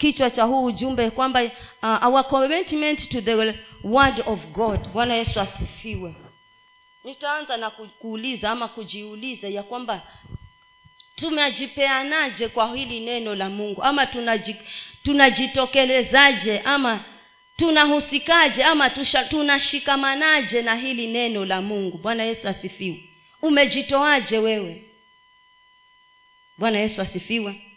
kichwa 0.00 0.30
cha 0.30 0.42
huu 0.44 0.64
ujumbe 0.64 1.10
kwamba 1.10 1.42
uh, 1.82 2.06
our 2.06 2.28
commitment 2.28 3.08
to 3.08 3.20
the 3.20 3.34
word 3.84 4.22
of 4.26 4.46
god. 4.46 4.88
Bwana 4.88 5.14
yesu 5.14 5.40
asifiwe. 5.40 6.14
Nitaanza 7.04 7.56
na 7.56 7.70
kuuliza 7.70 8.50
ama 8.50 8.68
kujiuliza 8.68 9.48
ya 9.48 9.62
kwamba 9.62 10.02
tumejipeanaje 11.16 12.48
kwa 12.48 12.76
hili 12.76 13.00
neno 13.00 13.34
la 13.34 13.48
mungu? 13.50 13.82
Ama 13.82 14.06
tunaji, 14.06 14.56
tunajitokelezaje? 15.02 16.58
Ama 16.58 17.04
tunahusikaje? 17.56 18.64
Ama 18.64 18.90
tunashikamanaje 19.30 20.62
na 20.62 20.74
hili 20.74 21.06
neno 21.06 21.44
la 21.44 21.62
mungu? 21.62 21.98
Bwana 21.98 22.22
yesu 22.22 22.48
asifiwe. 22.48 23.04
Umejitoaje 23.42 24.38
wewe? 24.38 24.84
Bwana 26.58 26.78
yesu 26.78 27.02
asifiwe 27.02 27.69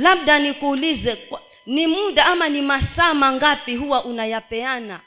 labda 0.00 0.38
nikuulize 0.38 1.28
ni 1.66 1.86
muda 1.86 2.26
ama 2.26 2.48
ni 2.48 2.62
masaa 2.62 3.14
mangapi 3.14 3.76
huwa 3.76 4.04
unayapeana? 4.04 5.00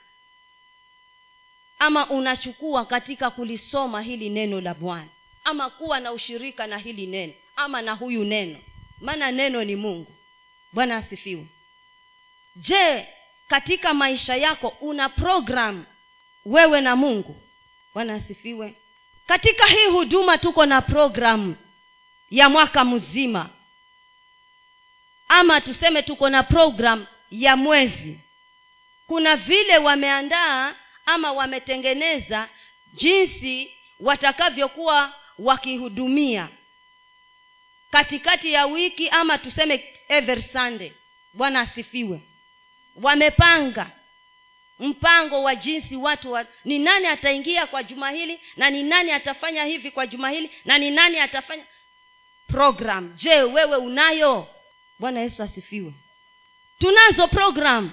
Ama 1.80 2.10
unachukua 2.10 2.86
katika 2.86 3.30
kulisoma 3.32 4.02
hili 4.02 4.30
neno 4.30 4.62
la 4.62 4.74
bwana? 4.74 5.08
Ama 5.44 5.70
kuwa 5.70 6.00
na 6.00 6.12
ushirika 6.12 6.68
na 6.68 6.78
hili 6.78 7.08
neno? 7.08 7.34
Ama 7.56 7.82
na 7.82 7.94
huyu 7.94 8.24
neno? 8.24 8.60
Maana 9.02 9.32
neno 9.32 9.64
ni 9.64 9.76
mungu. 9.76 10.16
Bwana 10.74 10.98
asifiwe. 10.98 11.46
Je 12.56 13.08
katika 13.48 13.94
maisha 13.94 14.36
yako 14.36 14.68
una 14.82 15.10
program 15.10 15.86
wewe 16.46 16.82
na 16.82 16.96
mungu? 16.96 17.42
Bwana 17.94 18.14
asifiwe. 18.14 18.76
Katika 19.28 19.66
hii 19.68 19.86
huduma 19.86 20.38
tuko 20.38 20.66
na 20.66 20.82
program 20.82 21.56
ya 22.30 22.50
mwaka 22.50 22.86
mzima 22.86 23.50
ama 25.40 25.62
tuseme 25.62 26.02
tuko 26.02 26.30
na 26.30 26.44
program 26.44 27.06
ya 27.32 27.56
mwezi. 27.58 28.20
Kuna 29.08 29.36
vile 29.36 29.78
wameandaa 29.78 30.76
ama 31.06 31.32
wametengeneza 31.32 32.50
jinsi 32.94 33.78
watakavyokuwa 34.00 35.14
wakihudumia. 35.40 36.50
Katikati 37.92 38.54
ya 38.54 38.66
wiki 38.66 39.10
ama 39.10 39.38
tuseme 39.38 39.94
every 40.08 40.42
sunday 40.42 40.92
bwana 41.34 41.60
asifiwe. 41.62 42.22
Wamepanga 42.96 43.92
mpango 44.80 45.44
wa 45.44 45.56
jinsi 45.56 45.96
watu 45.96 46.32
wa, 46.32 46.46
ni 46.66 46.80
nani 46.80 47.08
ataingia 47.08 47.66
kwa 47.68 47.84
juma 47.84 48.10
hili 48.12 48.40
na 48.58 48.70
ni 48.70 48.84
nani 48.84 49.12
atafanya 49.12 49.64
hivi 49.66 49.92
kwa 49.92 50.08
juma 50.08 50.30
hili 50.30 50.52
na 50.66 50.78
ni 50.78 50.92
nani 50.92 51.20
atafanya 51.20 51.64
program. 52.48 53.14
Je 53.16 53.42
wewe 53.42 53.76
unayo 53.78 54.48
bwana 55.04 55.20
yesu 55.20 55.44
asifiwe. 55.44 55.94
Tunazo 56.80 57.28
program. 57.28 57.92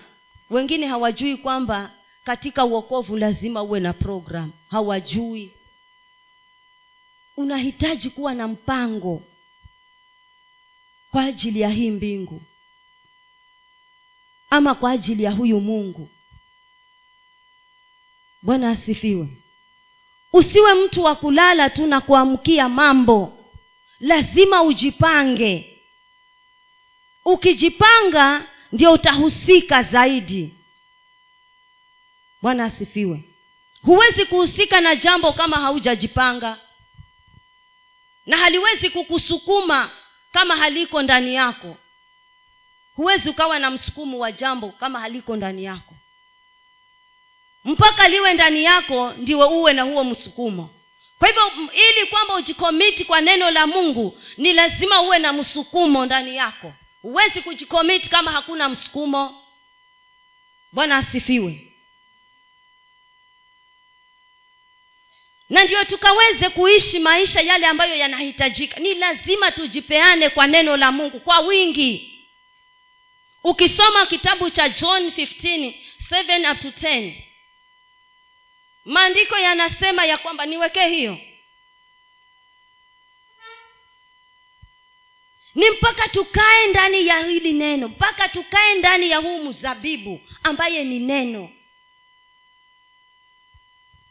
Wengine 0.51 0.87
hawajui 0.87 1.37
kwamba 1.37 1.91
katika 2.25 2.65
uokovu 2.65 3.17
lazima 3.17 3.63
uwe 3.63 3.81
na 3.81 3.93
program. 3.93 4.53
Hawajui. 4.69 5.53
Unahitaji 7.37 8.11
kuwa 8.11 8.35
na 8.35 8.49
mpango 8.49 9.23
kwa 11.11 11.23
ajili 11.25 11.61
ya 11.61 11.69
hii 11.69 11.91
mbingu 11.91 12.43
ama 14.51 14.75
kwa 14.75 14.91
ajili 14.91 15.23
ya 15.23 15.31
huyu 15.31 15.61
mungu. 15.61 16.11
Bwana 18.43 18.71
asifiwe. 18.71 19.29
Usiwe 20.33 20.75
mtu 20.75 21.03
wa 21.03 21.15
kulala 21.15 21.71
tu 21.71 21.87
na 21.87 22.01
kuamkia 22.01 22.69
mambo. 22.69 23.45
Lazima 24.01 24.63
ujipange 24.63 25.70
ukijipanga 27.33 28.45
ndio 28.73 28.93
utahusika 28.93 29.83
zaidi. 29.83 30.55
Bwana 32.43 32.65
asifiwe. 32.65 33.23
Huwezi 33.83 34.25
kuhusika 34.25 34.81
na 34.81 34.97
jambo 34.97 35.33
kama 35.33 35.57
haujajipanga. 35.57 36.59
Na 38.27 38.37
haliwezi 38.37 38.91
kukusukuma 38.91 39.91
kama 40.33 40.57
haliko 40.57 41.03
ndani 41.03 41.35
yako. 41.35 41.77
Huwezi 42.97 43.29
ukawa 43.29 43.59
na 43.59 43.71
msukumo 43.71 44.19
wa 44.19 44.33
jambo 44.33 44.69
kama 44.69 45.01
haliko 45.01 45.37
ndani 45.37 45.65
yako. 45.65 45.95
Mpaka 47.65 48.09
liwe 48.09 48.35
ndani 48.35 48.65
yako 48.65 49.13
ndiwe 49.13 49.45
uwe 49.47 49.73
na 49.73 49.83
huo 49.83 50.05
msukumo. 50.05 50.71
Kwa 51.19 51.29
hivyo 51.29 51.43
ili 51.73 52.07
kwamba 52.07 52.35
ujikomiti 52.35 53.05
kwa 53.05 53.21
neno 53.21 53.51
la 53.51 53.67
mungu 53.67 54.19
ni 54.37 54.53
lazima 54.53 55.01
uwe 55.03 55.19
na 55.19 55.33
msukumo 55.33 56.07
ndani 56.07 56.37
yako 56.37 56.73
huwezi 57.03 57.43
kujikomiti 57.43 58.09
kama 58.09 58.33
hakuna 58.33 58.69
msukumo. 58.69 59.47
Bwana 60.73 60.97
asifiwe. 60.97 61.67
Na 65.49 65.65
ndio 65.65 65.85
tukaweze 65.85 66.49
kuishi 66.49 66.99
maisha 66.99 67.41
yale 67.41 67.67
ambayo 67.67 67.95
yanahitajika. 67.95 68.81
Ni 68.81 68.95
lazima 68.95 69.51
tujipeane 69.51 70.29
kwa 70.29 70.47
neno 70.47 70.77
la 70.77 70.93
mungu 70.93 71.21
kwa 71.21 71.39
wingi. 71.41 72.07
Ukisoma 73.45 74.07
kitabu 74.07 74.51
cha 74.51 74.69
john 74.69 75.09
15 75.09 75.75
7 76.11 76.53
up 76.53 76.61
to 76.61 76.69
10 76.69 77.23
maandiko 78.85 79.39
yanasema 79.39 80.05
ya 80.05 80.19
kwamba 80.19 80.47
niwekee 80.47 80.89
hiyo 80.89 81.19
ni 85.55 85.71
mpaka 85.71 86.09
tukae 86.09 86.67
ndani 86.67 87.07
ya 87.07 87.19
hili 87.27 87.53
neno 87.53 87.89
mpaka 87.89 88.29
tukae 88.29 88.75
ndani 88.75 89.11
ya 89.11 89.19
huu 89.19 89.45
mzabibu 89.45 90.21
ambaye 90.43 90.85
ni 90.85 90.99
neno. 90.99 91.51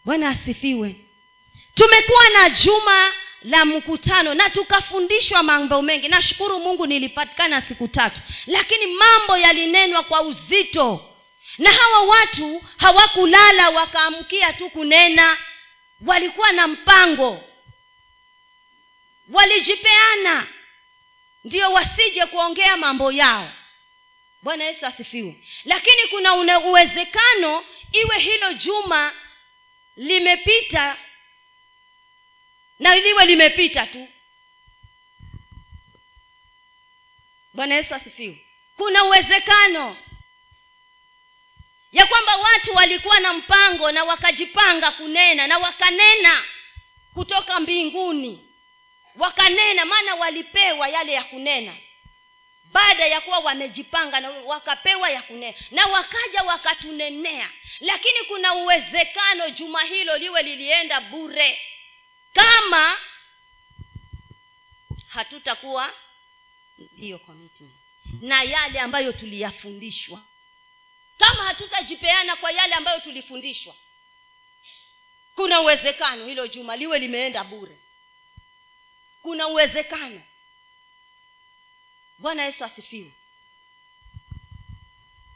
Bwana 0.06 0.30
asifiwe. 0.30 0.96
Tumekuwa 1.76 2.30
na 2.30 2.50
juma 2.50 3.14
la 3.42 3.66
mkutano 3.66 4.34
na 4.34 4.50
tukafundishwa 4.50 5.44
mambo 5.44 5.82
mengi. 5.82 6.08
Nashukuru 6.08 6.60
mungu 6.60 6.86
nilipatikana 6.88 7.62
siku 7.62 7.88
tatu 7.88 8.22
lakini 8.48 8.86
mambo 8.86 9.38
yalinenwa 9.38 10.04
kwa 10.04 10.22
uzito. 10.22 11.06
Na 11.58 11.72
hawa 11.72 12.02
watu 12.02 12.64
hawakulala 12.78 13.70
wakaamkia 13.70 14.54
tu 14.54 14.70
kunena. 14.70 15.38
Walikuwa 16.06 16.52
na 16.52 16.68
mpango. 16.68 17.44
Walijipeana 19.30 20.48
ndio 21.44 21.72
wasije 21.72 22.26
kuongea 22.26 22.78
mambo 22.78 23.12
yao. 23.12 23.52
Bwana 24.42 24.64
yesu 24.64 24.86
asifiwe. 24.86 25.48
Lakini 25.66 26.08
kuna 26.10 26.60
uwezekano 26.60 27.66
iwe 27.92 28.20
hilo 28.20 28.54
juma 28.54 29.14
limepita 29.96 30.98
na 32.80 32.96
liwe 32.96 33.26
limepita 33.26 33.88
tu. 33.88 34.08
Bwana 37.54 37.76
yesu 37.76 37.96
asifiwe. 37.96 38.46
Kuna 38.78 39.04
uwezekano 39.04 39.98
ya 41.92 42.06
kwamba 42.06 42.36
watu 42.36 42.76
walikuwa 42.76 43.20
na 43.20 43.34
mpango 43.34 43.92
na 43.92 44.04
wakajipanga 44.04 44.92
kunena 44.92 45.48
na 45.48 45.58
wakanena 45.58 46.44
kutoka 47.14 47.60
mbinguni 47.60 48.49
wakanena 49.20 49.86
maana 49.86 50.16
walipewa 50.16 50.90
yale 50.90 51.12
ya 51.12 51.24
kunena. 51.24 51.76
Baada 52.64 53.08
ya 53.08 53.22
kuwa 53.22 53.40
wamejipanga 53.40 54.20
na 54.20 54.30
wakapewa 54.30 55.10
ya 55.10 55.22
kunena. 55.22 55.58
Na 55.72 55.86
wakaja 55.86 56.44
wakatunenea. 56.44 57.52
Lakini 57.80 58.20
kuna 58.28 58.54
uwezekano 58.54 59.50
juma 59.50 59.84
hilo 59.84 60.18
liwe 60.18 60.42
lilienda 60.42 61.02
bure. 61.02 61.62
Kama 62.34 62.98
hatutakuwa 65.08 65.94
hiyo 66.96 67.20
na 68.22 68.44
yale 68.44 68.80
ambayo 68.80 69.12
tuliyafundishwa. 69.12 70.24
Kama 71.18 71.44
hatutajipeana 71.44 72.36
kwa 72.36 72.52
yale 72.52 72.74
ambayo 72.74 73.00
tulifundishwa. 73.00 73.76
Kuna 75.36 75.62
uwezekano 75.62 76.26
hilo 76.28 76.48
juma 76.48 76.76
liwe 76.76 77.00
limeenda 77.00 77.44
bure 77.44 77.78
kuna 79.22 79.48
uwezekano. 79.48 80.22
Bwana 82.18 82.46
yesu 82.46 82.66
asifiwe. 82.66 83.12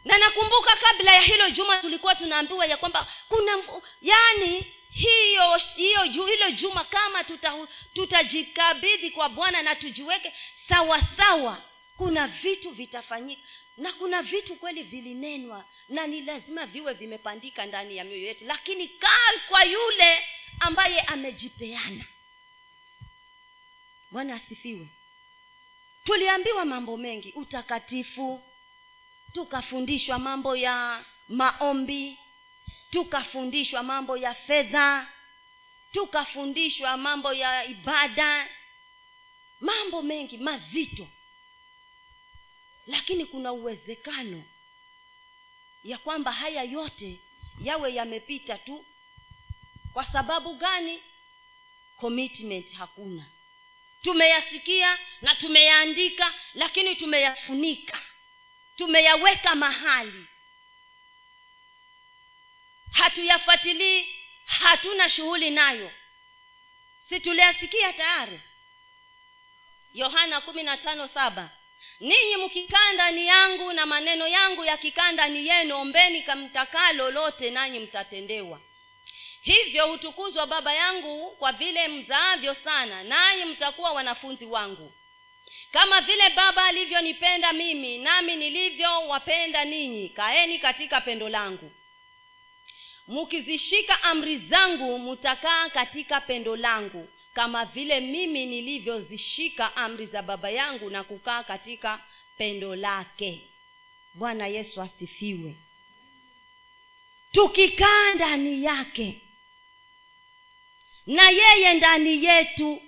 Na 0.06 0.18
nakumbuka 0.18 0.76
kabla 0.76 1.12
ya 1.16 1.22
hilo 1.22 1.50
juma 1.50 1.78
tulikuwa 1.78 2.16
tunaambiwa 2.16 2.66
ya 2.66 2.78
kwamba 2.78 3.08
kuna 3.30 3.52
yaani 4.02 4.74
hiyo 4.92 5.58
hiyo 5.76 6.04
hilo 6.26 6.52
juma 6.52 6.84
kama 6.84 7.24
tuta, 7.24 7.68
tutajikabidhi 7.94 9.12
kwa 9.12 9.30
bwana 9.30 9.62
na 9.62 9.76
tujiweke 9.76 10.34
sawa 10.70 11.02
sawa 11.18 11.62
kuna 11.98 12.28
vitu 12.28 12.72
vitafanyika. 12.72 13.42
Na 13.78 13.94
kuna 13.94 14.22
vitu 14.22 14.56
kweli 14.56 14.84
vilinenwa 14.84 15.66
na 15.90 16.08
ni 16.08 16.22
lazima 16.22 16.66
viwe 16.66 16.94
vimepandika 16.94 17.66
ndani 17.66 17.98
ya 17.98 18.04
mioyo 18.04 18.28
yetu. 18.28 18.46
Lakini 18.46 18.88
kaa 18.88 19.32
kwa 19.48 19.64
yule 19.64 20.26
ambaye 20.60 21.02
amejipeana 21.02 22.06
bwana 24.14 24.34
asifiwe. 24.36 24.88
Tuliambiwa 26.04 26.66
mambo 26.66 26.98
mengi 26.98 27.32
utakatifu 27.32 28.44
tukafundishwa 29.34 30.20
mambo 30.20 30.56
ya 30.56 31.06
maombi 31.30 32.18
tukafundishwa 32.90 33.84
mambo 33.84 34.18
ya 34.18 34.34
fedha 34.34 35.08
tukafundishwa 35.92 36.98
mambo 36.98 37.34
ya 37.34 37.66
ibada 37.66 38.50
mambo 39.60 40.02
mengi 40.02 40.38
mazito. 40.38 41.08
Lakini 42.88 43.26
kuna 43.26 43.52
uwezekano 43.54 44.44
ya 45.84 45.98
kwamba 45.98 46.32
haya 46.32 46.64
yote 46.64 47.20
yawe 47.62 47.94
yamepita 47.94 48.58
tu. 48.58 48.86
Kwa 49.94 50.04
sababu 50.04 50.54
gani? 50.56 51.04
Commitment 51.98 52.72
hakuna 52.74 53.26
tumeyasikia 54.04 54.98
na 55.22 55.36
tumeyaandika 55.36 56.34
lakini 56.54 56.96
tumeyafunika. 56.96 58.00
Tumeyaweka 58.78 59.56
mahali. 59.56 60.26
Hatuyafuatilii 62.92 64.16
hatuna 64.46 65.10
shughuli 65.10 65.50
nayo. 65.50 65.92
Si 67.10 67.20
tuliyasikia 67.20 67.94
tayari? 67.94 68.40
Yohana 69.94 70.42
kumi 70.42 70.64
na 70.64 70.78
tano 70.78 71.08
saba. 71.08 71.50
Ninyi 72.00 72.38
mkikaa 72.38 72.94
ndani 72.94 73.28
yangu 73.28 73.74
na 73.74 73.86
maneno 73.86 74.28
yangu 74.28 74.66
yakikaa 74.66 75.12
ndani 75.12 75.48
yenu 75.48 75.76
ombeni 75.78 76.22
kamtakaa 76.22 76.92
lolote 76.94 77.52
nanyi 77.52 77.80
mtatendewa 77.80 78.62
hivyo 79.44 79.88
hutukuzwa 79.88 80.48
baba 80.48 80.74
yangu 80.74 81.32
kwa 81.32 81.52
vile 81.52 81.88
mzaavyo 81.88 82.54
sana 82.54 83.04
nanyi 83.04 83.46
mtakuwa 83.46 83.92
wanafunzi 83.92 84.46
wangu. 84.46 84.94
Kama 85.72 86.02
vile 86.02 86.30
baba 86.30 86.64
alivyonipenda 86.66 87.54
mimi 87.54 87.98
nami 87.98 88.36
nilivyowapenda 88.36 89.66
ninyi 89.66 90.10
kaeni 90.10 90.60
katika 90.60 91.02
pendo 91.02 91.30
langu. 91.30 91.72
Mukizishika 93.08 94.04
amri 94.04 94.38
zangu 94.38 95.00
mutakaa 95.00 95.70
katika 95.70 96.22
pendo 96.22 96.56
langu 96.56 97.08
kama 97.34 97.66
vile 97.66 98.00
mimi 98.00 98.46
nilivyozishika 98.46 99.76
amri 99.76 100.06
za 100.06 100.22
baba 100.22 100.50
yangu 100.50 100.90
na 100.90 101.04
kukaa 101.04 101.44
katika 101.44 102.00
pendo 102.38 102.76
lake. 102.76 103.42
Bwana 104.14 104.48
yesu 104.48 104.82
asifiwe. 104.82 105.56
Tukikaa 107.32 108.14
ndani 108.14 108.64
yake 108.64 109.22
na 111.08 111.30
yeye 111.30 111.74
ndani 111.74 112.26
yetu. 112.26 112.82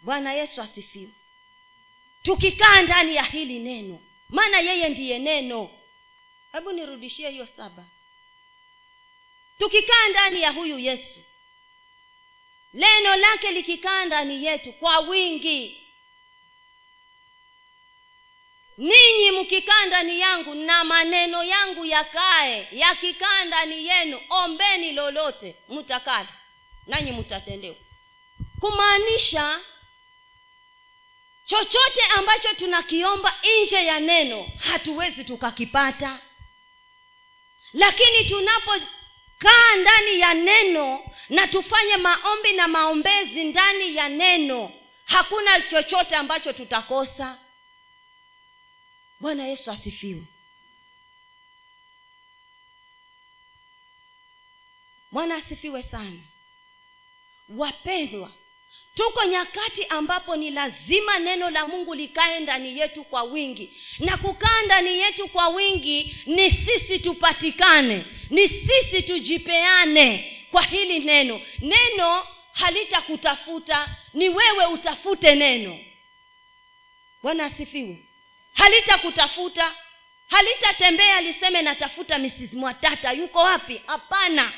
Bwana 0.00 0.32
yesu 0.34 0.62
asifiwe. 0.62 1.12
Tukikaa 2.22 2.82
ndani 2.82 3.14
ya 3.16 3.22
hili 3.22 3.58
neno 3.58 4.00
maana 4.28 4.58
yeye 4.58 4.88
ndiye 4.88 5.18
neno. 5.18 5.70
Hebu 6.52 6.72
nirudishie 6.72 7.30
hiyo 7.30 7.46
saba. 7.56 7.84
Tukikaa 9.58 10.08
ndani 10.08 10.42
ya 10.42 10.50
huyu 10.50 10.78
yesu 10.78 11.20
neno 12.74 13.16
lake 13.16 13.50
likikaa 13.50 14.04
ndani 14.04 14.44
yetu 14.44 14.72
kwa 14.72 14.98
wingi. 14.98 15.78
Ninyi 18.78 19.30
mkikaa 19.30 19.86
ndani 19.86 20.20
yangu 20.20 20.54
na 20.54 20.84
maneno 20.84 21.44
yangu 21.44 21.84
yakae 21.84 22.68
yakikaa 22.72 23.44
ndani 23.44 23.86
yenu 23.86 24.20
ombeni 24.28 24.92
lolote 24.92 25.56
mtakala 25.68 26.28
nanyi 26.86 27.12
mtatendewa. 27.12 27.76
Kumaanisha 28.60 29.60
chochote 31.46 32.02
ambacho 32.16 32.54
tunakiomba 32.54 33.34
nje 33.62 33.84
ya 33.86 34.00
neno 34.00 34.48
hatuwezi 34.58 35.24
tukakipata. 35.24 36.18
Lakini 37.72 38.24
tunapokaa 38.28 39.76
ndani 39.80 40.20
ya 40.20 40.34
neno 40.34 41.10
na 41.28 41.46
tufanye 41.46 41.96
maombi 41.96 42.52
na 42.52 42.68
maombezi 42.68 43.44
ndani 43.44 43.96
ya 43.96 44.08
neno 44.08 44.72
hakuna 45.04 45.60
chochote 45.60 46.16
ambacho 46.16 46.52
tutakosa. 46.52 47.38
Bwana 49.20 49.46
yesu 49.46 49.70
asifiwe. 49.70 50.22
Bwana 55.10 55.34
asifiwe 55.34 55.82
sana 55.82 56.20
wapendwa 57.56 58.32
tuko 58.94 59.24
nyakati 59.24 59.84
ambapo 59.84 60.36
ni 60.36 60.50
lazima 60.50 61.18
neno 61.18 61.50
la 61.50 61.66
mungu 61.68 61.94
likae 61.94 62.40
ndani 62.40 62.78
yetu 62.78 63.04
kwa 63.04 63.22
wingi. 63.22 63.72
Na 63.98 64.16
kukaa 64.16 64.62
ndani 64.64 64.98
yetu 65.00 65.28
kwa 65.28 65.48
wingi 65.48 66.16
ni 66.26 66.50
sisi 66.50 66.98
tupatikane 66.98 68.04
ni 68.30 68.48
sisi 68.48 69.02
tujipeane 69.02 70.38
kwa 70.50 70.62
hili 70.62 70.98
neno. 70.98 71.40
Neno 71.58 72.26
halitakutafuta 72.52 73.88
ni 74.14 74.28
wewe 74.28 74.66
utafute 74.66 75.34
neno. 75.34 75.78
Bwana 77.22 77.44
asifiwe. 77.44 77.96
Halitakutafuta 78.52 79.74
halitatembea 80.28 81.20
liseme 81.20 81.62
natafuta 81.62 82.18
mrs 82.18 82.52
mwatata 82.52 83.12
yuko 83.12 83.38
wapi? 83.38 83.80
Hapana 83.86 84.52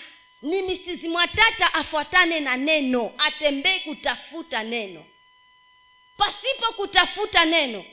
ni 0.45 0.63
mrs 0.63 1.03
mwatata 1.03 1.75
afuatane 1.75 2.41
na 2.41 2.57
neno 2.57 3.13
atembee 3.19 3.79
kutafuta 3.79 4.63
neno. 4.63 5.05
Pasipo 6.17 6.73
kutafuta 6.77 7.45
neno 7.45 7.85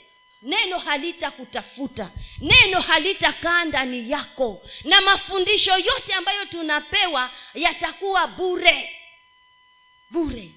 neno 0.41 0.77
halitakutafuta. 0.79 2.11
Neno 2.39 2.81
halitakaa 2.81 3.65
ndani 3.65 4.11
yako. 4.11 4.61
Na 4.83 5.01
mafundisho 5.01 5.71
yote 5.71 6.13
ambayo 6.13 6.45
tunapewa 6.45 7.31
yatakuwa 7.53 8.27
bure. 8.27 8.95
Bure. 10.09 10.51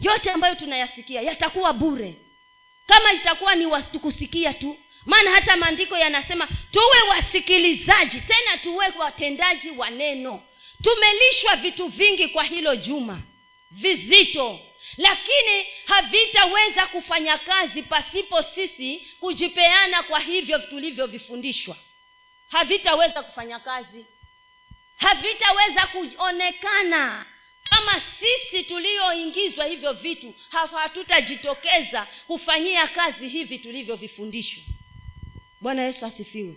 Yote 0.00 0.30
ambayo 0.30 0.54
tunayasikia 0.54 1.22
yatakuwa 1.22 1.72
bure. 1.72 2.14
Kama 2.86 3.12
itakuwa 3.12 3.54
ni 3.54 3.66
kusikia 4.00 4.54
tu 4.54 4.78
maana 5.06 5.30
hata 5.30 5.56
maandiko 5.56 5.96
yanasema 5.96 6.48
tuwe 6.70 7.02
wasikilizaji 7.10 8.20
tena 8.20 8.56
tuwe 8.62 8.86
watendaji 8.98 9.70
wa 9.70 9.90
neno. 9.90 10.42
Tumelishwa 10.82 11.56
vitu 11.56 11.88
vingi 11.88 12.28
kwa 12.28 12.44
hilo 12.44 12.76
juma 12.76 13.22
vizito 13.70 14.60
lakini 14.96 15.66
havitaweza 15.86 16.86
kufanya 16.86 17.38
kazi 17.38 17.82
pasipo 17.82 18.42
sisi 18.42 19.08
kujipeana 19.20 20.02
kwa 20.02 20.20
hivyo 20.20 20.58
tulivyovifundishwa. 20.58 21.76
Havitaweza 22.48 23.22
kufanya 23.22 23.58
kazi 23.58 24.04
havitaweza 24.96 25.86
kuonekana. 25.86 27.26
Kama 27.70 28.02
sisi 28.20 28.62
tulioingizwa 28.64 29.64
hivyo 29.64 29.92
vitu 29.92 30.34
hatutajitokeza 30.50 32.06
kufanyia 32.26 32.86
kazi 32.86 33.28
hivi 33.28 33.58
tulivyovifundishwa 33.58 34.62
bwana 35.62 35.82
yesu 35.82 36.06
asifiwe. 36.06 36.54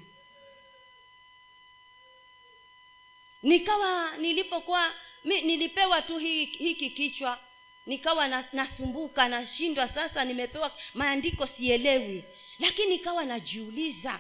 Nikawa 3.44 4.18
nilipokuwa 4.18 4.94
nilipewa 5.24 6.02
tu 6.02 6.18
hiki, 6.18 6.58
hiki 6.58 6.90
kichwa 6.90 7.40
nikawa 7.86 8.28
na, 8.28 8.48
nasumbuka 8.54 9.28
nashindwa 9.28 9.88
sasa 9.90 10.26
nimepewa 10.26 10.72
maandiko 10.94 11.46
sielewi. 11.48 12.24
Lakini 12.60 12.88
nikawa 12.88 13.26
najiuliza 13.26 14.20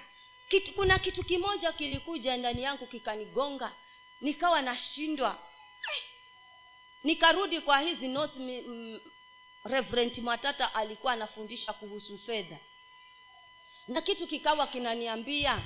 kitu, 0.50 0.74
kuna 0.74 1.00
kitu 1.00 1.24
kimoja 1.24 1.72
kilikuja 1.72 2.38
ndani 2.38 2.64
yangu 2.64 2.88
kikanigonga 2.88 3.72
nikawa 4.22 4.62
nashindwa. 4.62 5.40
Nikarudi 7.04 7.62
kwa 7.62 7.80
hizi 7.80 8.08
notes 8.08 8.38
m, 8.40 9.00
reverend 9.64 10.18
mwatata 10.20 10.76
alikuwa 10.76 11.14
anafundisha 11.14 11.74
kuhusu 11.74 12.18
fedha 12.18 12.58
na 13.88 14.02
kitu 14.02 14.28
kikawa 14.28 14.68
kinaniambia. 14.68 15.62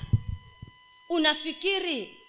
Unafikiri 1.10 2.20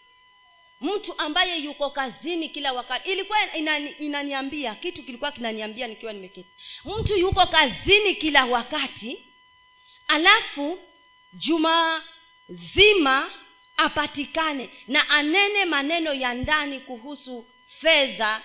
mtu 0.81 1.19
ambaye 1.19 1.59
yuko 1.59 1.91
kazini 1.91 2.49
kila 2.49 2.73
wakati 2.73 3.13
ilikuwa 3.13 3.55
inani, 3.55 3.91
inaniambia 3.91 4.75
kitu 4.75 5.03
kilikuwa 5.03 5.33
kinaniambia 5.33 5.87
nikiwa 5.87 6.13
nimeketi. 6.13 6.49
Mtu 6.85 7.17
yuko 7.17 7.47
kazini 7.47 8.15
kila 8.15 8.45
wakati 8.45 9.25
alafu 10.09 10.79
juma 11.33 12.05
zima 12.49 13.31
apatikane 13.77 14.71
na 14.89 15.09
anene 15.11 15.65
maneno 15.65 16.13
ya 16.13 16.35
ndani 16.35 16.81
kuhusu 16.81 17.47
fedha. 17.81 18.43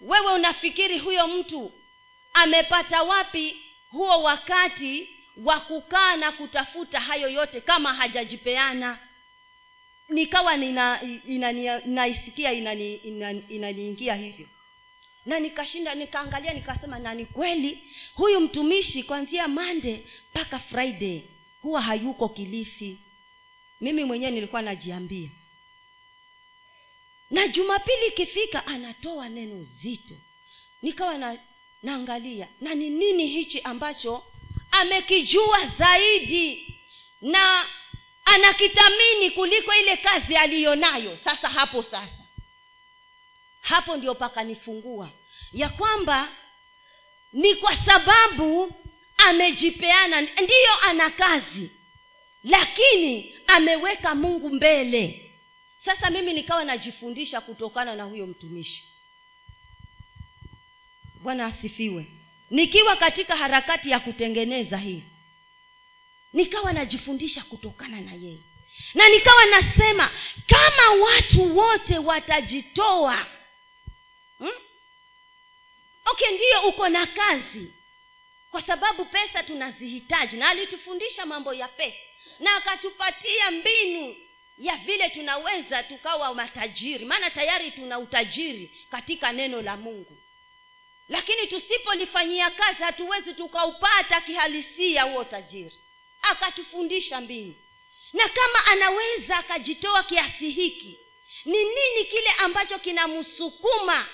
Wewe 0.00 0.32
unafikiri 0.32 0.98
huyo 0.98 1.26
mtu 1.28 1.72
amepata 2.34 3.02
wapi 3.02 3.56
huo 3.90 4.22
wakati 4.22 5.08
wa 5.36 5.60
kukaa 5.60 6.16
na 6.16 6.32
kutafuta 6.32 7.00
hayo 7.00 7.28
yote 7.28 7.60
kama 7.60 7.94
hajajipeana. 7.94 8.98
Nikawa 10.08 10.56
naisikia 11.84 12.52
inaniingia 12.52 13.02
inani, 13.02 13.44
inani 13.48 13.94
hivyo. 13.94 14.46
Na 15.26 15.38
nikashinda 15.40 15.94
nikaangalia 15.94 16.52
nikasema 16.52 16.98
na 16.98 17.14
ni 17.14 17.26
kweli 17.26 17.82
huyu 18.14 18.40
mtumishi 18.40 19.02
kwanzia 19.02 19.48
mande 19.48 20.06
mpaka 20.30 20.58
friday 20.58 21.22
huwa 21.62 21.80
hayuko 21.82 22.28
kilifi. 22.28 22.98
Mimi 23.80 24.04
mwenyewe 24.04 24.30
nilikuwa 24.32 24.62
najiambia. 24.62 25.28
Na 27.30 27.48
jumapili 27.48 28.06
ikifika 28.06 28.66
anatoa 28.66 29.28
neno 29.28 29.62
zito. 29.62 30.14
Nikawa 30.82 31.18
na 31.18 31.38
naangalia 31.82 32.48
na 32.60 32.74
ni 32.74 32.90
nini 32.90 33.26
hichi 33.26 33.60
ambacho 33.60 34.24
amekijua 34.72 35.66
zaidi 35.78 36.78
na 37.20 37.64
anakithamini 38.24 39.30
kuliko 39.30 39.74
ile 39.74 39.96
kazi 39.96 40.36
aliyonayo. 40.36 41.18
Sasa 41.24 41.48
hapo 41.48 41.82
sasa 41.82 42.08
hapo 43.60 43.96
ndio 43.96 44.14
pakanifungua 44.14 45.10
ya 45.52 45.68
kwamba 45.68 46.28
ni 47.32 47.54
kwa 47.54 47.76
sababu 47.76 48.74
amejipeana 49.16 50.20
ndiyo 50.20 50.80
ana 50.88 51.10
kazi 51.10 51.70
lakini 52.44 53.34
ameweka 53.46 54.14
mungu 54.14 54.50
mbele. 54.50 55.32
Sasa 55.84 56.10
mimi 56.10 56.32
nikawa 56.32 56.64
najifundisha 56.64 57.40
kutokana 57.40 57.94
na 57.96 58.04
huyo 58.04 58.26
mtumishi. 58.26 58.84
Bwana 61.22 61.46
asifiwe 61.46 62.06
nikiwa 62.52 62.96
katika 62.96 63.36
harakati 63.36 63.90
ya 63.90 64.00
kutengeneza 64.00 64.76
hii 64.78 65.02
nikawa 66.32 66.72
najifundisha 66.72 67.42
kutokana 67.42 68.00
na 68.00 68.12
yeye. 68.12 68.38
Na 68.94 69.08
nikawa 69.08 69.44
nasema 69.46 70.10
kama 70.46 71.02
watu 71.04 71.56
wote 71.58 71.98
watajitoa 71.98 73.26
hmm? 74.38 74.50
okay 76.04 76.30
ndiyo 76.34 76.60
uko 76.68 76.88
na 76.88 77.06
kazi. 77.06 77.72
Kwa 78.50 78.60
sababu 78.60 79.04
pesa 79.04 79.42
tunazihitaji. 79.42 80.36
Na 80.36 80.48
alitufundisha 80.48 81.26
mambo 81.26 81.54
ya 81.54 81.68
pesa. 81.68 81.96
Na 82.40 82.56
akatupatia 82.56 83.50
mbinu 83.50 84.16
ya 84.58 84.76
vile 84.76 85.08
tunaweza 85.08 85.82
tukawa 85.82 86.34
matajiri. 86.34 87.04
Maana 87.04 87.30
tayari 87.30 87.70
tuna 87.70 87.98
utajiri 87.98 88.86
katika 88.90 89.32
neno 89.32 89.62
la 89.62 89.76
mungu 89.76 90.21
lakini 91.12 91.46
tusipolifanyia 91.46 92.50
kazi 92.50 92.82
hatuwezi 92.82 93.34
tukaupata 93.34 94.20
kihalisia 94.20 95.02
huo 95.02 95.24
tajiri 95.24 95.76
akatufundisha 96.22 97.20
mbinu 97.20 97.54
na 98.12 98.28
kama 98.28 98.66
anaweza 98.72 99.36
akajitoa 99.38 100.02
kiasi 100.02 100.50
hiki 100.50 100.98
ni 101.44 101.58
nini 101.58 102.04
kile 102.10 102.30
ambacho 102.38 102.78
kinamsukuma? 102.78 104.06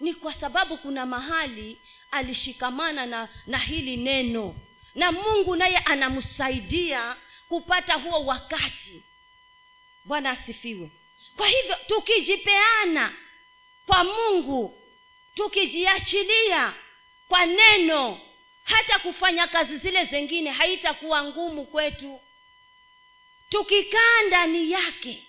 Ni 0.00 0.14
kwa 0.14 0.32
sababu 0.32 0.78
kuna 0.78 1.06
mahali 1.06 1.80
alishikamana 2.10 3.06
na 3.06 3.28
na 3.46 3.58
hili 3.58 3.96
neno. 3.96 4.56
Na 4.94 5.12
mungu 5.12 5.56
naye 5.56 5.76
anamsaidia 5.78 7.16
kupata 7.48 7.94
huo 7.94 8.24
wakati. 8.24 9.02
Bwana 10.04 10.30
asifiwe. 10.30 10.90
Kwa 11.36 11.48
hivyo 11.48 11.76
tukijipeana 11.86 13.14
kwa 13.86 14.04
mungu 14.04 14.82
tukijiachilia 15.36 16.74
kwa 17.28 17.46
neno 17.46 18.20
hata 18.64 18.98
kufanya 18.98 19.46
kazi 19.46 19.78
zile 19.78 20.04
zingine 20.04 20.50
haitakuwa 20.50 21.24
ngumu 21.24 21.66
kwetu. 21.66 22.20
Tukikaa 23.48 24.22
ndani 24.26 24.70
yake 24.70 25.22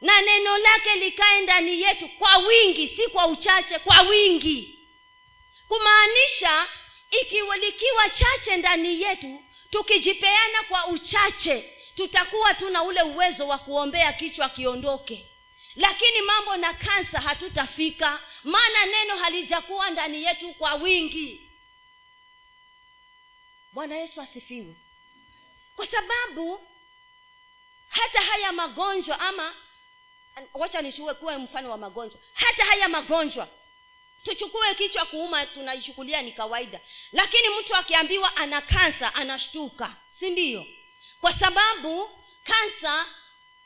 na 0.00 0.20
neno 0.20 0.58
lake 0.58 0.94
likae 0.94 1.40
ndani 1.40 1.82
yetu 1.82 2.08
kwa 2.08 2.36
wingi 2.36 2.88
si 2.88 3.08
kwa 3.10 3.26
uchache 3.26 3.78
kwa 3.78 4.00
wingi. 4.00 4.78
Kumaanisha 5.68 6.66
ikiwa 7.22 7.56
likiwa 7.56 8.10
chache 8.10 8.56
ndani 8.56 9.02
yetu 9.02 9.44
tukijipeana 9.70 10.62
kwa 10.68 10.86
uchache 10.86 11.72
tutakuwa 11.96 12.54
tuna 12.54 12.82
ule 12.82 13.02
uwezo 13.02 13.48
wa 13.48 13.58
kuombea 13.58 14.12
kichwa 14.12 14.48
kiondoke. 14.48 15.28
Lakini 15.76 16.20
mambo 16.22 16.56
na 16.56 16.74
kansa 16.74 17.20
hatutafika 17.20 18.20
maana 18.44 18.86
neno 18.86 19.16
halijakuwa 19.16 19.90
ndani 19.90 20.24
yetu 20.24 20.54
kwa 20.54 20.74
wingi. 20.74 21.50
Bwana 23.72 23.96
yesu 23.96 24.20
asifiwe. 24.20 24.74
Kwa 25.76 25.86
sababu 25.86 26.66
hata 27.88 28.20
haya 28.22 28.52
magonjwa 28.52 29.20
ama 29.20 29.54
wacha 30.54 30.82
nichukue 30.82 31.36
mfano 31.36 31.70
wa 31.70 31.78
magonjwa. 31.78 32.20
Hata 32.34 32.64
haya 32.64 32.88
magonjwa 32.88 33.48
tuchukue 34.24 34.74
kichwa 34.74 35.04
kuuma 35.04 35.46
tunaichukulia 35.46 36.22
ni 36.22 36.32
kawaida. 36.32 36.80
Lakini 37.12 37.48
mtu 37.60 37.76
akiambiwa 37.76 38.36
ana 38.36 38.60
kansa 38.60 39.14
anashtuka 39.14 39.96
si 40.18 40.30
ndiyo 40.30 40.66
kwa 41.20 41.32
sababu 41.32 42.10
kansa 42.44 43.06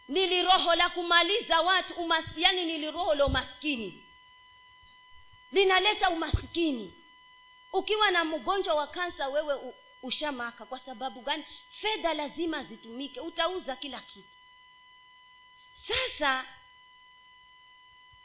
ni 0.08 0.26
liroho 0.26 0.74
la 0.74 0.88
kumaliza 0.88 1.60
watu 1.60 1.94
umas, 1.94 2.24
yani 2.36 2.64
ni 2.64 2.78
liroho 2.78 3.14
la 3.14 3.26
umaskini 3.26 4.05
linaleta 5.52 6.10
umaskini 6.10 6.94
ukiwa 7.72 8.10
na 8.10 8.24
mgonjwa 8.24 8.74
wa 8.74 8.86
kansa 8.86 9.28
wewe 9.28 9.74
ushamaka. 10.02 10.66
Kwa 10.66 10.78
sababu 10.78 11.20
gani? 11.20 11.44
Fedha 11.80 12.14
lazima 12.14 12.64
zitumike. 12.64 13.20
Utauza 13.20 13.76
kila 13.76 14.00
kitu. 14.00 14.28
Sasa 15.88 16.44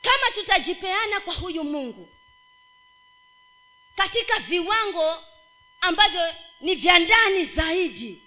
kama 0.02 0.32
tutajipeana 0.34 1.20
kwa 1.20 1.34
huyu 1.36 1.64
mungu 1.64 2.10
katika 3.96 4.40
viwango 4.40 5.24
ambavyo 5.82 6.36
ni 6.60 6.76
vya 6.76 7.00
ndani 7.00 7.46
zaidi 7.46 8.24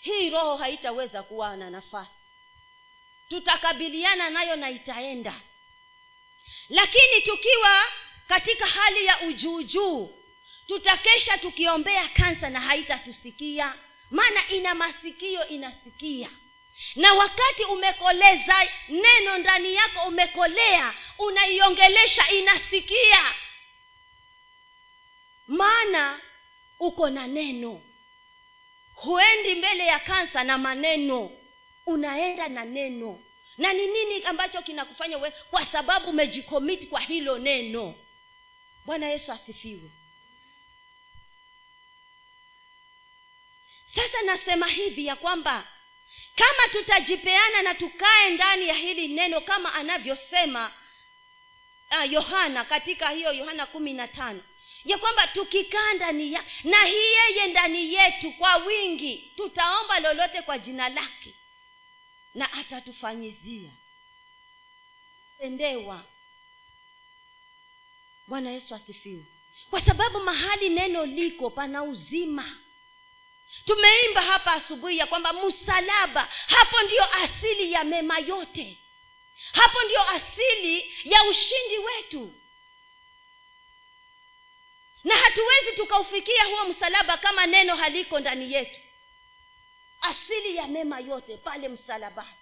hii 0.00 0.30
roho 0.30 0.56
haitaweza 0.56 1.22
kuwa 1.22 1.56
na 1.56 1.70
nafasi. 1.70 2.10
Tutakabiliana 3.28 4.30
nayo 4.30 4.56
na 4.56 4.70
itaenda 4.70 5.40
lakini 6.68 7.20
tukiwa 7.24 7.82
katika 8.28 8.66
hali 8.66 9.04
ya 9.06 9.20
ujuujuu 9.20 10.16
tutakesha 10.66 11.38
tukiombea 11.38 12.08
kansa 12.08 12.48
na 12.50 12.60
haitatusikia. 12.60 13.74
Maana 14.10 14.48
ina 14.48 14.74
masikio 14.74 15.48
inasikia. 15.48 16.30
Na 16.96 17.12
wakati 17.14 17.64
umekoleza 17.64 18.68
neno 18.88 19.38
ndani 19.38 19.74
yako 19.74 20.00
umekolea 20.08 20.94
unaiongelesha 21.18 22.30
inasikia. 22.30 23.34
Maana 25.46 26.20
uko 26.80 27.10
na 27.10 27.26
neno. 27.26 27.82
Huendi 28.94 29.54
mbele 29.54 29.86
ya 29.86 29.98
kansa 29.98 30.44
na 30.44 30.58
maneno. 30.58 31.30
Unaenda 31.86 32.48
na 32.48 32.64
neno 32.64 33.22
na 33.60 33.72
ni 33.72 33.86
nini 33.86 34.24
ambacho 34.24 34.62
kinakufanya 34.62 35.18
we 35.18 35.30
kwa 35.30 35.66
sababu 35.66 36.10
umejikomiti 36.10 36.86
kwa 36.86 37.00
hilo 37.00 37.38
neno? 37.38 37.94
Bwana 38.84 39.08
yesu 39.08 39.32
asifiwe. 39.32 39.90
Sasa 43.94 44.22
nasema 44.22 44.66
hivi 44.66 45.06
ya 45.06 45.16
kwamba 45.16 45.66
kama 46.36 46.72
tutajipeana 46.72 47.62
na 47.62 47.74
tukae 47.74 48.30
ndani 48.30 48.68
ya 48.68 48.74
hili 48.74 49.08
neno 49.08 49.40
kama 49.40 49.74
anavyosema 49.74 50.72
uh, 51.90 52.12
yohana 52.12 52.64
katika 52.64 53.08
hiyo 53.10 53.32
yohana 53.32 53.66
kumi 53.66 53.92
na 53.92 54.08
tano 54.08 54.42
ya 54.84 54.98
kwamba 54.98 55.26
tukikaa 55.26 55.92
ndani 55.92 56.32
ya 56.32 56.44
na 56.64 56.84
hii 56.84 57.12
yeye 57.12 57.46
ndani 57.46 57.94
yetu 57.94 58.32
kwa 58.32 58.56
wingi 58.56 59.32
tutaomba 59.36 60.00
lolote 60.00 60.42
kwa 60.42 60.58
jina 60.58 60.88
lake 60.88 61.34
na 62.34 62.52
atatufanyizia. 62.52 63.70
Tendewa 65.38 66.04
bwana 68.26 68.50
yesu 68.50 68.74
asifiwe. 68.74 69.24
Kwa 69.70 69.80
sababu 69.80 70.20
mahali 70.20 70.68
neno 70.68 71.06
liko 71.06 71.50
pana 71.50 71.82
uzima. 71.82 72.58
Tumeimba 73.64 74.22
hapa 74.22 74.52
asubuhi 74.52 74.98
ya 74.98 75.06
kwamba 75.06 75.32
msalaba 75.32 76.28
hapo 76.46 76.82
ndiyo 76.82 77.04
asili 77.14 77.72
ya 77.72 77.84
mema 77.84 78.18
yote. 78.18 78.78
Hapo 79.52 79.82
ndiyo 79.82 80.02
asili 80.10 80.94
ya 81.04 81.24
ushindi 81.24 81.78
wetu. 81.78 82.34
Na 85.04 85.16
hatuwezi 85.16 85.76
tukaufikia 85.76 86.44
huo 86.44 86.64
msalaba 86.64 87.16
kama 87.16 87.46
neno 87.46 87.76
haliko 87.76 88.20
ndani 88.20 88.52
yetu 88.52 88.80
asili 90.00 90.56
ya 90.56 90.66
mema 90.66 91.00
yote 91.00 91.36
pale 91.36 91.68
msalabani 91.68 92.34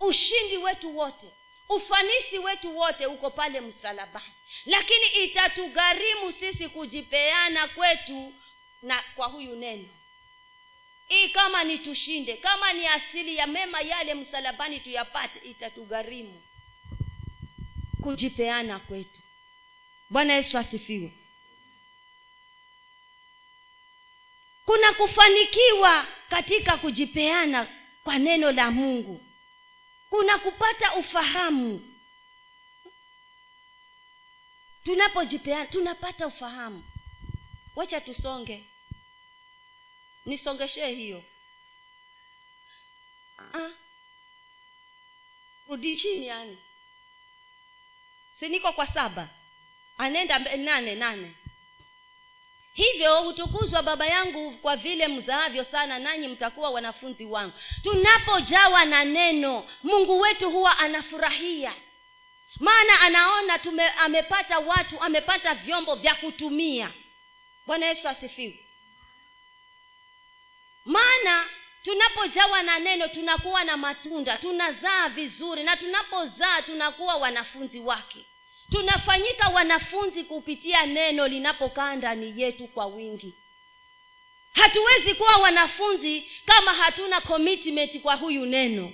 ushindi 0.00 0.56
wetu 0.56 0.96
wote 0.98 1.26
ufanisi 1.68 2.38
wetu 2.38 2.78
wote 2.78 3.06
uko 3.06 3.30
pale 3.30 3.60
msalabani 3.60 4.32
lakini 4.66 5.06
itatugharimu 5.24 6.32
sisi 6.40 6.68
kujipeana 6.68 7.68
kwetu 7.68 8.34
na 8.82 9.04
kwa 9.16 9.26
huyu 9.26 9.56
neno. 9.56 9.88
Hii 11.08 11.28
kama 11.28 11.64
ni 11.64 11.78
tushinde 11.78 12.36
kama 12.36 12.72
ni 12.72 12.86
asili 12.86 13.36
ya 13.36 13.46
mema 13.46 13.80
yale 13.80 14.14
msalabani 14.14 14.80
tuyapate 14.80 15.38
itatugharimu 15.48 16.42
kujipeana 18.02 18.78
kwetu. 18.78 19.20
Bwana 20.10 20.34
yesu 20.34 20.58
asifiwe 20.58 21.12
kuna 24.70 24.92
kufanikiwa 24.92 26.06
katika 26.28 26.76
kujipeana 26.76 27.66
kwa 28.04 28.18
neno 28.18 28.52
la 28.52 28.70
mungu. 28.70 29.26
Kuna 30.10 30.38
kupata 30.38 30.94
ufahamu. 30.94 31.96
Tunapojipeana 34.84 35.66
tunapata 35.66 36.26
ufahamu. 36.26 36.84
Wacha 37.76 38.00
tusonge. 38.00 38.64
Nisongeshee 40.26 40.94
hiyo. 40.94 41.24
Ah. 43.38 43.70
rudi 45.68 45.96
chini 45.96 46.26
yani. 46.26 46.58
Si 48.40 48.48
niko 48.48 48.72
kwa 48.72 48.86
saba. 48.86 49.28
Anaenda 49.98 50.38
nane 50.38 50.94
nane 50.94 51.34
hivyo 52.80 53.22
hutukuzwa 53.22 53.82
baba 53.82 54.06
yangu 54.06 54.50
kwa 54.50 54.76
vile 54.76 55.08
mzaavyo 55.08 55.64
sana 55.64 55.98
nanyi 55.98 56.28
mtakuwa 56.28 56.70
wanafunzi 56.70 57.24
wangu. 57.24 57.52
Tunapojawa 57.82 58.84
na 58.84 59.04
neno 59.04 59.68
mungu 59.82 60.20
wetu 60.20 60.50
huwa 60.50 60.78
anafurahia. 60.78 61.74
Maana 62.60 63.00
anaona 63.00 63.58
tume, 63.58 63.88
amepata 63.88 64.58
watu 64.58 65.00
amepata 65.00 65.54
vyombo 65.54 65.94
vya 65.94 66.14
kutumia. 66.14 66.90
Bwana 67.66 67.86
yesu 67.86 68.08
asifiwe. 68.08 68.66
Maana 70.84 71.44
tunapojawa 71.84 72.62
na 72.62 72.78
neno 72.78 73.08
tunakuwa 73.08 73.64
na 73.64 73.76
matunda 73.76 74.36
tunazaa 74.38 75.08
vizuri 75.08 75.62
na 75.62 75.76
tunapozaa 75.76 76.62
tunakuwa 76.62 77.14
wanafunzi 77.16 77.80
wake 77.80 78.26
tunafanyika 78.70 79.48
wanafunzi 79.48 80.24
kupitia 80.24 80.86
neno 80.86 81.28
linapokaa 81.28 81.94
ndani 81.96 82.40
yetu 82.42 82.68
kwa 82.68 82.86
wingi. 82.86 83.34
Hatuwezi 84.52 85.14
kuwa 85.14 85.36
wanafunzi 85.36 86.30
kama 86.44 86.74
hatuna 86.74 87.20
commitment 87.20 88.00
kwa 88.00 88.14
huyu 88.16 88.46
neno. 88.46 88.92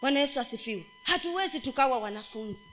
Bwana 0.00 0.20
yesu 0.20 0.40
asifiwe. 0.40 0.86
Hatuwezi 1.02 1.60
tukawa 1.60 1.98
wanafunzi. 1.98 2.66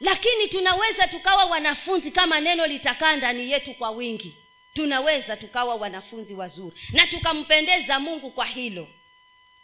Lakini 0.00 0.48
tunaweza 0.48 1.06
tukawa 1.06 1.44
wanafunzi 1.44 2.10
kama 2.10 2.40
neno 2.40 2.66
litakaa 2.66 3.16
ndani 3.16 3.52
yetu 3.52 3.74
kwa 3.74 3.90
wingi. 3.90 4.36
Tunaweza 4.74 5.36
tukawa 5.36 5.74
wanafunzi 5.74 6.34
wazuri. 6.34 6.76
Na 6.92 7.06
tukampendeza 7.06 8.00
mungu 8.00 8.30
kwa 8.30 8.46
hilo 8.46 8.88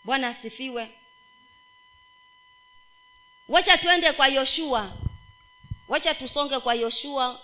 bwana 0.05 0.29
asifiwe. 0.29 0.91
Wacha 3.49 3.79
twende 3.79 4.13
kwa 4.13 4.29
yoshua. 4.29 4.97
Wacha 5.89 6.15
tusonge 6.15 6.59
kwa 6.59 6.75
yoshua. 6.75 7.41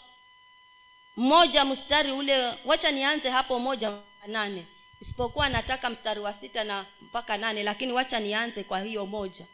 Mmoja 1.17 1.65
mstari 1.65 2.13
ule 2.13 2.55
wacha 2.65 2.91
nianze 2.91 3.31
hapo 3.31 3.59
moja 3.59 4.03
nane. 4.27 4.67
Isipokuwa 5.01 5.49
nataka 5.49 5.91
mstari 5.91 6.21
wa 6.21 6.33
sita 6.33 6.65
na 6.65 6.87
mpaka 7.01 7.37
nane 7.37 7.63
lakini 7.63 7.93
wacha 7.93 8.21
nianze 8.21 8.65
kwa 8.65 8.81
hiyo 8.81 9.07
moja. 9.07 9.47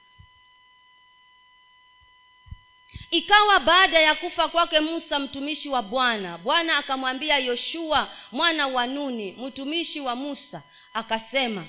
Ikawa 3.11 3.61
baada 3.61 3.99
ya 4.01 4.15
kufa 4.15 4.49
kwake 4.49 4.81
musa 4.81 5.19
mtumishi 5.19 5.69
wa 5.69 5.83
bwana 5.83 6.39
bwana 6.39 6.77
akamwambia 6.79 7.39
yoshua 7.39 8.17
mwana 8.33 8.67
wa 8.67 8.87
nuni 8.87 9.33
mtumishi 9.33 10.01
wa 10.01 10.17
musa 10.17 10.63
akasema 10.93 11.67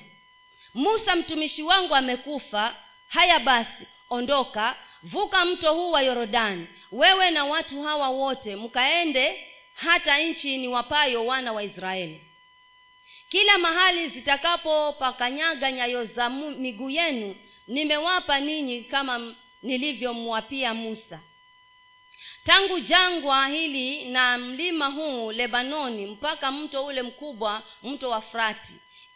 musa 0.73 1.15
mtumishi 1.15 1.63
wangu 1.63 1.95
amekufa. 1.95 2.75
Haya 3.07 3.39
basi 3.39 3.87
ondoka. 4.09 4.75
Vuka 5.03 5.45
mto 5.45 5.73
huu 5.73 5.91
wa 5.91 6.01
yorodani. 6.01 6.67
Wewe 6.91 7.31
na 7.31 7.45
watu 7.45 7.81
hawa 7.83 8.09
wote 8.09 8.55
mkaende 8.55 9.47
hata 9.73 10.19
nchi 10.19 10.57
ni 10.57 10.67
wapayo 10.67 11.25
wana 11.25 11.53
wa 11.53 11.63
israeli. 11.63 12.21
Kila 13.29 13.57
mahali 13.57 14.07
zitakapopakanyaga 14.09 15.71
nyayo 15.71 16.05
za 16.05 16.29
miguu 16.29 16.89
yenu 16.89 17.35
nimewapa 17.67 18.39
ninyi 18.39 18.81
kama 18.83 19.35
nilivyomwapia 19.63 20.73
musa. 20.73 21.19
Tangu 22.43 22.79
jangwa 22.79 23.47
hili 23.47 24.05
na 24.05 24.37
mlima 24.37 24.85
huu 24.87 25.31
lebanoni 25.31 26.05
mpaka 26.05 26.51
mto 26.51 26.85
ule 26.85 27.01
mkubwa 27.01 27.63
mto 27.83 28.09
wa 28.09 28.21
frati 28.21 28.73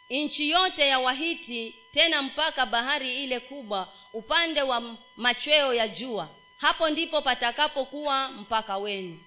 nchi 0.10 0.50
yote 0.50 0.88
ya 0.88 1.00
wahiti 1.00 1.76
tena 1.92 2.22
mpaka 2.22 2.66
bahari 2.66 3.24
ile 3.24 3.40
kubwa 3.40 3.94
upande 4.14 4.62
wa 4.62 4.98
machweo 5.16 5.74
ya 5.74 5.88
jua. 5.88 6.30
Hapo 6.58 6.90
ndipo 6.90 7.22
patakapokuwa 7.22 8.28
mpaka 8.30 8.78
wenu. 8.78 9.20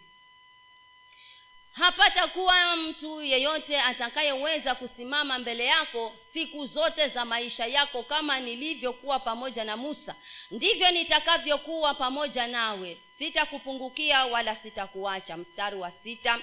Hapatakuwa 1.72 2.76
mtu 2.76 3.22
yeyote 3.22 3.80
atakayeweza 3.80 4.74
kusimama 4.74 5.38
mbele 5.38 5.64
yako 5.64 6.12
siku 6.32 6.66
zote 6.66 7.08
za 7.08 7.24
maisha 7.24 7.66
yako 7.66 8.02
kama 8.02 8.40
nilivyokuwa 8.40 9.18
pamoja 9.18 9.64
na 9.64 9.76
musa. 9.76 10.14
Ndivyo 10.50 10.90
nitakavyokuwa 10.90 11.94
pamoja 11.94 12.46
nawe. 12.46 13.00
Sitakupungukia 13.18 14.24
wala 14.26 14.56
sitakuacha. 14.56 15.36
Mstari 15.36 15.76
wa 15.76 15.90
sita 15.90 16.38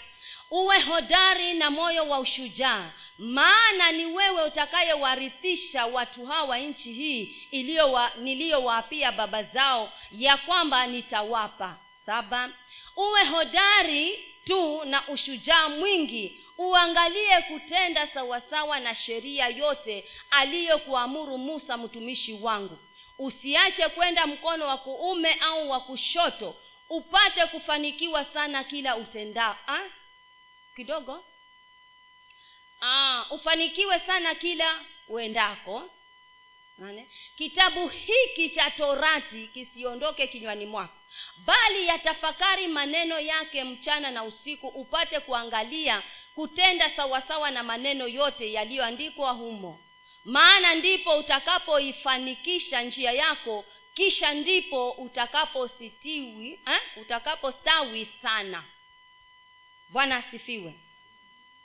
uwe 0.52 0.80
hodari 0.80 1.54
na 1.54 1.72
moyo 1.72 2.10
wa 2.10 2.20
ushujaa. 2.20 2.92
Maana 3.18 3.92
ni 3.92 4.06
wewe 4.06 4.44
utakayewarithisha 4.44 5.86
watu 5.86 6.26
hawa 6.26 6.58
nchi 6.58 6.94
hii 6.94 7.24
iliyowa 7.52 8.12
niliyowaapia 8.20 9.12
baba 9.12 9.44
zao 9.44 9.92
ya 10.12 10.38
kwamba 10.38 10.88
nitawapa. 10.88 11.78
Saba 12.06 12.50
uwe 12.96 13.24
hodari 13.24 14.26
tu 14.46 14.82
na 14.86 15.08
ushujaa 15.08 15.70
mwingi. 15.70 16.44
Uangalie 16.58 17.42
kutenda 17.42 18.08
sawasawa 18.08 18.80
na 18.80 18.96
sheria 18.96 19.48
yote 19.48 20.06
aliyokuamuru 20.32 21.38
musa 21.38 21.78
mtumishi 21.78 22.34
wangu. 22.34 22.78
Usiache 23.20 23.90
kwenda 23.90 24.28
mkono 24.28 24.68
wa 24.68 24.78
kuume 24.78 25.34
au 25.42 25.70
wa 25.70 25.80
kushoto 25.80 26.56
upate 26.90 27.46
kufanikiwa 27.46 28.26
sana 28.26 28.64
kila 28.64 28.96
utendao 28.98 29.56
ah? 29.68 29.80
Kidogo 30.78 31.26
Aa, 32.82 33.26
ufanikiwe 33.32 34.00
sana 34.00 34.36
kila 34.36 34.80
uendako 35.08 35.90
Nane? 36.78 37.08
kitabu 37.38 37.88
hiki 37.88 38.50
cha 38.50 38.72
torati 38.72 39.48
kisiondoke 39.48 40.28
kinywani 40.28 40.66
mwako 40.66 40.94
bali 41.38 41.88
yatafakari 41.88 42.68
maneno 42.68 43.20
yake 43.20 43.64
mchana 43.64 44.12
na 44.12 44.24
usiku 44.24 44.68
upate 44.68 45.20
kuangalia 45.20 46.04
kutenda 46.36 46.90
sawasawa 46.96 47.52
na 47.52 47.64
maneno 47.64 48.08
yote 48.08 48.52
yaliyoandikwa 48.54 49.32
humo 49.32 49.80
maana 50.24 50.76
ndipo 50.76 51.18
utakapoifanikisha 51.18 52.82
njia 52.82 53.12
yako 53.12 53.66
kisha 53.94 54.34
ndipo 54.34 54.92
utakapositiwi 54.92 56.60
eh? 56.68 56.82
utakapostawi 57.02 58.06
sana 58.22 58.64
bwana 59.90 60.18
asifiwe. 60.18 60.74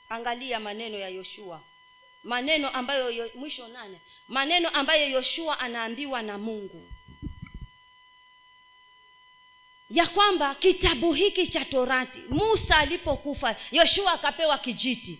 Angalia 0.09 0.59
maneno 0.59 0.97
ya 0.97 1.09
yoshua. 1.09 1.63
Maneno 2.23 2.69
ambayo 2.69 3.11
yo, 3.11 3.29
mwisho 3.35 3.67
nane. 3.67 4.01
Maneno 4.27 4.69
ambayo 4.69 5.09
yoshua 5.09 5.59
anaambiwa 5.59 6.21
na 6.21 6.37
mungu. 6.37 6.89
Ya 9.89 10.07
kwamba 10.07 10.55
kitabu 10.55 11.13
hiki 11.13 11.47
cha 11.47 11.65
torati 11.65 12.19
musa 12.29 12.77
alipokufa 12.77 13.55
yoshua 13.71 14.11
akapewa 14.13 14.57
kijiti 14.57 15.19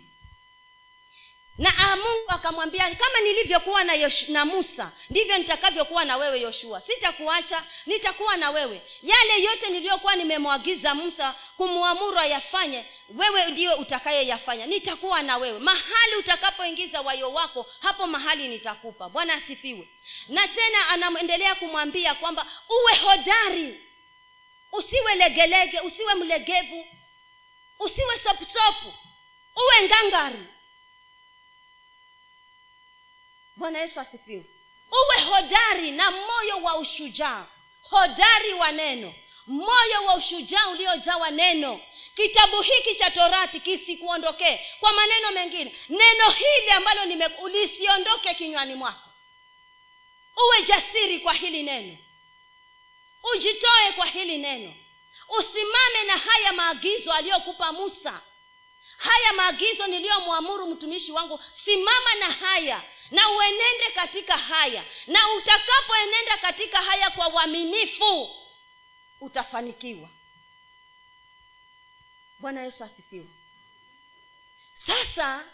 na 1.58 1.96
mungu 1.96 2.26
akamwambia 2.28 2.96
kama 2.96 3.22
nilivyokuwa 3.24 3.84
na, 3.84 3.94
na 4.28 4.46
musa 4.46 4.92
ndivyo 5.10 5.38
nitakavyokuwa 5.38 6.06
na 6.06 6.18
wewe 6.18 6.42
yoshua. 6.42 6.82
Sitakuacha 6.82 7.64
nitakuwa 7.86 8.38
na 8.38 8.50
wewe. 8.50 8.82
Yale 9.04 9.42
yote 9.44 9.70
niliyokuwa 9.70 10.16
nimemwagiza 10.16 10.96
musa 10.96 11.36
kumwamuru 11.58 12.20
ayafanye 12.20 12.86
wewe 13.10 13.46
ndiyo 13.52 13.76
utakayeyafanya. 13.76 14.66
Nitakuwa 14.66 15.22
na 15.22 15.38
wewe. 15.38 15.60
Mahali 15.60 16.16
utakapoingiza 16.20 17.02
wayo 17.02 17.32
wako 17.34 17.66
hapo 17.80 18.08
mahali 18.08 18.48
nitakupa. 18.48 19.10
Bwana 19.10 19.34
asifiwe. 19.34 19.88
Na 20.28 20.48
tena 20.48 20.88
anaendelea 20.90 21.56
kumwambia 21.56 22.14
kwamba 22.14 22.46
uwe 22.70 22.96
hodari. 22.96 23.82
Usiwe 24.72 25.16
legelege 25.16 25.80
usiwe 25.80 26.14
mlegevu. 26.14 26.86
Usiwe 27.80 28.20
sopusopu 28.20 28.94
uwe 29.56 29.88
ngangari 29.88 30.40
bwana 33.56 33.80
yesu 33.80 34.00
asifiwe. 34.00 34.46
Uwe 34.92 35.22
hodari 35.22 35.92
na 35.92 36.12
moyo 36.12 36.58
wa 36.64 36.78
ushujaa. 36.78 37.46
Hodari 37.82 38.54
wa 38.54 38.72
neno. 38.72 39.14
Moyo 39.48 40.04
wa 40.06 40.16
ushujaa 40.16 40.68
uliojawa 40.68 41.30
neno. 41.30 41.82
Kitabu 42.16 42.62
hiki 42.62 42.96
cha 42.96 43.12
torati 43.12 43.60
kisikuondokee 43.60 44.60
kwa 44.80 44.94
maneno 44.94 45.32
mengine. 45.32 45.76
Neno 45.90 46.30
hili 46.30 46.72
ambalo 46.72 47.06
lisiondoke 47.50 48.34
kinywani 48.34 48.76
mwako. 48.76 49.10
Uwe 50.38 50.62
jasiri 50.68 51.20
kwa 51.20 51.34
hili 51.34 51.64
neno. 51.64 51.98
Ujitoe 53.34 53.92
kwa 53.96 54.06
hili 54.06 54.38
neno. 54.38 54.74
Usimame 55.30 56.04
na 56.08 56.18
haya 56.18 56.54
maagizo 56.54 57.14
aliyokupa 57.14 57.72
musa 57.72 58.22
haya 58.98 59.34
maagizo 59.34 59.88
niliyomwamuru 59.88 60.68
mtumishi 60.68 61.12
wangu 61.12 61.40
simama 61.66 62.16
na 62.20 62.26
haya 62.26 62.84
na 63.12 63.30
uenende 63.30 63.92
katika 63.96 64.38
haya 64.38 64.84
na 65.08 65.32
utakapoenenda 65.32 66.38
katika 66.38 66.78
haya 66.78 67.10
kwa 67.10 67.28
uaminifu 67.30 68.36
utafanikiwa. 69.22 70.10
Bwana 72.40 72.64
yesu 72.64 72.84
asifiwe. 72.84 73.28
Sasa 74.88 75.46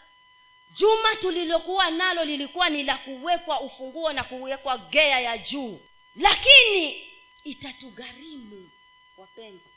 juma 0.70 1.16
tulilokuwa 1.16 1.90
nalo 1.90 2.24
lilikuwa 2.24 2.68
ni 2.68 2.82
la 2.84 2.98
kuwekwa 2.98 3.60
ufunguo 3.60 4.12
na 4.12 4.24
kuwekwa 4.24 4.78
gea 4.78 5.20
ya 5.20 5.38
juu 5.38 5.80
lakini 6.16 7.10
itatugharimu 7.44 8.70
wapendwa 9.16 9.69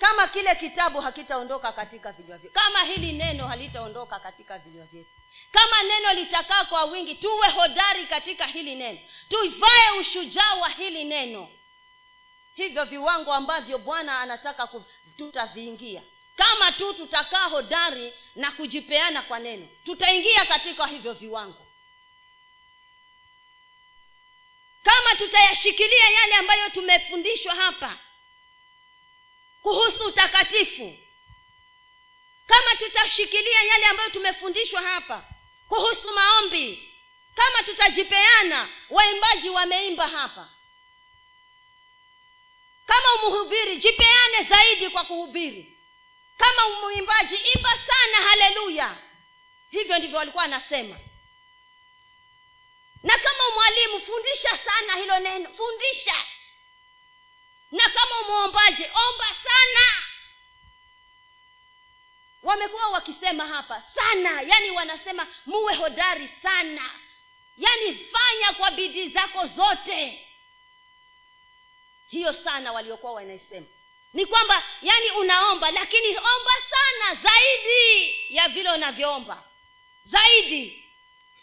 kama 0.00 0.26
kile 0.28 0.54
kitabu 0.54 1.00
hakitaondoka 1.00 1.72
katika 1.72 2.12
vinywa 2.12 2.38
vyetu. 2.38 2.54
Kama 2.54 2.84
hili 2.84 3.12
neno 3.12 3.46
halitaondoka 3.48 4.18
katika 4.18 4.58
vinywa 4.58 4.86
vyetu. 4.86 5.10
Kama 5.50 5.82
neno 5.82 6.12
litakaa 6.12 6.64
kwa 6.64 6.84
wingi 6.84 7.14
tuwe 7.14 7.48
hodari 7.48 8.04
katika 8.06 8.46
hili 8.46 8.74
neno. 8.74 8.98
Tuivae 9.28 9.90
ushujaa 10.00 10.54
wa 10.54 10.68
hili 10.68 11.04
neno. 11.04 11.48
Hivyo 12.54 12.84
viwango 12.84 13.32
ambavyo 13.34 13.78
bwana 13.78 14.20
anataka 14.20 14.68
tutaviingia. 15.16 16.02
Kama 16.36 16.72
tu 16.72 16.94
tutakaa 16.94 17.44
hodari 17.48 18.12
na 18.36 18.50
kujipeana 18.50 19.22
kwa 19.22 19.38
neno 19.38 19.68
tutaingia 19.84 20.44
katika 20.44 20.86
hivyo 20.86 21.12
viwango. 21.12 21.66
Kama 24.82 25.14
tutayashikilia 25.18 26.10
yale 26.20 26.34
ambayo 26.34 26.68
tumefundishwa 26.68 27.54
hapa 27.54 27.98
kuhusu 29.62 30.06
utakatifu. 30.06 30.98
Kama 32.46 32.76
tutashikilia 32.76 33.62
yale 33.62 33.86
ambayo 33.86 34.10
tumefundishwa 34.10 34.82
hapa 34.82 35.24
kuhusu 35.68 36.12
maombi 36.12 36.94
kama 37.34 37.62
tutajipeana 37.62 38.68
waimbaji 38.90 39.50
wameimba 39.50 40.08
hapa. 40.08 40.50
Kama 42.86 43.14
umhubiri 43.14 43.76
jipeane 43.76 44.42
zaidi 44.48 44.88
kwa 44.88 45.04
kuhubiri. 45.04 45.78
Kama 46.36 46.68
mwimbaji 46.80 47.34
imba 47.36 47.70
sana 47.70 48.28
haleluya. 48.28 48.96
Hivyo 49.70 49.98
ndivyo 49.98 50.18
walikuwa 50.18 50.44
anasema 50.44 50.98
na 53.02 53.18
kama 53.18 53.50
mwalimu 53.54 54.00
fundisha 54.00 54.58
sana 54.64 54.96
hilo 54.96 55.18
neno 55.18 55.54
fundisha 55.54 56.14
na 57.70 57.88
kama 57.90 58.22
mwombaji 58.22 58.82
omba 58.84 59.24
sana. 59.44 59.86
Wamekuwa 62.42 62.88
wakisema 62.88 63.46
hapa 63.46 63.82
sana 63.94 64.40
yaani 64.42 64.70
wanasema 64.70 65.26
muwe 65.46 65.74
hodari 65.74 66.28
sana. 66.42 66.90
Yaani 67.58 67.94
fanya 68.12 68.52
kwa 68.56 68.70
bidii 68.70 69.08
zako 69.08 69.46
zote. 69.46 70.26
Hiyo 72.08 72.32
sana 72.44 72.72
waliokuwa 72.72 73.12
wanaisema. 73.12 73.66
Ni 74.12 74.26
kwamba 74.26 74.62
yani 74.82 75.10
unaomba 75.10 75.70
lakini 75.70 76.08
omba 76.16 76.52
sana 76.70 77.14
zaidi 77.22 78.16
ya 78.36 78.48
vile 78.48 78.70
unavyoomba. 78.70 79.42
Zaidi. 80.04 80.84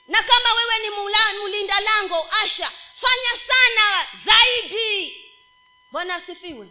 Na 0.07 0.23
kama 0.23 0.53
wewe 0.53 0.79
ni 0.79 0.89
mula, 0.89 1.19
mlinda 1.43 1.79
lango 1.79 2.27
asha 2.43 2.71
fanya 3.01 3.41
sana 3.47 4.07
zaidi 4.25 5.26
bwana 5.91 6.15
asifiwe. 6.15 6.67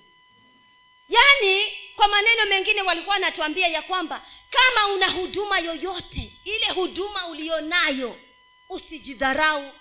Yaani 1.08 1.72
kwa 1.96 2.08
maneno 2.08 2.46
mengine 2.46 2.82
walikuwa 2.82 3.14
wanatuambia 3.14 3.68
ya 3.68 3.82
kwamba 3.82 4.26
kama 4.50 4.94
una 4.94 5.08
huduma 5.10 5.58
yoyote 5.58 6.32
ile 6.44 6.66
huduma 6.74 7.26
ulionayo 7.26 8.20
usijidharau. 8.68 9.72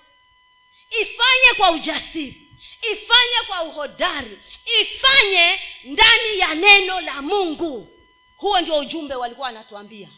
Ifanye 0.89 1.53
kwa 1.57 1.71
ujasiri 1.71 2.41
ifanye 2.81 3.39
kwa 3.47 3.63
uhodari 3.63 4.39
ifanye 4.81 5.59
ndani 5.83 6.39
ya 6.39 6.55
neno 6.55 7.01
la 7.01 7.21
mungu. 7.21 7.91
Huo 8.37 8.61
ndio 8.61 8.77
ujumbe 8.77 9.15
walikuwa 9.15 9.47
wanatuambia. 9.47 10.09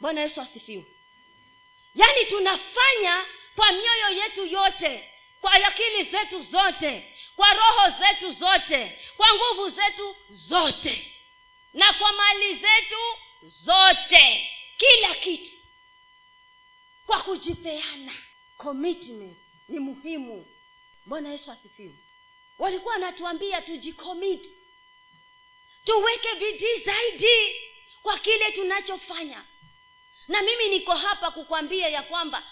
Bwana 0.00 0.20
yesu 0.20 0.40
asifiwe. 0.40 0.84
Yaani 1.94 2.24
tunafanya 2.24 3.24
kwa 3.56 3.72
mioyo 3.72 4.08
yetu 4.22 4.46
yote 4.46 5.10
kwa 5.40 5.52
akili 5.52 6.04
zetu 6.10 6.42
zote 6.42 7.14
kwa 7.36 7.52
roho 7.52 7.90
zetu 8.00 8.32
zote 8.32 8.98
kwa 9.16 9.26
nguvu 9.34 9.70
zetu 9.70 10.16
zote 10.30 11.12
na 11.74 11.92
kwa 11.92 12.12
mali 12.12 12.54
zetu 12.54 12.96
zote 13.42 14.50
kila 14.76 15.14
kitu. 15.14 15.50
Kwa 17.06 17.22
kujipeana 17.22 18.12
commitment 18.56 19.38
ni 19.68 19.78
muhimu. 19.78 20.46
Bwana 21.06 21.28
yesu 21.28 21.50
asifiwe. 21.50 21.94
Walikuwa 22.58 22.94
wanatuambia 22.94 23.62
tujikomit 23.62 24.42
tuweke 25.84 26.34
bidii 26.34 26.84
zaidi 26.84 27.56
kwa 28.02 28.18
kile 28.18 28.52
tunachofanya. 28.52 29.44
Na 30.28 30.42
mimi 30.42 30.68
niko 30.68 30.94
hapa 30.94 31.30
kukwambia 31.30 31.88
ya 31.88 32.02
kwamba 32.02 32.42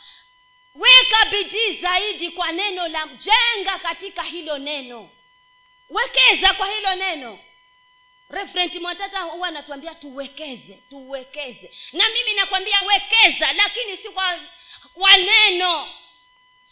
weka 0.78 1.24
bidii 1.30 1.80
zaidi 1.80 2.30
kwa 2.30 2.52
neno 2.52 2.88
la 2.88 3.06
jenga 3.06 3.78
katika 3.78 4.22
hilo 4.22 4.58
neno. 4.58 5.10
Wekeza 5.90 6.54
kwa 6.54 6.70
hilo 6.72 6.94
neno. 6.94 7.38
Reverend 8.28 8.74
mwatata 8.80 9.20
huwa 9.20 9.48
anatuambia 9.48 9.94
tuwekeze 9.94 10.82
tuwekeze. 10.90 11.74
Na 11.92 12.08
mimi 12.08 12.32
nakwambia 12.32 12.80
wekeza 12.80 13.52
lakini 13.52 13.96
si 13.96 14.08
kwa, 14.08 14.40
kwa 14.94 15.16
neno. 15.16 15.88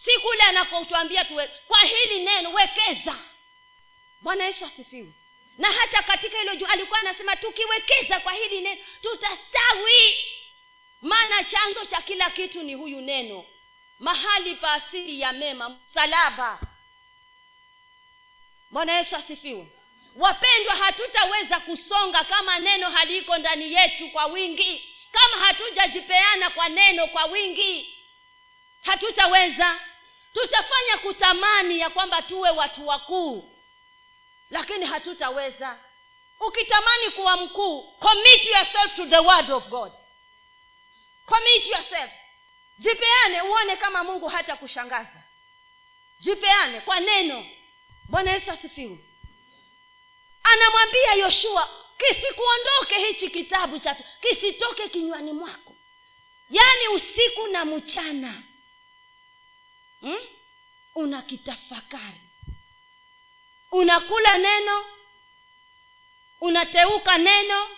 Si 0.04 0.20
kule 0.20 0.42
anapotuambia 0.42 1.24
tuwe 1.24 1.46
kwa 1.68 1.80
hili 1.80 2.20
neno 2.24 2.52
wekeza. 2.52 3.18
Bwana 4.20 4.44
yesu 4.44 4.64
asifiwe. 4.64 5.12
Na 5.58 5.72
hata 5.72 6.02
katika 6.02 6.38
hilo 6.38 6.54
juu 6.54 6.66
alikuwa 6.66 7.00
anasema 7.00 7.36
tukiwekeza 7.36 8.20
kwa 8.20 8.32
hili 8.32 8.60
neno 8.60 8.80
tutastawi. 9.02 10.16
Maana 11.02 11.44
chanzo 11.44 11.84
cha 11.84 12.02
kila 12.02 12.30
kitu 12.30 12.62
ni 12.62 12.74
huyu 12.74 13.00
neno 13.00 13.44
mahali 13.98 14.54
pa 14.54 14.72
asili 14.72 15.20
ya 15.20 15.32
mema 15.32 15.68
msalaba. 15.68 16.60
Bwana 18.70 18.92
yesu 18.92 19.16
asifiwe. 19.16 19.66
Wapendwa 20.16 20.74
hatutaweza 20.76 21.60
kusonga 21.60 22.24
kama 22.24 22.58
neno 22.58 22.90
haliko 22.90 23.38
ndani 23.38 23.72
yetu 23.72 24.10
kwa 24.10 24.26
wingi. 24.26 24.96
Kama 25.12 25.44
hatujajipeana 25.46 26.50
kwa 26.50 26.68
neno 26.68 27.06
kwa 27.06 27.24
wingi 27.24 27.98
hatutaweza. 28.82 29.80
Tutafanya 30.32 30.98
kutamani 31.02 31.78
ya 31.80 31.90
kwamba 31.90 32.22
tuwe 32.22 32.50
watu 32.50 32.86
wakuu 32.86 33.50
lakini 34.50 34.84
hatutaweza. 34.86 35.78
Ukitamani 36.40 37.10
kuwa 37.10 37.36
mkuu 37.36 37.82
commit 37.82 38.44
yourself 38.46 38.96
to 38.96 39.06
the 39.06 39.18
word 39.18 39.50
of 39.50 39.68
god. 39.68 39.92
Commit 41.26 41.66
yourself 41.66 42.10
jipeane 42.78 43.42
uone 43.42 43.76
kama 43.76 44.04
mungu 44.04 44.28
hata 44.28 44.56
kushangaza. 44.56 45.22
Jipeane 46.20 46.80
kwa 46.80 47.00
neno. 47.00 47.46
Bwana 48.08 48.32
yesu 48.32 48.50
asifiwe. 48.50 48.98
Anamwambia 50.42 51.12
yoshua 51.14 51.68
kisikuondoke 51.98 53.06
hichi 53.06 53.30
kitabu 53.30 53.78
cha 53.78 53.94
kisitoke 54.20 54.88
kinywani 54.88 55.32
mwako. 55.32 55.76
Yaani 56.50 56.88
usiku 56.88 57.46
na 57.46 57.64
mchana 57.64 58.42
hmm? 60.00 60.18
unakitafakari. 60.94 62.20
Unakula 63.72 64.38
neno 64.38 64.84
unateuka 66.40 67.18
neno 67.18 67.68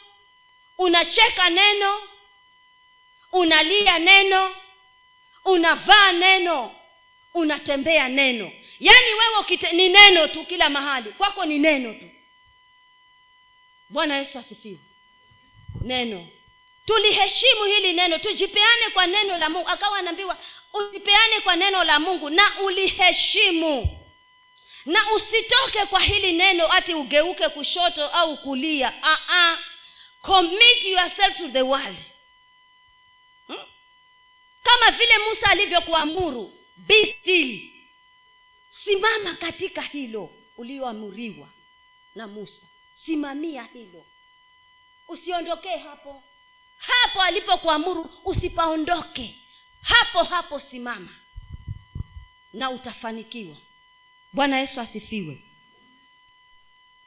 unacheka 0.79 1.51
neno 1.51 2.03
unalia 3.33 3.99
neno 3.99 4.57
unavaa 5.47 6.13
neno 6.13 6.75
unatembea 7.35 8.09
neno. 8.09 8.53
Yaani 8.81 9.15
wewe 9.15 9.39
ukite, 9.41 9.73
ni 9.73 9.89
neno 9.89 10.27
tu 10.29 10.45
kila 10.45 10.69
mahali. 10.69 11.13
Kwako 11.13 11.45
ni 11.45 11.59
neno 11.59 11.95
tu. 11.95 12.11
Bwana 13.89 14.17
yesu 14.17 14.39
asifiwe. 14.39 14.79
Neno. 15.83 16.29
Tuliheshimu 16.87 17.65
hili 17.65 17.93
neno. 17.93 18.19
Tujipeane 18.19 18.89
kwa 18.93 19.07
neno 19.07 19.39
la 19.39 19.49
mungu. 19.49 19.69
Akawa 19.69 19.99
anaambiwa 19.99 20.39
usipeane 20.73 21.41
kwa 21.41 21.57
neno 21.57 21.85
la 21.85 22.01
mungu 22.01 22.31
na 22.31 22.43
uliheshimu. 22.65 23.99
Na 24.87 24.99
usitoke 25.13 25.87
kwa 25.87 26.01
hili 26.01 26.33
neno 26.33 26.73
ati 26.73 26.95
ugeuke 26.95 27.49
kushoto 27.49 28.05
au 28.09 28.37
kulia. 28.37 28.93
Uh-uh. 29.03 29.59
commit 30.23 30.85
yourself 30.85 31.37
to 31.39 31.49
the 31.49 31.63
world? 31.63 31.97
Kama 34.66 34.96
vile 34.98 35.18
musa 35.18 35.50
alivyokuamuru 35.50 36.52
be 36.76 37.16
simama 38.85 39.35
katika 39.35 39.83
hilo 39.83 40.31
ulioamuriwa 40.57 41.48
na 42.14 42.26
musa. 42.26 42.66
Simamia 43.05 43.62
hilo. 43.62 44.07
Usiondokee 45.09 45.76
hapo. 45.76 46.22
Hapo 46.79 47.22
alipokuamuru 47.22 48.11
usipaondoke. 48.24 49.38
Hapo 49.83 50.22
hapo 50.22 50.61
simama. 50.61 51.16
Na 52.52 52.70
utafanikiwa. 52.70 53.57
Bwana 54.33 54.59
yesu 54.61 54.81
asifiwe. 54.81 55.42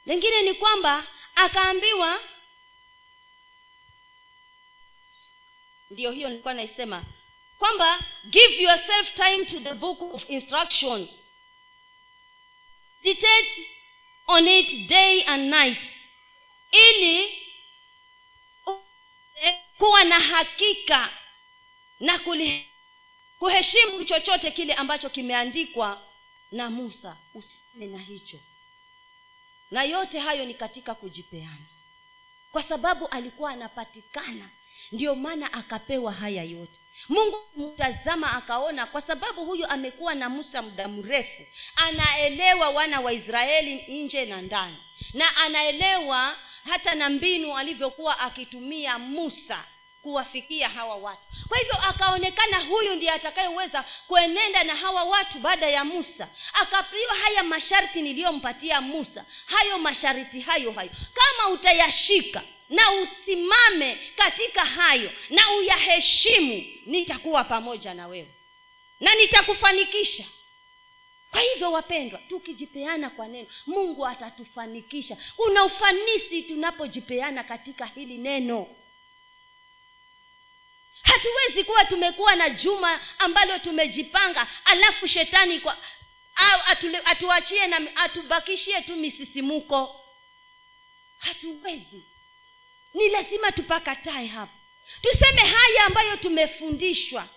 Lingine 0.06 0.42
ni 0.42 0.54
kwamba 0.54 1.08
akaambiwa 1.36 2.20
ndiyo 5.90 6.12
hiyo 6.12 6.30
nilikuwa 6.30 6.54
naisema 6.54 7.04
kwamba 7.60 8.00
give 8.30 8.64
yourself 8.64 9.14
time 9.16 9.46
to 9.46 9.60
the 9.60 9.74
book 9.74 10.02
of 10.14 10.30
instruction. 10.30 11.10
Meditate 13.04 13.68
on 14.28 14.48
it 14.48 14.88
day 14.88 15.24
and 15.24 15.50
night. 15.50 15.80
Ili 16.72 17.40
kuwa 19.78 20.04
na 20.04 20.20
hakika 20.20 21.10
na 22.00 22.20
kuheshimu 23.40 24.06
chochote 24.06 24.52
kile 24.52 24.74
ambacho 24.74 25.10
kimeandikwa 25.10 26.08
na 26.52 26.70
musa. 26.70 27.18
Usime 27.34 27.86
na 27.86 28.00
hicho. 28.00 28.40
Na 29.72 29.84
yote 29.84 30.20
hayo 30.20 30.46
ni 30.46 30.54
katika 30.54 30.96
kujipeana. 30.96 31.66
Kwa 32.52 32.64
sababu 32.64 33.08
alikuwa 33.08 33.52
anapatikana 33.52 34.50
ndiyo 34.92 35.16
maana 35.16 35.54
akapewa 35.54 36.12
haya 36.12 36.44
yote. 36.44 36.80
Mungu 37.10 37.38
mtazama 37.58 38.34
akaona 38.34 38.86
kwa 38.86 39.02
sababu 39.02 39.46
huyu 39.46 39.68
amekuwa 39.68 40.16
na 40.16 40.30
musa 40.30 40.62
muda 40.62 40.88
mrefu 40.88 41.44
anaelewa 41.76 42.70
wana 42.70 43.00
wa 43.02 43.14
israeli 43.14 44.04
nje 44.06 44.26
na 44.26 44.42
ndani. 44.42 44.78
Na 45.14 45.38
anaelewa 45.38 46.36
hata 46.70 46.96
na 46.96 47.10
mbinu 47.10 47.58
alivyokuwa 47.58 48.20
akitumia 48.20 49.00
musa 49.00 49.64
kuwafikia 50.02 50.70
hawa 50.70 50.96
watu. 50.96 51.22
Kwa 51.48 51.58
hivyo 51.58 51.74
akaonekana 51.90 52.58
huyu 52.60 52.96
ndiye 52.96 53.12
atakayeweza 53.12 53.86
kuenenda 54.08 54.64
na 54.64 54.76
hawa 54.76 55.04
watu 55.04 55.40
baada 55.40 55.68
ya 55.70 55.84
musa. 55.84 56.28
Akapewa 56.54 57.16
haya 57.16 57.44
masharti 57.44 58.02
niliyompatia 58.02 58.82
musa. 58.82 59.26
Hayo 59.46 59.78
masharti 59.78 60.40
hayo 60.42 60.72
hayo. 60.72 60.90
Kama 61.14 61.50
utayashika 61.54 62.44
na 62.70 62.92
usimame 62.92 64.00
katika 64.16 64.66
hayo 64.66 65.12
na 65.30 65.52
uyaheshimu 65.52 66.66
nitakuwa 66.86 67.44
pamoja 67.44 67.94
na 67.94 68.08
wewe 68.08 68.34
na 69.00 69.16
nitakufanikisha. 69.16 70.26
Kwa 71.32 71.42
hivyo 71.42 71.72
wapendwa 71.72 72.20
tukijipeana 72.30 73.10
kwa 73.10 73.28
neno 73.28 73.48
mungu 73.68 74.08
atatufanikisha. 74.08 75.18
Kuna 75.36 75.64
ufanisi 75.64 76.42
tunapojipeana 76.42 77.44
katika 77.44 77.86
hili 77.86 78.18
neno. 78.18 78.76
Hatuwezi 81.04 81.64
kuwa 81.64 81.86
tumekuwa 81.86 82.36
na 82.36 82.50
juma 82.50 83.00
ambalo 83.20 83.60
tumejipanga 83.60 84.48
alafu 84.66 85.08
shetani 85.08 85.60
kwa 85.60 85.78
au 86.36 86.62
atuachie 87.06 87.68
na 87.68 87.96
atubakishie 87.96 88.82
tu 88.82 88.96
misisimuko. 88.96 90.06
Hatuwezi 91.18 92.04
ni 92.94 93.10
lazima 93.10 93.52
tupakatae 93.52 94.28
hapo 94.28 94.54
tuseme 95.02 95.42
haya 95.42 95.86
ambayo 95.86 96.18
tumefundishwa. 96.18 97.28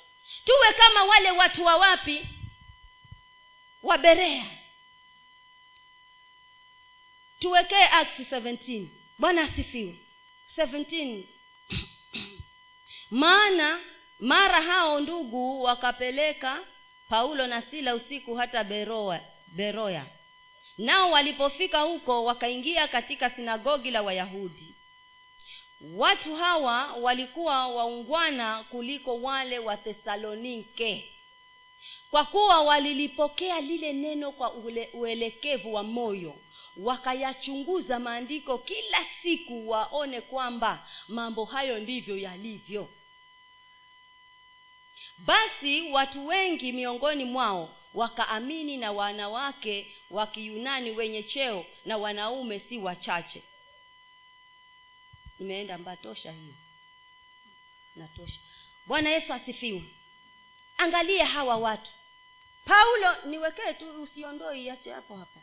Tuwe 0.44 0.72
kama 0.78 1.04
wale 1.04 1.30
watu 1.30 1.64
wa 1.64 1.76
wapi? 1.76 2.26
Wa 3.82 3.98
berea. 3.98 4.46
Tuwekee 7.38 7.84
act 7.84 8.18
17 8.20 8.86
bwana 9.18 9.42
asifiwe. 9.42 9.98
17 10.56 11.24
maana 13.10 13.80
mara 14.20 14.62
hao 14.62 15.00
ndugu 15.00 15.62
wakapeleka 15.62 16.58
paulo 17.08 17.46
na 17.46 17.62
sila 17.62 17.94
usiku 17.94 18.34
hata 18.34 18.64
beroa, 18.64 19.20
beroya. 19.46 20.06
Nao 20.78 21.10
walipofika 21.10 21.80
huko 21.80 22.24
wakaingia 22.24 22.88
katika 22.88 23.30
sinagogi 23.30 23.90
la 23.90 24.02
wayahudi 24.02 24.74
watu 25.82 26.36
hawa 26.36 26.92
walikuwa 26.92 27.68
waungwana 27.68 28.64
kuliko 28.64 29.20
wale 29.22 29.58
wa 29.58 29.76
thesalonike. 29.76 31.12
Kwa 32.10 32.24
kuwa 32.24 32.60
walilipokea 32.60 33.60
lile 33.60 33.92
neno 33.92 34.32
kwa 34.32 34.52
uelekevu 34.92 35.74
wa 35.74 35.82
moyo 35.82 36.34
wakayachunguza 36.76 37.98
maandiko 37.98 38.58
kila 38.58 38.98
siku 39.22 39.68
waone 39.70 40.20
kwamba 40.20 40.88
mambo 41.08 41.44
hayo 41.44 41.78
ndivyo 41.78 42.16
yalivyo. 42.18 42.88
Basi 45.18 45.90
watu 45.92 46.26
wengi 46.26 46.72
miongoni 46.72 47.24
mwao 47.24 47.76
wakaamini 47.94 48.76
na 48.76 48.92
wanawake 48.92 49.92
wa 50.10 50.26
kiyunani 50.26 50.90
wenye 50.90 51.22
cheo 51.22 51.66
na 51.84 51.96
wanaume 51.96 52.58
si 52.58 52.78
wachache 52.78 53.42
imeenda 55.42 55.78
mbatosha 55.78 56.32
hiyo. 56.32 56.54
Natosha 57.96 58.38
bwana 58.86 59.10
yesu 59.10 59.32
asifiwe. 59.32 59.84
Angalia 60.78 61.26
hawa 61.26 61.56
watu. 61.56 61.90
Paulo 62.64 63.16
niwekee 63.24 63.72
tu 63.72 64.02
usiondoe 64.02 64.62
iache 64.62 64.92
hapo 64.92 65.16
hapa 65.16 65.40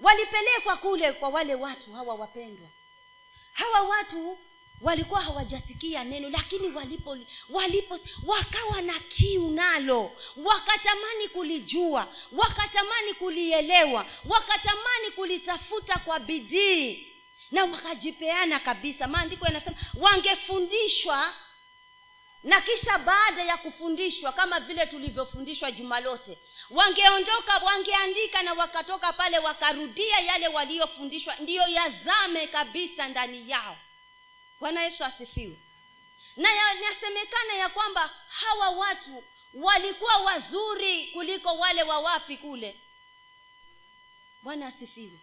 walipelekwa 0.00 0.76
kule 0.76 1.12
kwa 1.12 1.28
wale 1.28 1.54
watu 1.54 1.92
hawa 1.92 2.14
wapendwa. 2.14 2.68
Hawa 3.52 3.80
watu 3.80 4.38
walikuwa 4.80 5.20
hawajasikia 5.20 6.04
neno 6.04 6.30
lakini 6.30 6.68
walipo 6.68 7.18
walipo 7.50 7.98
wakawa 8.26 8.80
na 8.82 8.98
kiu 9.00 9.50
nalo. 9.50 10.12
Wakatamani 10.36 11.28
kulijua 11.28 12.08
wakatamani 12.32 13.14
kulielewa 13.14 14.06
wakatamani 14.24 15.10
kulitafuta 15.14 15.98
kwa 15.98 16.20
bidii 16.20 17.13
na 17.54 17.64
wakajipeana 17.64 18.60
kabisa. 18.60 19.06
Maandiko 19.06 19.46
yanasema 19.46 19.76
wangefundishwa 19.94 21.34
na 22.42 22.60
kisha 22.60 22.98
baada 22.98 23.42
ya 23.42 23.56
kufundishwa 23.56 24.32
kama 24.32 24.60
vile 24.60 24.86
tulivyofundishwa 24.86 25.70
juma 25.72 26.00
lote 26.00 26.38
wangeondoka 26.70 27.56
wangeandika 27.58 28.42
na 28.42 28.52
wakatoka 28.52 29.12
pale 29.12 29.38
wakarudia 29.38 30.18
yale 30.20 30.48
waliyofundishwa 30.48 31.36
ndiyo 31.36 31.62
yazame 31.68 32.46
kabisa 32.46 33.08
ndani 33.08 33.50
yao. 33.50 33.76
Bwana 34.60 34.82
yesu 34.82 35.04
asifiwe. 35.04 35.56
Na 36.36 36.52
yanasemekana 36.52 37.54
ya 37.54 37.68
kwamba 37.68 38.10
hawa 38.28 38.70
watu 38.70 39.24
walikuwa 39.54 40.16
wazuri 40.16 41.06
kuliko 41.06 41.54
wale 41.54 41.82
wa 41.82 41.98
wapi 41.98 42.36
kule. 42.36 42.80
Bwana 44.42 44.66
asifiwe 44.66 45.18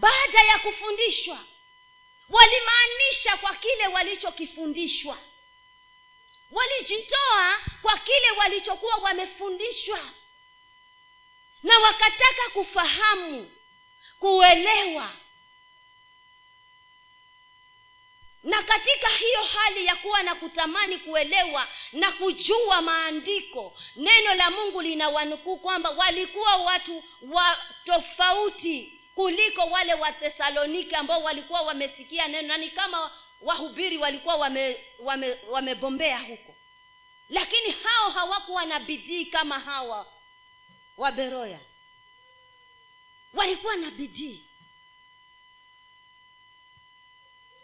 baada 0.00 0.40
ya 0.42 0.58
kufundishwa 0.58 1.44
walimaanisha 2.28 3.36
kwa 3.40 3.54
kile 3.56 3.86
walichokifundishwa. 3.86 5.18
Walijitoa 6.50 7.58
kwa 7.82 7.98
kile 7.98 8.30
walichokuwa 8.38 8.96
wamefundishwa. 8.96 10.00
Na 11.62 11.78
wakataka 11.78 12.48
kufahamu 12.52 13.50
kuelewa. 14.18 15.12
Na 18.42 18.62
katika 18.62 19.08
hiyo 19.08 19.42
hali 19.42 19.86
ya 19.86 19.96
kuwa 19.96 20.22
na 20.22 20.34
kutamani 20.34 20.98
kuelewa 20.98 21.68
na 21.92 22.12
kujua 22.12 22.82
maandiko 22.82 23.78
neno 23.96 24.34
la 24.34 24.50
mungu 24.50 24.82
linawanukuu 24.82 25.56
kwamba 25.56 25.90
walikuwa 25.90 26.56
watu 26.56 27.04
wa 27.22 27.58
tofauti 27.84 28.99
kuliko 29.14 29.62
wale 29.62 29.94
wa 29.94 30.12
thesalonike 30.12 30.96
ambao 30.96 31.22
walikuwa 31.22 31.60
wamesikia 31.62 32.28
neno 32.28 32.48
na 32.48 32.56
ni 32.56 32.70
kama 32.70 33.10
wahubiri 33.40 33.98
walikuwa 33.98 34.36
wamebombea 34.36 34.86
wame, 34.98 35.38
wame 35.48 36.18
huko. 36.28 36.56
Lakini 37.28 37.70
hao 37.70 38.10
hawakuwa 38.10 38.64
na 38.64 38.80
bidii 38.80 39.26
kama 39.26 39.58
hawa 39.58 40.12
wa 40.96 41.12
beroya. 41.12 41.60
Walikuwa 43.32 43.76
na 43.76 43.90
bidii. 43.90 44.44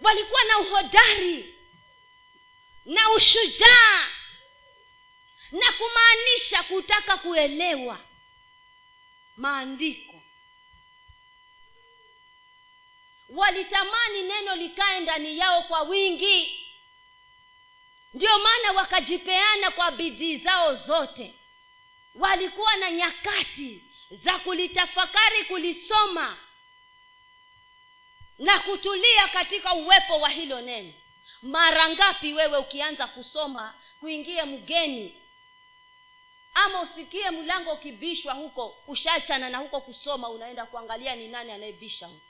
Walikuwa 0.00 0.44
na 0.44 0.58
uhodari 0.58 1.54
na 2.84 3.10
ushujaa 3.10 4.06
na 5.52 5.72
kumaanisha 5.72 6.62
kutaka 6.62 7.16
kuelewa 7.16 8.00
maandiko 9.36 10.22
walitamani 13.28 14.22
neno 14.22 14.54
likae 14.56 15.00
ndani 15.00 15.38
yao 15.38 15.62
kwa 15.62 15.82
wingi. 15.82 16.66
Ndio 18.14 18.38
maana 18.38 18.72
wakajipeana 18.72 19.70
kwa 19.70 19.90
bidii 19.90 20.36
zao 20.38 20.74
zote. 20.74 21.34
Walikuwa 22.14 22.76
na 22.76 22.90
nyakati 22.90 23.82
za 24.10 24.38
kulitafakari 24.38 25.44
kulisoma 25.44 26.36
na 28.38 28.58
kutulia 28.58 29.28
katika 29.28 29.74
uwepo 29.74 30.20
wa 30.20 30.28
hilo 30.28 30.60
neno. 30.60 30.92
Mara 31.42 31.88
ngapi 31.88 32.32
wewe 32.34 32.58
ukianza 32.58 33.06
kusoma 33.06 33.74
kuingie 34.00 34.42
mgeni 34.42 35.22
ama 36.54 36.80
usikie 36.80 37.30
mlango 37.30 37.72
ukibishwa 37.72 38.32
huko 38.34 38.76
ushachana 38.86 39.48
na 39.50 39.58
huko 39.58 39.80
kusoma 39.80 40.28
unaenda 40.28 40.66
kuangalia 40.66 41.16
ni 41.16 41.28
nani 41.28 41.52
anayebisha 41.52 42.06
huko 42.06 42.20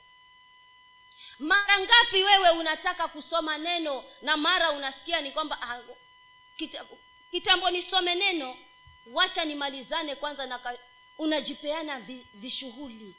mara 1.39 1.79
ngapi 1.79 2.23
wewe 2.23 2.49
unataka 2.49 3.07
kusoma 3.07 3.57
neno 3.57 4.03
na 4.21 4.37
mara 4.37 4.71
unasikia 4.71 5.21
ni 5.21 5.31
kwamba 5.31 5.61
ah, 5.61 5.81
kitambo, 6.57 6.97
kitambo 7.31 7.69
nisome 7.69 8.15
neno 8.15 8.57
wacha 9.07 9.45
nimalizane 9.45 10.15
kwanza 10.15 10.45
na 10.45 10.77
unajipeana 11.17 11.99
vishughuli. 12.33 13.15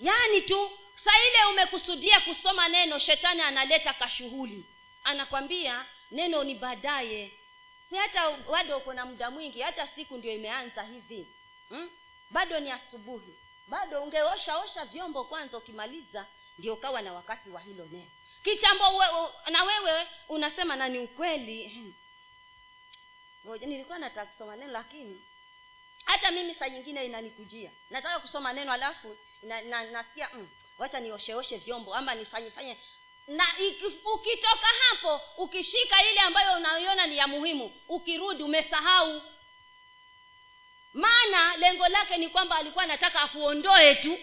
Yaani 0.00 0.40
tu 0.42 0.70
saa 1.04 1.18
ile 1.28 1.44
umekusudia 1.50 2.20
kusoma 2.20 2.68
neno 2.68 2.98
shetani 2.98 3.40
analeta 3.40 3.94
kashughuli. 3.94 4.64
Anakwambia 5.04 5.86
neno 6.10 6.44
ni 6.44 6.54
baadaye. 6.54 7.32
Si 7.90 7.96
hata 7.96 8.30
bado 8.30 8.78
uko 8.78 8.92
na 8.92 9.06
muda 9.06 9.30
mwingi 9.30 9.60
hata 9.60 9.88
siku 9.88 10.16
ndio 10.16 10.32
imeanza 10.32 10.82
hivi. 10.82 11.26
Hmm? 11.68 11.90
bado 12.32 12.60
ni 12.60 12.70
asubuhi. 12.70 13.34
Bado 13.68 14.02
ungeosha 14.02 14.58
osha 14.58 14.84
vyombo 14.84 15.24
kwanza 15.24 15.58
ukimaliza 15.58 16.26
ndio 16.62 16.74
ukawa 16.74 17.02
na 17.02 17.12
wakati 17.12 17.50
wa 17.50 17.60
hilo 17.60 17.84
neno 17.92 18.10
kitambo 18.44 18.96
we, 18.96 19.06
na 19.50 19.62
wewe 19.64 20.06
unasema 20.28 20.76
na 20.76 20.88
ni 20.88 20.98
ukweli. 20.98 21.94
Nilikuwa 23.60 23.98
nataka 23.98 24.26
kusoma 24.26 24.56
neno 24.56 24.72
lakini 24.72 25.22
hata 26.04 26.30
mimi 26.30 26.54
saa 26.54 26.68
nyingine 26.68 27.04
inanikujia. 27.04 27.70
Nataka 27.90 28.18
kusoma 28.20 28.52
neno 28.52 28.72
alafu 28.72 29.16
na, 29.42 29.62
na, 29.62 29.84
nasikia 29.84 30.28
mm, 30.34 30.48
wacha 30.78 31.00
niosheoshe 31.00 31.56
vyombo 31.56 31.94
ama 31.94 32.14
nifanyefanye 32.14 32.76
na 33.26 33.44
ukitoka 34.14 34.66
hapo 34.88 35.20
ukishika 35.36 36.10
ile 36.10 36.20
ambayo 36.20 36.56
unaiona 36.58 37.06
ni 37.06 37.16
ya 37.16 37.26
muhimu 37.26 37.72
ukirudi 37.88 38.42
umesahau. 38.42 39.22
Maana 40.92 41.56
lengo 41.56 41.88
lake 41.88 42.16
ni 42.16 42.28
kwamba 42.28 42.56
alikuwa 42.56 42.84
anataka 42.84 43.20
akuondoe 43.22 43.94
tu 43.94 44.18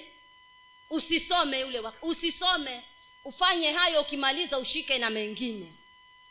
usisome 0.90 1.60
yule 1.60 1.80
waka, 1.80 2.06
usisome. 2.08 2.84
Ufanye 3.24 3.72
hayo 3.72 4.02
ukimaliza 4.02 4.60
ushike 4.60 4.98
na 4.98 5.10
mengine. 5.10 5.74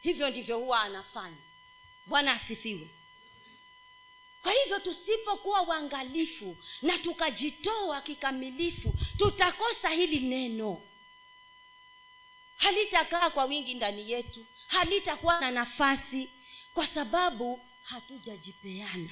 Hivyo 0.00 0.30
ndivyo 0.30 0.58
huwa 0.58 0.80
anafanya. 0.82 1.36
Bwana 2.06 2.32
asifiwe. 2.32 2.88
Kwa 4.42 4.52
hivyo 4.52 4.80
tusipokuwa 4.80 5.62
uangalifu 5.62 6.56
na 6.82 6.98
tukajitoa 6.98 8.00
kikamilifu 8.00 8.94
tutakosa 9.18 9.88
hili 9.88 10.20
neno. 10.20 10.82
Halitakaa 12.56 13.30
kwa 13.30 13.44
wingi 13.44 13.74
ndani 13.74 14.10
yetu. 14.10 14.46
Halitakuwa 14.66 15.40
na 15.40 15.50
nafasi 15.50 16.30
kwa 16.74 16.86
sababu 16.86 17.60
hatujajipeana. 17.82 19.10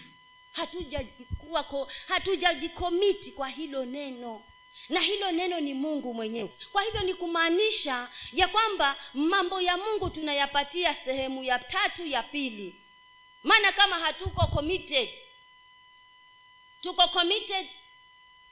Hatujajikuwa 0.52 1.88
hatujajikomiti 2.08 3.32
kwa 3.32 3.48
hilo 3.48 3.84
neno 3.84 4.44
na 4.88 5.00
hilo 5.00 5.32
neno 5.32 5.60
ni 5.60 5.74
mungu 5.74 6.14
mwenyewe. 6.14 6.50
Kwa 6.72 6.82
hivyo 6.82 7.00
ni 7.00 7.14
kumaanisha 7.14 8.08
ya 8.32 8.48
kwamba 8.48 8.96
mambo 9.14 9.60
ya 9.60 9.76
mungu 9.76 10.10
tunayapatia 10.10 10.94
sehemu 11.04 11.44
ya 11.44 11.58
tatu 11.58 12.06
ya 12.06 12.22
pili. 12.22 12.74
Maana 13.42 13.72
kama 13.72 13.98
hatuko 13.98 14.46
committed 14.46 15.08
tuko 16.82 17.08
committed 17.08 17.66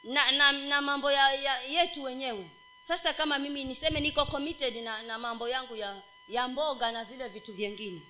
na 0.04 0.30
na, 0.32 0.52
na 0.52 0.80
mambo 0.80 1.12
ya, 1.12 1.32
ya 1.34 1.62
yetu 1.62 2.02
wenyewe. 2.02 2.50
Sasa 2.88 3.12
kama 3.12 3.38
mimi 3.38 3.64
niseme 3.64 4.00
niko 4.00 4.24
committed 4.26 4.76
na, 4.76 5.02
na 5.02 5.18
mambo 5.18 5.48
yangu 5.48 5.76
ya 5.76 6.02
ya 6.28 6.48
mboga 6.48 6.92
na 6.92 7.04
vile 7.04 7.28
vitu 7.28 7.52
vyengine 7.52 8.00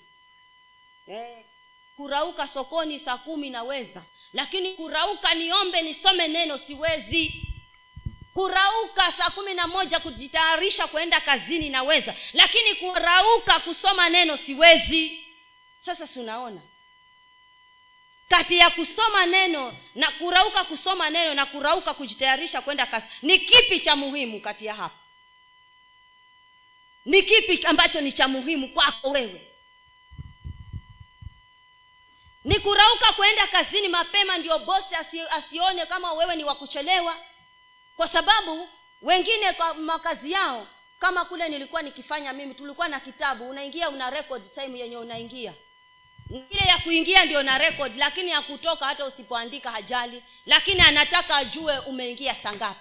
eh, 1.07 1.45
kurauka 1.97 2.47
sokoni 2.49 3.01
saa 3.01 3.19
kumi 3.19 3.51
naweza. 3.51 4.03
Lakini 4.33 4.73
kurauka 4.75 5.35
niombe 5.35 5.83
nisome 5.83 6.29
neno 6.29 6.59
siwezi 6.59 7.45
kurauka 8.35 9.13
saa 9.19 9.31
kumi 9.31 9.55
na 9.55 9.67
moja 9.67 10.01
kujitayarisha 10.01 10.87
kuenda 10.87 11.21
kazini 11.21 11.69
naweza 11.69 12.15
lakini 12.33 12.75
kurauka 12.75 13.61
kusoma 13.61 14.09
neno 14.09 14.37
siwezi. 14.37 15.25
Sasa 15.87 16.07
si 16.09 16.19
unaona? 16.21 16.61
Kati 18.29 18.59
ya 18.59 18.71
kusoma 18.71 19.27
neno 19.27 19.77
na 19.95 20.11
kurauka 20.11 20.65
kusoma 20.65 21.11
neno 21.11 21.35
na 21.35 21.47
kurauka 21.47 21.95
kujitayarisha 21.95 22.61
kwenda 22.63 22.87
kazi 22.87 23.07
ni 23.23 23.39
kipi 23.39 23.81
cha 23.81 23.97
muhimu 23.97 24.41
kati 24.41 24.67
ya 24.67 24.75
hapo? 24.75 24.97
Ni 27.05 27.23
kipi 27.23 27.67
ambacho 27.67 28.01
ni 28.01 28.13
cha 28.13 28.29
muhimu 28.29 28.69
kwako 28.69 29.11
wewe? 29.11 29.51
Ni 32.45 32.59
kurauka 32.59 33.13
kwenda 33.13 33.47
kazini 33.47 33.89
mapema 33.89 34.39
ndio 34.39 34.59
bosi 34.59 34.95
asi, 34.95 35.21
asione 35.21 35.87
kama 35.87 36.13
wewe 36.13 36.37
ni 36.37 36.45
wa 36.45 36.55
kuchelewa 36.55 37.17
kwa 37.97 38.09
sababu 38.09 38.69
wengine 39.03 39.53
kwa 39.53 39.75
makazi 39.75 40.33
yao 40.33 40.67
kama 40.99 41.25
kule 41.25 41.49
nilikuwa 41.49 41.83
nikifanya 41.83 42.33
mimi 42.33 42.55
tulikuwa 42.55 42.89
na 42.89 43.01
kitabu 43.01 43.49
unaingia 43.51 43.89
una 43.91 44.11
record 44.11 44.55
time 44.55 44.79
yenye 44.79 44.97
unaingia. 44.97 45.55
Ile 46.31 46.67
ya 46.69 46.79
kuingia 46.79 47.25
ndio 47.25 47.43
na 47.43 47.59
record 47.59 47.97
lakini 47.97 48.31
ya 48.31 48.43
kutoka 48.43 48.87
hata 48.87 49.05
usipoandika 49.07 49.71
hajali 49.71 50.23
lakini 50.47 50.81
anataka 50.81 51.37
ajue 51.37 51.79
umeingia 51.79 52.35
sangapi 52.43 52.81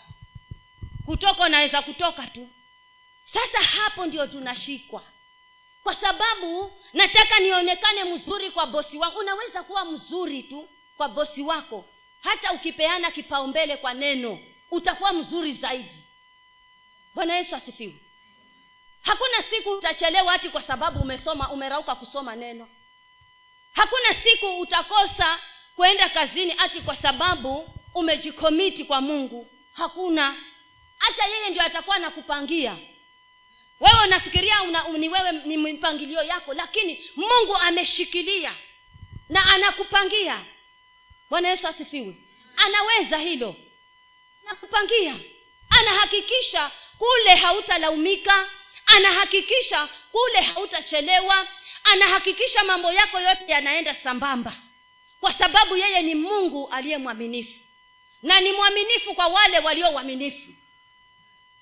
kutoka 1.06 1.44
unaweza 1.44 1.82
kutoka 1.82 2.28
tu. 2.28 2.50
Sasa 3.34 3.62
hapo 3.62 4.06
ndio 4.06 4.28
tunashikwa. 4.28 5.04
Kwa 5.84 5.96
sababu 5.96 6.72
nataka 6.94 7.40
nionekane 7.40 8.04
mzuri 8.04 8.50
kwa 8.52 8.66
bosi 8.66 8.98
wangu 8.98 9.20
unaweza 9.20 9.64
kuwa 9.64 9.86
mzuri 9.86 10.44
tu 10.44 10.70
kwa 10.98 11.10
bosi 11.10 11.42
wako 11.42 11.86
hata 12.22 12.54
ukipeana 12.54 13.12
kipaumbele 13.12 13.78
kwa 13.78 13.94
neno 13.94 14.40
utakuwa 14.74 15.14
mzuri 15.14 15.54
zaidi. 15.54 16.04
Bwana 17.14 17.36
yesu 17.36 17.56
asifiwe. 17.56 17.96
Hakuna 19.02 19.44
siku 19.50 19.70
utachelewa 19.70 20.32
hati 20.32 20.50
kwa 20.50 20.62
sababu 20.62 21.00
umesoma 21.00 21.52
umerauka 21.52 21.96
kusoma 21.96 22.36
neno. 22.36 22.70
Hakuna 23.74 24.14
siku 24.24 24.60
utakosa 24.60 25.40
kwenda 25.76 26.10
kazini 26.10 26.52
hati 26.52 26.82
kwa 26.82 26.96
sababu 26.96 27.70
umejikomiti 27.96 28.84
kwa 28.84 29.02
mungu. 29.02 29.48
Hakuna. 29.74 30.36
Hata 30.98 31.26
yeye 31.26 31.50
ndio 31.50 31.64
atakuwa 31.64 31.96
anakupangia. 31.96 32.78
Wewe 33.80 34.04
unafikiria 34.06 34.62
una, 34.64 34.84
ni 34.98 35.10
wewe 35.10 35.32
ni 35.32 35.58
mipangilio 35.58 36.24
yako 36.24 36.54
lakini 36.54 37.10
mungu 37.16 37.56
ameshikilia 37.58 38.56
na 39.30 39.46
anakupangia. 39.46 40.46
Bwana 41.30 41.50
yesu 41.50 41.68
asifiwe. 41.68 42.16
Anaweza 42.56 43.18
hilo 43.18 43.56
anakupangia 44.46 45.16
anahakikisha 45.70 46.72
kule 46.98 47.36
hautalaumika 47.36 48.50
anahakikisha 48.86 49.90
kule 50.12 50.42
hautachelewa 50.42 51.48
anahakikisha 51.84 52.64
mambo 52.64 52.92
yako 52.92 53.20
yote 53.20 53.46
yanaenda 53.48 53.96
sambamba. 53.96 54.58
Kwa 55.20 55.34
sababu 55.34 55.78
yeye 55.78 56.02
ni 56.02 56.16
mungu 56.16 56.68
aliye 56.70 56.98
mwaminifu. 56.98 57.60
Na 58.24 58.42
ni 58.42 58.52
mwaminifu 58.52 59.14
kwa 59.14 59.28
wale 59.28 59.60
walio 59.60 59.94
waaminifu. 59.94 60.48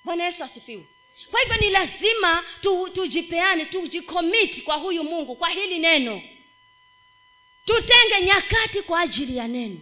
Bwana 0.03 0.23
yesu 0.25 0.43
asifiwe. 0.43 0.85
Kwa 1.31 1.39
hivyo 1.41 1.57
ni 1.57 1.69
lazima 1.69 2.43
tu, 2.61 2.89
tujipeane 2.89 3.65
tujikomiti 3.65 4.61
kwa 4.61 4.75
huyu 4.75 5.03
mungu 5.03 5.35
kwa 5.35 5.49
hili 5.49 5.79
neno. 5.79 6.21
Tutenge 7.65 8.21
nyakati 8.21 8.81
kwa 8.81 8.99
ajili 9.01 9.37
ya 9.37 9.47
neno 9.47 9.77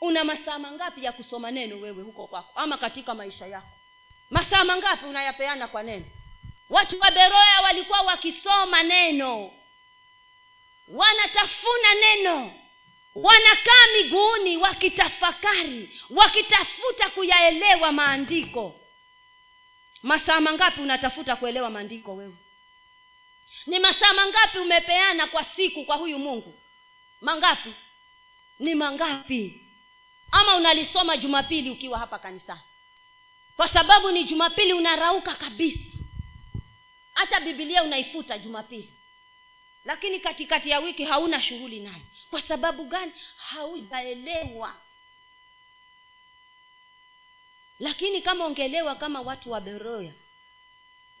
una 0.00 0.24
masaa 0.24 0.58
mangapi 0.58 1.04
ya 1.04 1.12
kusoma 1.12 1.50
neno 1.50 1.76
wewe 1.80 2.02
huko 2.02 2.26
kwako? 2.26 2.52
Ama 2.60 2.78
katika 2.78 3.14
maisha 3.14 3.46
yako? 3.46 3.68
Masaa 4.30 4.64
mangapi 4.64 5.06
unayapeana 5.06 5.68
kwa 5.68 5.82
neno? 5.82 6.04
Watu 6.70 7.00
wa 7.00 7.10
beroya 7.10 7.60
walikuwa 7.62 8.00
wakisoma 8.00 8.82
neno. 8.82 9.52
Wanatafuna 10.88 11.94
neno. 12.00 12.54
Wanakaa 13.14 13.86
miguuni 14.02 14.56
wakitafakari 14.56 16.00
wakitafuta 16.10 17.10
kuyaelewa 17.10 17.92
maandiko. 17.92 18.80
Masaa 20.02 20.40
mangapi 20.40 20.80
unatafuta 20.80 21.36
kuelewa 21.36 21.70
maandiko 21.70 22.14
wewe? 22.14 22.34
Ni 23.66 23.78
masaa 23.78 24.12
mangapi 24.12 24.58
umepeana 24.58 25.26
kwa 25.26 25.44
siku 25.44 25.84
kwa 25.84 25.96
huyu 25.96 26.18
mungu? 26.18 26.54
Mangapi? 27.20 27.74
Ni 28.58 28.74
mangapi 28.74 29.60
ama 30.32 30.56
unalisoma 30.56 31.16
jumapili 31.16 31.70
ukiwa 31.70 31.98
hapa 31.98 32.18
kanisani. 32.18 32.60
Kwa 33.56 33.68
sababu 33.68 34.10
ni 34.10 34.24
jumapili 34.24 34.72
unarauka 34.72 35.34
kabisa. 35.34 35.80
Hata 37.14 37.40
bibilia 37.40 37.82
unaifuta 37.82 38.38
jumapili. 38.38 38.92
Lakini 39.84 40.20
katikati 40.20 40.70
ya 40.70 40.78
wiki 40.80 41.04
hauna 41.04 41.40
shughuli 41.42 41.80
nayo. 41.80 42.02
Kwa 42.30 42.42
sababu 42.42 42.84
gani? 42.84 43.12
Haujaelewa. 43.36 44.80
Lakini 47.78 48.22
kama 48.22 48.46
ungeelewa 48.46 48.94
kama 48.94 49.20
watu 49.20 49.50
wa 49.50 49.60
beroya 49.60 50.12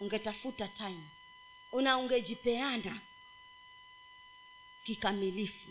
ungetafuta 0.00 0.68
time. 0.68 1.02
Una 1.72 1.98
ungejipeana 1.98 3.00
kikamilifu. 4.84 5.68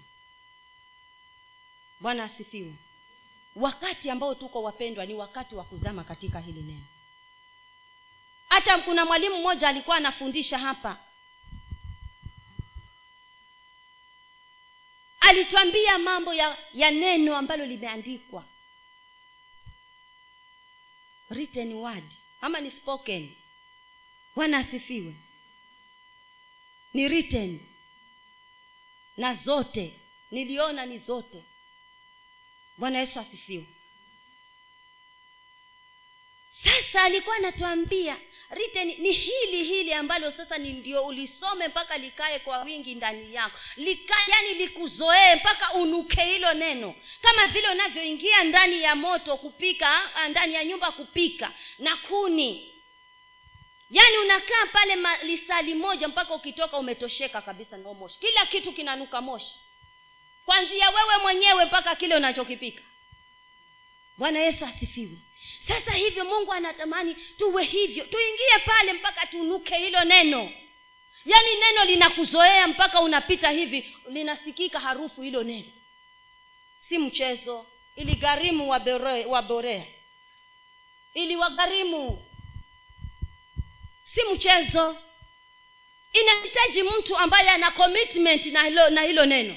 Bwana 2.00 2.24
asifiwe 2.24 2.74
wakati 3.60 4.10
ambao 4.10 4.36
tuko 4.36 4.64
wapendwa 4.64 5.06
ni 5.06 5.14
wakati 5.14 5.56
wa 5.56 5.64
kuzama 5.64 6.04
katika 6.04 6.40
hili 6.40 6.62
neno. 6.62 6.86
Hata 8.50 8.78
kuna 8.78 9.06
mwalimu 9.06 9.38
mmoja 9.38 9.68
alikuwa 9.68 9.98
anafundisha 9.98 10.58
hapa. 10.60 11.00
Alitwambia 15.20 15.98
mambo 15.98 16.34
ya, 16.34 16.58
ya 16.74 16.92
neno 16.92 17.38
ambalo 17.38 17.66
limeandikwa. 17.66 18.46
Written 21.30 21.74
word. 21.74 22.14
Ama 22.42 22.60
ni 22.60 22.72
spoken. 22.72 23.36
Bwana 24.36 24.58
asifiwe. 24.58 25.16
Ni 26.94 27.08
written. 27.08 27.60
Na 29.18 29.36
zote. 29.36 30.00
Niliona 30.32 30.86
ni 30.86 30.98
zote 30.98 31.44
bwana 32.80 33.00
yesu 33.00 33.20
asifiwe. 33.20 33.66
Sasa 36.64 37.04
alikuwa 37.04 37.36
anatuambia 37.36 38.18
written 38.52 38.88
ni 38.88 39.12
hili 39.12 39.64
hili 39.64 39.94
ambalo 39.94 40.32
sasa 40.32 40.58
ni 40.58 40.74
ndio 40.74 41.06
ulisome 41.06 41.68
mpaka 41.68 41.98
likae 41.98 42.40
kwa 42.40 42.62
wingi 42.64 42.96
ndani 42.96 43.34
yako. 43.36 43.60
Likae 43.76 44.24
yani 44.28 44.54
likuzoee 44.54 45.36
mpaka 45.36 45.74
unuke 45.74 46.22
hilo 46.22 46.54
neno. 46.54 46.96
Kama 47.22 47.48
vile 47.48 47.70
unavyoingia 47.70 48.44
ndani 48.44 48.82
ya 48.84 48.96
moto 48.96 49.38
kupika 49.38 50.10
ndani 50.30 50.54
ya 50.54 50.66
nyumba 50.66 50.92
kupika. 50.92 51.52
Na 51.80 51.98
kuni 51.98 52.74
yaani 53.90 54.18
unakaa 54.18 54.66
pale 54.74 54.98
lisali 55.24 55.76
moja 55.76 56.08
mpaka 56.08 56.34
ukitoka 56.36 56.78
umetosheka 56.78 57.42
kabisa 57.42 57.78
na 57.78 57.94
moshi. 57.94 58.20
Kila 58.20 58.46
kitu 58.46 58.72
kinanuka 58.74 59.22
moshi 59.22 59.56
kwanzia 60.46 60.90
wewe 60.90 61.18
mwenyewe 61.22 61.66
mpaka 61.66 61.96
kile 61.96 62.16
unachokipika. 62.16 62.82
Bwana 64.18 64.40
yesu 64.40 64.66
asifiwe. 64.66 65.18
Sasa 65.68 65.92
hivyo 65.92 66.26
mungu 66.26 66.54
anatamani 66.54 67.16
tuwe 67.38 67.64
hivyo. 67.64 68.06
Tuingie 68.06 68.60
pale 68.66 68.94
mpaka 68.94 69.26
tunuke 69.28 69.76
hilo 69.78 70.04
neno. 70.04 70.52
Yaani 71.26 71.50
neno 71.56 71.86
linakuzoea 71.86 72.68
mpaka 72.68 73.02
unapita 73.02 73.52
hivi 73.52 73.96
linasikika 74.10 74.80
harufu 74.80 75.22
hilo 75.22 75.44
neno. 75.44 75.72
Si 76.78 76.98
mchezo. 76.98 77.66
Iligharimu 77.96 78.70
waborea. 79.28 79.86
Iliwagharimu 81.14 82.26
si 84.04 84.22
mchezo. 84.34 84.98
Inahitaji 86.14 86.84
mtu 86.84 87.18
ambaye 87.18 87.50
ana 87.50 87.72
commitment 87.72 88.46
na 88.46 88.64
hilo, 88.64 88.90
na 88.90 89.02
hilo 89.02 89.26
neno 89.26 89.56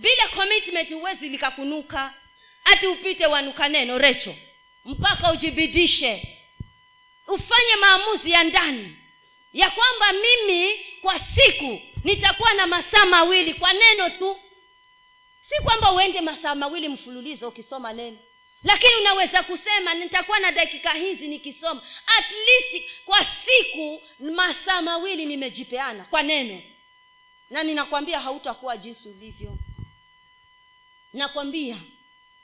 bila 0.00 0.28
commitment 0.28 0.90
huwezi 0.92 1.28
likakunuka 1.28 2.14
hati 2.64 2.86
upite 2.86 3.26
wanuka 3.26 3.68
neno 3.68 3.98
recho 3.98 4.34
mpaka 4.84 5.32
ujibidishe. 5.32 6.36
Ufanye 7.26 7.76
maamuzi 7.80 8.30
ya 8.30 8.44
ndani. 8.44 8.96
Ya 9.52 9.70
kwamba 9.70 10.06
mimi 10.12 10.74
kwa 11.02 11.20
siku 11.34 11.80
nitakuwa 12.04 12.54
na 12.54 12.66
masaa 12.66 13.06
mawili 13.06 13.54
kwa 13.54 13.72
neno 13.72 14.10
tu. 14.10 14.38
Si 15.40 15.62
kwamba 15.62 15.92
uende 15.92 16.20
masaa 16.20 16.54
mawili 16.54 16.88
mfululizo 16.88 17.48
ukisoma 17.48 17.92
neno. 17.92 18.18
Lakini 18.64 18.92
unaweza 19.00 19.42
kusema 19.42 19.94
nitakuwa 19.94 20.38
na 20.38 20.52
dakika 20.52 20.90
hizi 20.92 21.28
nikisoma. 21.28 21.82
At 22.18 22.24
least 22.30 22.84
kwa 23.04 23.26
siku 23.46 24.02
masaa 24.20 24.82
mawili 24.82 25.26
nimejipeana 25.26 26.04
kwa 26.04 26.22
neno. 26.22 26.62
Na 27.50 27.62
ninakwambia 27.62 28.20
hautakuwa 28.20 28.76
jinsi 28.76 29.08
ulivyo 29.08 29.56
nakwambia 31.12 31.78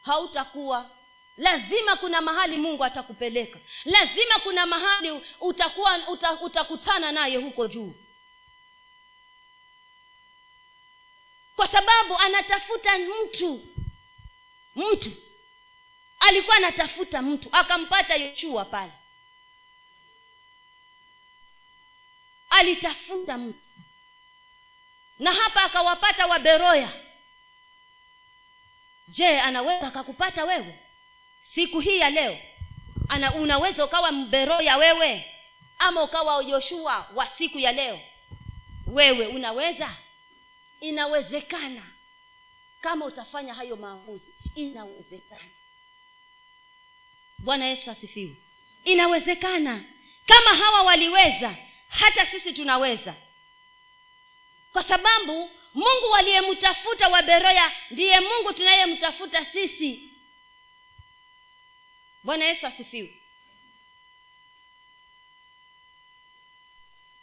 hautakuwa. 0.02 0.90
Lazima 1.36 1.96
kuna 1.96 2.20
mahali 2.20 2.56
mungu 2.56 2.84
atakupeleka. 2.84 3.58
Lazima 3.84 4.38
kuna 4.42 4.66
mahali 4.66 5.22
utakuwa 5.40 6.08
uta, 6.08 6.40
utakutana 6.40 7.12
naye 7.12 7.36
huko 7.36 7.68
juu. 7.68 7.94
Kwa 11.56 11.66
sababu 11.68 12.18
anatafuta 12.18 12.98
mtu. 12.98 13.66
Mtu. 14.76 15.10
Alikuwa 16.20 16.56
anatafuta 16.56 17.22
mtu. 17.22 17.48
Akampata 17.52 18.14
yoshua 18.16 18.64
pale. 18.64 18.92
Alitafuta 22.50 23.38
mtu. 23.38 23.58
Na 25.18 25.32
hapa 25.32 25.62
akawapata 25.62 26.26
waberoya 26.26 27.05
je 29.08 29.40
anaweza 29.40 29.86
akakupata 29.86 30.44
wewe? 30.44 30.78
Siku 31.54 31.80
hii 31.80 31.98
ya 31.98 32.10
leo 32.10 32.38
ana 33.08 33.34
unaweza 33.34 33.84
ukawa 33.84 34.12
mberoya 34.12 34.76
wewe? 34.76 35.32
Ama 35.78 36.02
ukawa 36.02 36.44
yoshua 36.44 37.06
wa 37.14 37.26
siku 37.26 37.58
ya 37.58 37.72
leo? 37.72 38.00
Wewe 38.86 39.26
unaweza? 39.26 39.96
Inawezekana. 40.80 41.82
Kama 42.80 43.04
utafanya 43.04 43.54
hayo 43.54 43.76
maamuzi 43.76 44.34
inawezekana. 44.54 45.50
Bwana 47.38 47.66
yesu 47.66 47.90
asifiwe. 47.90 48.36
Inawezekana. 48.84 49.84
Kama 50.26 50.64
hawa 50.64 50.82
waliweza 50.82 51.56
hata 51.88 52.26
sisi 52.26 52.52
tunaweza 52.52 53.14
kwa 54.76 54.84
sababu 54.84 55.50
mungu 55.74 56.10
waliyemtafuta 56.10 57.08
waberoya 57.08 57.72
ndiye 57.90 58.20
mungu 58.20 58.52
tunayemtafuta 58.52 59.44
sisi. 59.44 60.10
Bwana 62.22 62.44
yesu 62.44 62.66
asifiwe. 62.66 63.22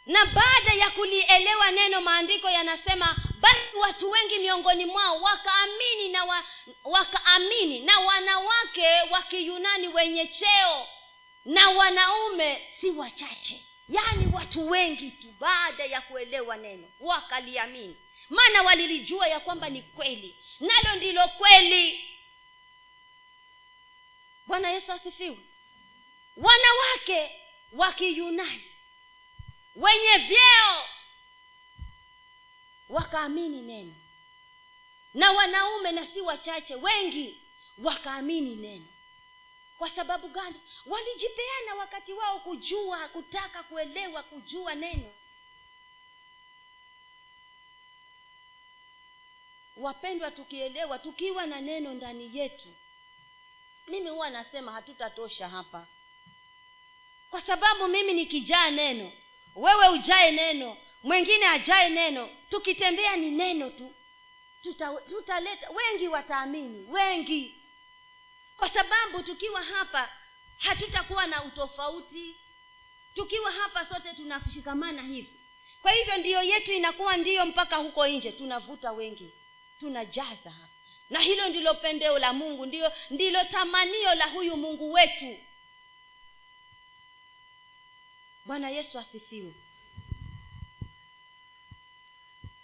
Na 0.05 0.25
baada 0.25 0.73
ya 0.73 0.89
kulielewa 0.89 1.71
neno 1.71 2.01
maandiko 2.01 2.49
yanasema 2.49 3.15
basi 3.39 3.77
watu 3.79 4.11
wengi 4.11 4.39
miongoni 4.39 4.85
mwao 4.85 5.21
wakaamini 5.21 6.09
na 6.09 6.23
wa, 6.23 6.43
wakaamini 6.83 7.79
na 7.79 7.99
wanawake 7.99 8.87
wa 9.11 9.21
kiyunani 9.21 9.87
wenye 9.87 10.27
cheo 10.27 10.87
na 11.45 11.69
wanaume 11.69 12.67
si 12.81 12.89
wachache 12.89 13.65
yaani 13.89 14.27
watu 14.33 14.69
wengi 14.69 15.11
tu 15.11 15.31
baada 15.39 15.85
ya 15.85 16.01
kuelewa 16.01 16.57
neno 16.57 16.91
wakaliamini. 16.99 17.97
Maana 18.29 18.61
walilijua 18.61 19.27
ya 19.27 19.39
kwamba 19.39 19.69
ni 19.69 19.81
kweli. 19.81 20.35
Nalo 20.59 20.95
ndilo 20.95 21.27
kweli. 21.27 22.09
Bwana 24.45 24.69
yesu 24.71 24.91
asifiwe. 24.91 25.37
Wanawake 26.37 27.39
wa 27.71 27.93
kiyunani 27.93 28.63
wenye 29.75 30.17
vyeo 30.27 30.83
wakaamini 32.89 33.61
neno. 33.61 33.95
Na 35.13 35.31
wanaume 35.31 35.91
na 35.91 36.07
si 36.07 36.21
wachache 36.21 36.75
wengi 36.75 37.41
wakaamini 37.77 38.55
neno 38.55 38.85
kwa 39.83 39.89
sababu 39.91 40.27
gani? 40.27 40.55
Walijipeana 40.85 41.75
wakati 41.75 42.13
wao 42.13 42.39
kujua 42.39 43.07
kutaka 43.07 43.63
kuelewa 43.63 44.23
kujua 44.23 44.75
neno. 44.75 45.13
Wapendwa 49.77 50.31
tukielewa 50.31 50.99
tukiwa 50.99 51.45
na 51.45 51.61
neno 51.61 51.93
ndani 51.93 52.37
yetu 52.37 52.67
mimi 53.87 54.09
huwa 54.09 54.29
nasema 54.29 54.71
hatutatosha 54.71 55.49
hapa. 55.49 55.87
Kwa 57.29 57.41
sababu 57.41 57.87
mimi 57.87 58.13
nikijaa 58.13 58.69
neno 58.71 59.11
wewe 59.55 59.87
ujae 59.89 60.31
neno 60.31 60.77
mwingine 61.03 61.45
ajae 61.47 61.89
neno 61.89 62.29
tukitembea 62.49 63.15
ni 63.15 63.31
neno 63.31 63.69
tu. 63.69 63.95
Tutaleta 64.61 65.67
tuta 65.67 65.69
wengi 65.69 66.07
wataamini 66.07 66.85
wengi 66.91 67.62
kwa 68.63 68.71
sababu 68.71 69.23
tukiwa 69.23 69.63
hapa 69.63 70.09
hatutakuwa 70.57 71.27
na 71.27 71.43
utofauti. 71.43 72.35
Tukiwa 73.15 73.51
hapa 73.51 73.85
sote 73.85 74.13
tunashikamana 74.13 75.01
hivi. 75.01 75.39
Kwa 75.81 75.91
hivyo 75.91 76.17
ndiyo 76.17 76.43
yetu 76.43 76.71
inakuwa 76.71 77.17
ndiyo 77.17 77.45
mpaka 77.45 77.75
huko 77.75 78.07
nje. 78.07 78.31
Tunavuta 78.31 78.91
wengi. 78.91 79.31
Tunajaza 79.79 80.51
hapa. 80.51 80.67
Na 81.09 81.19
hilo 81.19 81.49
ndilo 81.49 81.73
pendeo 81.73 82.19
la 82.19 82.33
mungu. 82.33 82.65
Ndilo 82.65 82.91
ndilo 83.09 83.43
tamanio 83.43 84.15
la 84.15 84.25
huyu 84.27 84.57
mungu 84.57 84.93
wetu. 84.93 85.37
Bwana 88.45 88.69
yesu 88.69 88.99
asifiwe. 88.99 89.53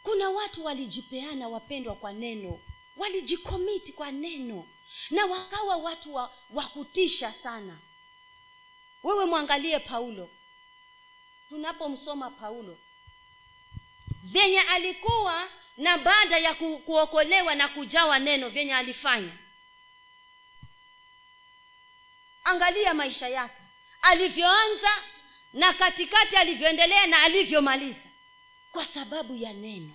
Kuna 0.04 0.30
watu 0.30 0.66
walijipeana 0.66 1.48
wapendwa 1.48 1.96
kwa 1.96 2.14
neno. 2.14 2.60
Walijikomiti 2.98 3.94
kwa 3.94 4.12
neno 4.12 4.68
na 5.10 5.26
wakawa 5.26 5.76
watu 5.78 6.14
wa, 6.14 6.34
wa 6.50 6.68
kutisha 6.68 7.34
sana. 7.44 7.80
Wewe 9.04 9.26
mwangalie 9.26 9.80
paulo. 9.80 10.30
Tunapomsoma 11.50 12.30
paulo 12.32 12.78
vyenye 14.24 14.62
alikuwa 14.62 15.50
na 15.78 15.98
baada 15.98 16.38
ya 16.38 16.54
ku, 16.54 16.78
kuokolewa 16.80 17.56
na 17.56 17.68
kujawa 17.68 18.20
neno 18.20 18.50
vyenye 18.50 18.76
alifanya. 18.76 19.38
Angalia 22.44 22.94
maisha 22.94 23.28
yake. 23.28 23.62
Alivyoanza 24.02 24.90
na 25.54 25.74
katikati 25.74 26.36
alivyoendelea 26.36 27.08
na 27.08 27.24
alivyomaliza. 27.24 28.00
Kwa 28.72 28.86
sababu 28.86 29.36
ya 29.36 29.54
neno. 29.54 29.94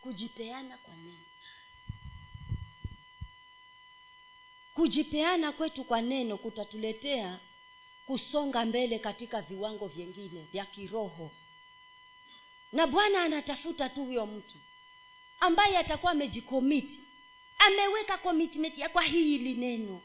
Kujipeana 0.00 0.78
kwa 0.78 0.94
neno 0.94 1.25
kujipeana 4.76 5.52
kwetu 5.52 5.84
kwa 5.84 6.02
neno 6.02 6.38
kutatuletea 6.38 7.38
kusonga 8.06 8.64
mbele 8.64 8.98
katika 8.98 9.42
viwango 9.42 9.86
vyengine 9.86 10.42
vya 10.52 10.66
kiroho. 10.66 11.30
Na 12.72 12.86
bwana 12.86 13.22
anatafuta 13.22 13.88
tu 13.88 14.04
huyo 14.04 14.26
mtu 14.26 14.58
ambaye 15.40 15.78
atakuwa 15.78 16.12
amejikomiti 16.12 17.00
ameweka 17.58 18.18
commitment 18.18 18.78
ya 18.78 18.88
kwa 18.88 19.02
hili 19.02 19.54
neno. 19.54 20.02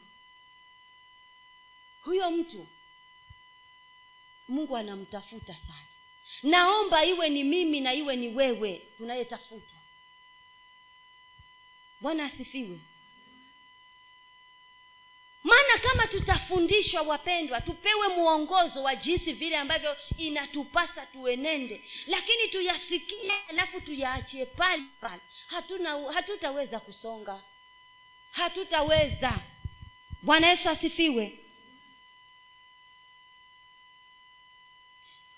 Huyo 2.02 2.32
mtu 2.32 2.68
mungu 4.48 4.78
anamtafuta 4.78 5.54
sana. 5.54 5.86
Naomba 6.44 7.06
iwe 7.06 7.30
ni 7.30 7.44
mimi 7.44 7.80
na 7.82 7.94
iwe 7.94 8.16
ni 8.16 8.28
wewe 8.28 8.88
tunayetafutwa 8.98 9.80
bwana 12.02 12.24
asifiwe 12.26 12.80
maana 15.44 15.78
kama 15.82 16.08
tutafundishwa 16.08 17.02
wapendwa 17.02 17.62
tupewe 17.62 18.08
mwongozo 18.08 18.84
wa 18.84 18.96
jinsi 18.96 19.34
vile 19.34 19.58
ambavyo 19.58 19.98
inatupasa 20.18 21.06
tuenende 21.06 21.84
lakini 22.08 22.48
tuyasikie 22.48 23.32
alafu 23.50 23.82
tuyaachie 23.82 24.46
pale 24.46 24.84
pale. 25.02 25.22
Hatuna 25.48 26.12
hatutaweza 26.14 26.80
kusonga. 26.80 27.42
Hatutaweza. 28.32 29.34
Bwana 30.22 30.50
yesu 30.50 30.70
asifiwe. 30.70 31.38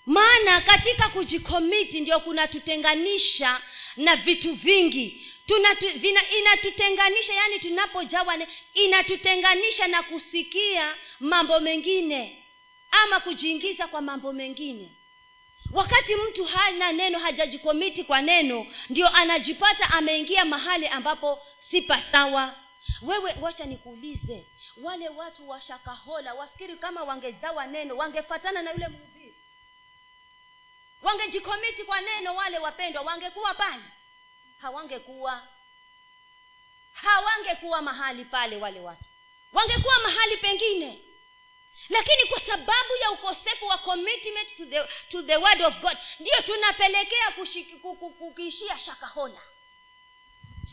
Maana 0.05 0.61
katika 0.61 1.09
kujikomiti 1.09 1.99
ndio 2.01 2.19
kunatutenganisha 2.19 3.61
na 3.97 4.15
vitu 4.15 4.53
vingi. 4.55 5.27
Tunatu, 5.47 5.85
vina, 5.99 6.19
inatutenganisha 6.39 7.33
yani 7.33 7.59
tunapojawa 7.59 8.37
inatutenganisha 8.73 9.87
na 9.87 10.03
kusikia 10.03 10.95
mambo 11.19 11.59
mengine 11.59 12.45
ama 13.03 13.19
kujiingiza 13.19 13.87
kwa 13.87 14.01
mambo 14.01 14.33
mengine. 14.33 14.91
Wakati 15.71 16.15
mtu 16.15 16.43
hana 16.45 16.91
neno 16.91 17.19
hajajikomiti 17.19 18.03
kwa 18.03 18.21
neno 18.21 18.67
ndio 18.89 19.07
anajipata 19.09 19.89
ameingia 19.89 20.45
mahali 20.45 20.87
ambapo 20.87 21.39
si 21.71 21.81
pasawa 21.81 22.55
wewe 23.01 23.35
wacha 23.41 23.65
nikuulize 23.65 24.45
wale 24.81 25.09
watu 25.09 25.49
washakahola 25.49 26.33
wafikiri 26.33 26.75
kama 26.75 27.03
wangezawa 27.03 27.67
neno 27.67 27.97
wangefatana 27.97 28.61
na 28.61 28.71
yule 28.71 28.87
mhubiri 28.87 29.35
wangejikomiti 31.03 31.83
kwa 31.83 32.01
neno 32.01 32.35
wale 32.35 32.59
wapendwa 32.59 33.01
wangekuwa 33.01 33.53
pale? 33.53 33.83
Hawangekuwa. 34.61 35.47
Hawangekuwa 36.93 37.81
mahali 37.81 38.25
pale 38.25 38.57
wale 38.57 38.79
watu. 38.79 39.03
Wangekuwa 39.53 39.99
mahali 39.99 40.37
pengine. 40.37 41.01
Lakini 41.89 42.25
kwa 42.29 42.39
sababu 42.41 42.95
ya 43.01 43.11
ukosefu 43.11 43.65
wa 43.67 43.77
commitment 43.77 44.57
to 44.57 44.65
the, 44.65 44.83
to 45.11 45.21
the 45.23 45.37
word 45.37 45.61
of 45.61 45.79
god 45.79 45.97
ndio 46.19 46.41
tunapelekea 46.41 47.31
kukishia 48.19 48.79
shakahola 48.79 49.41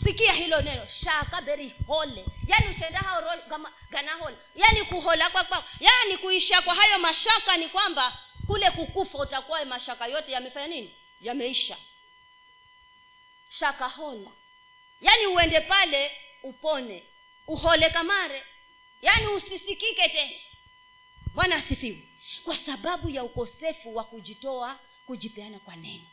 sikia 0.04 0.32
hilo 0.32 0.60
neno 0.62 0.86
shakaberihole 0.86 2.26
yani 2.46 2.68
utendahao 2.76 3.22
ganahola 3.90 4.36
yani 4.54 4.82
kuhola 4.84 5.30
kwa 5.30 5.44
kwa 5.44 5.64
yani 5.80 6.16
kuisha 6.18 6.62
kwa 6.62 6.74
hayo 6.74 6.98
mashaka 6.98 7.56
ni 7.56 7.68
kwamba 7.68 8.18
kule 8.51 8.70
kukufa 8.70 9.18
utakuwa 9.18 9.64
mashaka 9.64 10.07
yote 10.07 10.32
yamefanya 10.32 10.66
nini? 10.66 10.94
Yameisha. 11.20 11.76
Shaka 13.48 13.88
hola 13.88 14.30
yaani 15.01 15.26
uende 15.26 15.61
pale 15.61 16.11
upone. 16.42 17.03
Uhole 17.46 17.90
kamare. 17.90 18.44
Yaani 19.03 19.26
usisikike 19.26 20.09
tena. 20.09 20.38
Bwana 21.34 21.57
asifiwe. 21.57 22.03
Kwa 22.44 22.57
sababu 22.57 23.09
ya 23.09 23.24
ukosefu 23.24 23.96
wa 23.96 24.05
kujitoa 24.05 24.78
kujipeana 25.07 25.59
kwa 25.59 25.76
neno. 25.76 26.07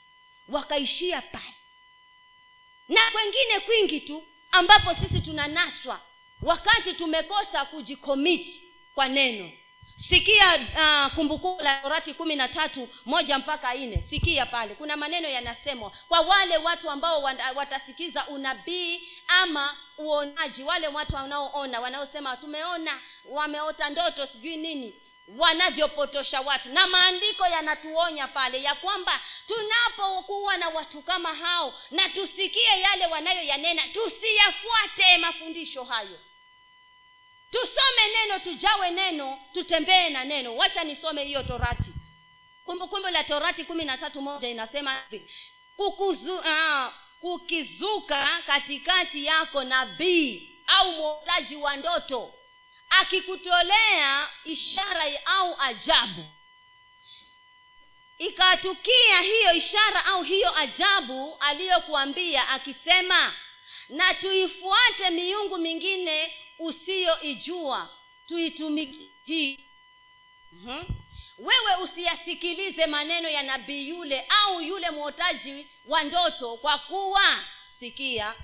Wakaishia 0.48 1.22
pale. 1.22 1.56
Na 2.88 3.12
kwengine 3.12 3.60
kwingi 3.60 4.02
tu 4.02 4.28
ambapo 4.52 4.94
sisi 4.96 5.22
tunanaswa 5.22 6.02
wakati 6.42 6.94
tumekosa 6.94 7.66
kujikomiti 7.66 8.64
kwa 8.96 9.08
neno 9.08 9.52
sikia 9.98 10.56
uh, 10.56 11.14
kumbukumbu 11.16 11.64
la 11.64 11.76
torati 11.82 12.14
kumi 12.14 12.36
na 12.36 12.48
tatu 12.48 12.90
moja 13.06 13.38
mpaka 13.38 13.74
nne. 13.74 14.04
Sikia 14.10 14.46
pale. 14.46 14.76
Kuna 14.76 14.96
maneno 14.98 15.28
yanasemwa 15.30 15.92
kwa 16.08 16.20
wale 16.22 16.58
watu 16.58 16.90
ambao 16.90 17.22
watasikiza 17.56 18.28
unabii 18.28 19.10
ama 19.28 19.78
uonaji 19.98 20.64
wale 20.64 20.88
watu 20.88 21.16
wanaoona 21.16 21.80
wanaosema 21.80 22.38
tumeona 22.38 23.00
wameota 23.26 23.90
ndoto 23.90 24.28
sijui 24.28 24.58
nini 24.58 24.94
wanavyopotosha 25.38 26.42
watu. 26.42 26.70
Na 26.70 26.88
maandiko 26.88 27.46
yanatuonya 27.48 28.28
pale 28.28 28.62
ya 28.64 28.76
kwamba 28.76 29.20
tunapokuwa 29.48 30.58
na 30.58 30.70
watu 30.70 31.02
kama 31.02 31.34
hao 31.34 31.74
na 31.92 32.10
tusikie 32.10 32.80
yale 32.82 33.06
wanayoyanena 33.06 33.82
tusiyafuate 33.88 35.18
mafundisho 35.18 35.84
hayo 35.84 36.20
tusome 37.52 38.08
neno 38.14 38.40
tujawe 38.40 38.92
neno 38.92 39.40
tutembee 39.54 40.10
na 40.10 40.24
neno. 40.24 40.56
Wacha 40.56 40.84
nisome 40.84 41.24
hiyo 41.24 41.44
torati. 41.44 41.92
Kumbukumbu 42.66 43.08
la 43.10 43.24
torati 43.24 43.64
kumi 43.64 43.86
na 43.86 43.98
tatu 43.98 44.22
moja 44.22 44.48
inasema 44.50 45.04
hivi. 45.10 45.32
Uh, 45.78 46.94
kukizuka 47.22 48.42
katikati 48.46 49.26
yako 49.26 49.64
nabii 49.64 50.50
au 50.68 50.92
mwotaji 50.92 51.56
wa 51.56 51.76
ndoto 51.76 52.34
akikutolea 52.90 54.30
ishara 54.46 55.04
au 55.26 55.56
ajabu. 55.62 56.26
Ikatukia 58.18 59.22
hiyo 59.22 59.54
ishara 59.54 60.06
au 60.06 60.24
hiyo 60.24 60.58
ajabu 60.58 61.38
aliyokuambia 61.40 62.48
akisema 62.50 63.34
na 63.90 64.14
tuifuate 64.14 65.10
miungu 65.10 65.58
mingine 65.58 66.34
usiyoijua 66.60 67.98
tuitumiki 68.28 69.12
hii. 69.26 69.60
Mm-hmm. 70.52 70.86
wewe 71.38 71.76
usiyasikilize 71.84 72.86
maneno 72.86 73.30
ya 73.30 73.44
nabii 73.44 73.90
yule 73.90 74.26
au 74.30 74.62
yule 74.62 74.90
mwotaji 74.90 75.68
wa 75.86 76.04
ndoto 76.04 76.58
kwa 76.58 76.78
kuwa 76.78 77.44
sikia 77.80 78.36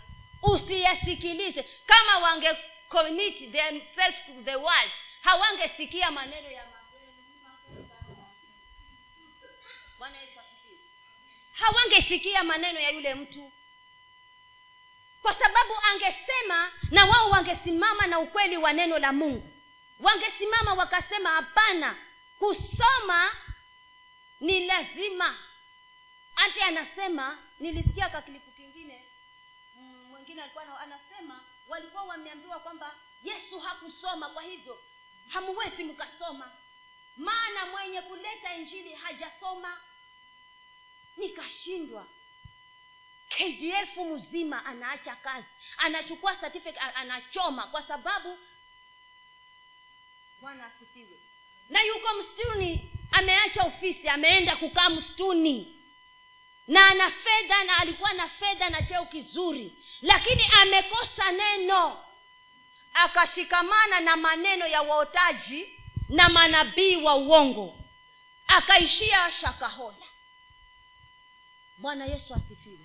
usiyasikilize. 0.42 1.66
Kama 1.86 2.18
wange 2.18 2.50
commit 2.90 3.52
themselves 3.52 4.26
to 4.26 4.42
the 4.46 4.56
world 4.56 4.92
hawangesikia 5.22 6.12
maneno 6.12 6.52
ya 6.52 6.64
hawangesikia 11.54 12.44
maneno 12.44 12.80
ya 12.80 12.90
yule 12.90 13.16
mtu 13.16 13.52
kwa 15.24 15.34
sababu 15.34 15.74
angesema 15.92 16.72
na 16.92 17.06
wao 17.06 17.30
wangesimama 17.30 18.08
na 18.08 18.20
ukweli 18.20 18.58
wa 18.58 18.74
neno 18.74 19.00
la 19.00 19.14
mungu. 19.14 19.50
Wangesimama 20.00 20.74
wakasema 20.74 21.30
hapana 21.30 21.96
kusoma 22.40 23.32
ni 24.40 24.66
lazima. 24.66 25.38
Ante 26.36 26.64
anasema 26.64 27.38
nilisikia 27.60 28.10
kakilipu 28.10 28.52
kingine 28.52 29.06
mwingine 30.10 30.42
alikuwa 30.42 30.80
anasema 30.80 31.40
walikuwa 31.68 32.04
wameambiwa 32.04 32.60
kwamba 32.60 32.96
yesu 33.24 33.60
hakusoma 33.60 34.30
kwa 34.30 34.44
hivyo 34.44 34.84
hamuwezi 35.28 35.84
mkasoma. 35.84 36.52
Maana 37.18 37.66
mwenye 37.66 38.02
kuleta 38.02 38.56
injili 38.56 38.94
hajasoma. 38.94 39.78
Nikashindwa 41.18 42.08
kdf 43.38 43.98
mzima 43.98 44.66
anaacha 44.66 45.16
kazi. 45.16 45.48
Anachukua 45.78 46.36
certificate 46.36 46.80
anachoma 46.80 47.68
kwa 47.68 47.82
sababu 47.82 48.38
bwana 50.42 50.66
asifiwe. 50.66 51.20
Na 51.70 51.82
yuko 51.82 52.08
msituni 52.14 52.92
ameacha 53.12 53.64
ofisi 53.64 54.10
ameenda 54.10 54.56
kukaa 54.56 54.90
msituni. 54.90 55.80
Na 56.68 56.88
ana 56.88 57.12
fedha 57.12 57.64
na 57.64 57.78
alikuwa 57.78 58.14
na 58.14 58.30
fedha 58.30 58.70
na 58.70 58.82
cheo 58.82 59.06
kizuri. 59.06 59.78
Lakini 60.02 60.44
amekosa 60.62 61.32
neno. 61.32 62.06
Akashikamana 62.94 64.00
na 64.00 64.16
maneno 64.18 64.68
ya 64.68 64.82
waotaji 64.82 65.80
na 66.10 66.30
manabii 66.30 66.96
wa 66.96 67.16
uongo. 67.16 67.80
Akaishia 68.48 69.32
shakahola. 69.32 70.06
Bwana 71.78 72.06
yesu 72.06 72.34
asifiwe 72.36 72.80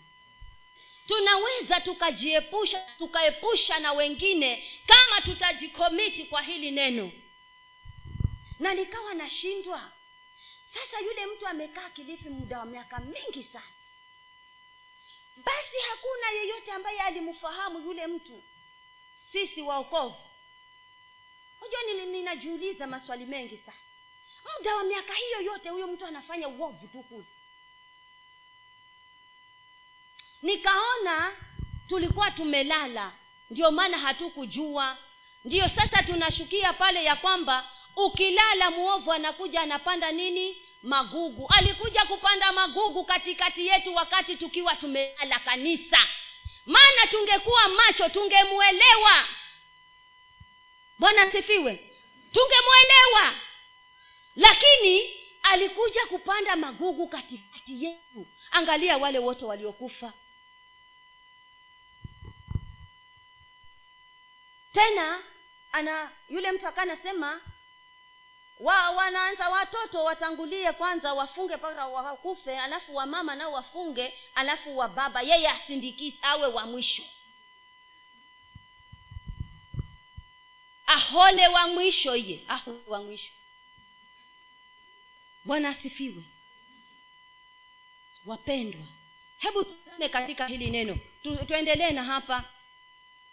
tunaweza 1.09 1.81
tukajiepusha 1.81 2.87
tukaepusha 2.99 3.79
na 3.79 3.93
wengine 3.93 4.81
kama 4.87 5.21
tutajikomiti 5.21 6.25
kwa 6.25 6.43
hili 6.43 6.71
neno. 6.71 7.13
Na 8.59 8.75
nikawa 8.75 9.15
nashindwa. 9.15 9.93
Sasa 10.75 11.01
yule 11.01 11.27
mtu 11.27 11.47
amekaa 11.47 11.91
kilifi 11.91 12.29
muda 12.29 12.59
wa 12.59 12.65
miaka 12.65 12.99
mingi 13.01 13.45
sana. 13.53 13.73
Basi 15.37 15.77
hakuna 15.91 16.31
yeyote 16.31 16.73
ambaye 16.73 17.01
alimfahamu 17.01 17.79
yule 17.81 18.07
mtu. 18.07 18.43
Sisi 19.33 19.63
waokovu. 19.63 20.17
Unajua 21.61 22.05
ninajiuliza 22.05 22.87
maswali 22.87 23.25
mengi 23.25 23.57
sana. 23.67 23.79
Muda 24.59 24.77
wa 24.77 24.85
miaka 24.85 25.15
hiyo 25.15 25.41
yote 25.41 25.69
huyo 25.69 25.87
mtu 25.87 26.07
anafanya 26.07 26.49
uovu 26.49 26.89
tu 26.89 27.03
kule 27.03 27.27
nikaona 30.43 31.33
tulikuwa 31.89 32.31
tumelala. 32.31 33.13
Ndio 33.51 33.71
maana 33.71 33.99
hatukujua. 33.99 34.97
Ndiyo 35.45 35.69
sasa 35.69 36.03
tunashukia 36.03 36.73
pale 36.73 37.05
ya 37.05 37.17
kwamba 37.17 37.71
ukilala 37.97 38.71
muovu 38.71 39.13
anakuja 39.13 39.61
anapanda 39.61 40.13
nini? 40.13 40.63
Magugu. 40.83 41.49
Alikuja 41.57 42.05
kupanda 42.05 42.53
magugu 42.53 43.05
katikati 43.05 43.67
yetu 43.67 43.95
wakati 43.95 44.37
tukiwa 44.37 44.77
tumelala 44.77 45.39
kanisa. 45.39 45.99
Maana 46.67 47.07
tungekuwa 47.11 47.69
macho 47.69 48.09
tungemwelewa. 48.09 49.13
Bwana 50.99 51.31
sifiwe 51.33 51.91
tungemwelewa. 52.33 53.35
Lakini 54.37 55.11
alikuja 55.43 56.07
kupanda 56.07 56.57
magugu 56.57 57.09
katikati 57.09 57.85
yetu. 57.85 58.27
Angalia 58.51 58.97
wale 58.99 59.19
wote 59.19 59.45
waliokufa 59.45 60.13
tena 64.73 65.23
ana 65.73 66.11
yule 66.29 66.53
mtu 66.53 66.67
akaa 66.69 66.83
anasema 66.83 67.41
wa 68.59 68.91
wanaanza 68.91 69.49
watoto 69.49 70.05
watangulie 70.05 70.73
kwanza 70.73 71.15
wafunge 71.15 71.57
mpaka 71.57 71.87
wakufe 71.87 72.59
alafu 72.59 72.95
wamama 72.97 73.35
nao 73.35 73.53
wafunge 73.53 74.15
alafu 74.35 74.77
wa 74.79 74.89
baba 74.89 75.23
yeye 75.23 75.49
asindikizi 75.49 76.19
awe 76.23 76.47
wa 76.47 76.67
mwisho. 76.67 77.03
Ahole 80.87 81.49
wa 81.49 81.69
mwisho 81.69 82.17
iye 82.17 82.45
ahole 82.49 82.81
wa 82.87 83.03
mwisho. 83.03 83.31
Bwana 85.45 85.69
asifiwe. 85.69 86.23
Wapendwa 88.27 88.87
hebu 89.39 89.65
tuone 89.65 90.09
katika 90.09 90.47
hili 90.47 90.71
neno. 90.71 90.99
Tu, 91.23 91.37
tuendelee 91.47 91.91
na 91.91 92.05
hapa 92.05 92.45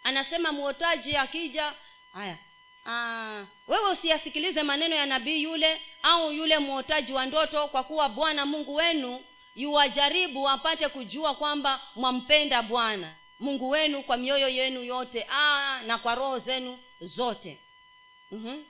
anasema 0.06 0.52
mwotaji 0.52 1.16
akija 1.18 1.74
haya. 2.14 2.38
Aa, 2.86 3.46
wewe 3.68 3.92
usiyasikilize 3.92 4.64
maneno 4.64 4.96
ya 4.96 5.06
nabii 5.06 5.44
yule 5.44 5.82
au 6.04 6.32
yule 6.32 6.58
mwotaji 6.60 7.14
wa 7.14 7.26
ndoto 7.26 7.68
kwa 7.68 7.84
kuwa 7.84 8.10
bwana 8.10 8.46
mungu 8.46 8.76
wenu 8.76 9.26
yuwajaribu 9.56 10.50
apate 10.50 10.90
kujua 10.90 11.36
kwamba 11.36 11.82
mwampenda 11.96 12.62
bwana. 12.62 13.16
Mungu 13.40 13.70
wenu 13.70 14.04
kwa 14.04 14.18
mioyo 14.18 14.48
yenu 14.50 14.84
yote 14.84 15.28
Aa, 15.30 15.82
na 15.82 15.98
kwa 15.98 16.16
roho 16.16 16.40
zenu 16.40 16.80
zote. 17.02 17.60
Mm-hmm. 18.32 18.66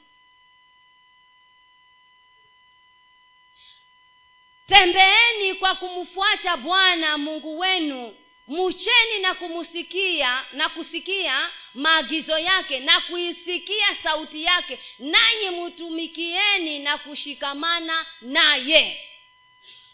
tembeeni 4.67 5.53
kwa 5.59 5.75
kumfuata 5.75 6.57
bwana 6.57 7.17
mungu 7.17 7.59
wenu 7.59 8.15
mucheni 8.47 9.19
na 9.21 9.33
kumusikia 9.33 10.45
na 10.53 10.69
kusikia 10.69 11.51
maagizo 11.73 12.37
yake 12.39 12.79
na 12.79 13.01
kuisikia 13.01 13.95
sauti 14.03 14.43
yake 14.43 14.79
nanyi 14.99 15.49
mtumikieni 15.65 16.79
na 16.79 16.97
kushikamana 16.97 18.05
naye. 18.21 19.01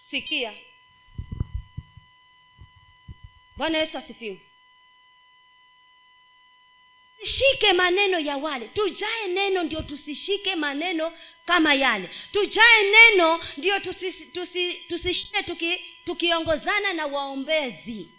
Sikia. 0.10 0.54
Bwana 3.58 3.78
yesu 3.78 3.98
asifiwe. 3.98 4.42
Tusishike 7.20 7.74
maneno 7.74 8.20
ya 8.20 8.38
wale. 8.38 8.68
Tujae 8.68 9.28
neno 9.28 9.64
ndio 9.64 9.82
tusishike 9.82 10.56
maneno 10.56 11.18
kama 11.46 11.74
yale. 11.74 12.10
Tujae 12.32 12.84
neno 12.92 13.40
ndio 13.58 13.80
tusishike 13.80 14.26
tusi, 14.32 14.74
tusi, 14.74 15.14
tuki, 15.46 15.78
tukiongozana 16.06 16.94
na 16.94 17.06
waombezi 17.06 18.10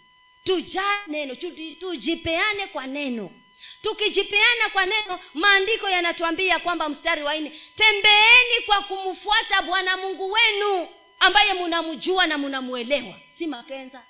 tujae 0.43 0.97
neno 1.07 1.35
tujipeane 1.79 2.67
kwa 2.67 2.87
neno. 2.87 3.31
Tukijipeana 3.81 4.69
kwa 4.73 4.85
neno 4.85 5.19
maandiko 5.33 5.89
yanatuambia 5.89 6.59
kwamba 6.59 6.89
mstari 6.89 7.23
wa 7.23 7.35
nne 7.35 7.61
tembeeni 7.75 8.61
kwa 8.65 8.81
kumfuata 8.81 9.61
bwana 9.61 9.97
mungu 9.97 10.31
wenu 10.31 10.87
ambaye 11.19 11.53
munamjua 11.53 12.27
na 12.27 12.37
munamwelewa. 12.37 13.19
Si 13.37 13.47
makenza? 13.47 14.03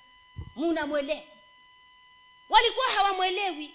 Munamwelewa. 0.56 1.24
Walikuwa 2.50 2.88
hawamwelewi. 2.88 3.74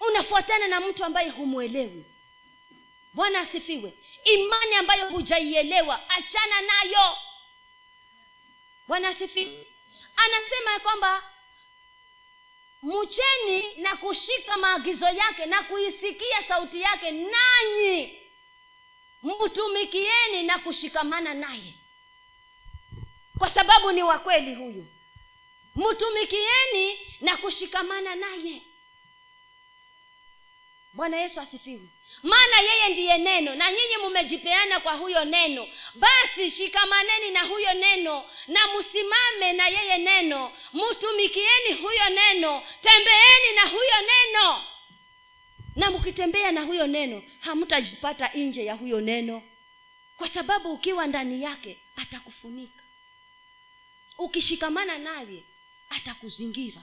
Unafuatana 0.00 0.68
na 0.68 0.80
mtu 0.80 1.04
ambaye 1.04 1.28
humwelewi. 1.28 2.04
Bwana 3.12 3.40
asifiwe. 3.40 3.92
Imani 4.24 4.74
ambayo 4.74 5.08
hujaielewa 5.10 6.10
achana 6.10 6.60
nayo. 6.60 7.16
Bwana 8.88 9.08
asifiwe. 9.08 9.66
Anasema 10.16 10.78
kwamba 10.82 11.22
mcheni 12.82 13.74
na 13.76 13.96
kushika 13.96 14.56
maagizo 14.56 15.06
yake 15.06 15.46
na 15.46 15.62
kuisikia 15.62 16.42
sauti 16.48 16.80
yake 16.80 17.10
nanyi. 17.10 18.16
Mtumikieni 19.22 20.42
na 20.42 20.58
kushikamana 20.58 21.34
naye. 21.34 21.74
Kwa 23.38 23.50
sababu 23.50 23.92
ni 23.92 24.02
wakweli 24.02 24.54
huyu. 24.54 24.86
Mtumikieni 25.76 26.98
na 27.20 27.36
kushikamana 27.36 28.14
naye 28.14 28.62
bwana 30.92 31.16
yesu 31.16 31.40
asifiwe. 31.40 31.88
Maana 32.22 32.60
yeye 32.60 32.88
ndiye 32.88 33.18
neno 33.18 33.54
na 33.54 33.72
nyinyi 33.72 33.96
mumejipeana 34.02 34.80
kwa 34.80 34.92
huyo 34.94 35.24
neno. 35.24 35.68
Basi 35.94 36.50
shikamaneni 36.50 37.30
na 37.30 37.40
huyo 37.40 37.72
neno 37.74 38.24
na 38.48 38.60
msimame 38.66 39.52
na 39.52 39.68
yeye 39.68 39.98
neno. 39.98 40.52
Mtumikieni 40.72 41.72
huyo 41.82 42.08
neno 42.10 42.62
tembeeni 42.82 43.54
na 43.56 43.70
huyo 43.70 43.94
neno. 44.10 44.64
Na 45.76 45.90
mkitembea 45.90 46.52
na 46.52 46.62
huyo 46.62 46.86
neno 46.86 47.22
hamtajipata 47.40 48.28
nje 48.34 48.64
ya 48.64 48.74
huyo 48.74 49.00
neno. 49.00 49.42
Kwa 50.16 50.28
sababu 50.28 50.72
ukiwa 50.72 51.06
ndani 51.06 51.42
yake 51.42 51.78
atakufunika. 51.96 52.82
Ukishikamana 54.18 54.98
naye 54.98 55.42
atakuzingira. 55.90 56.82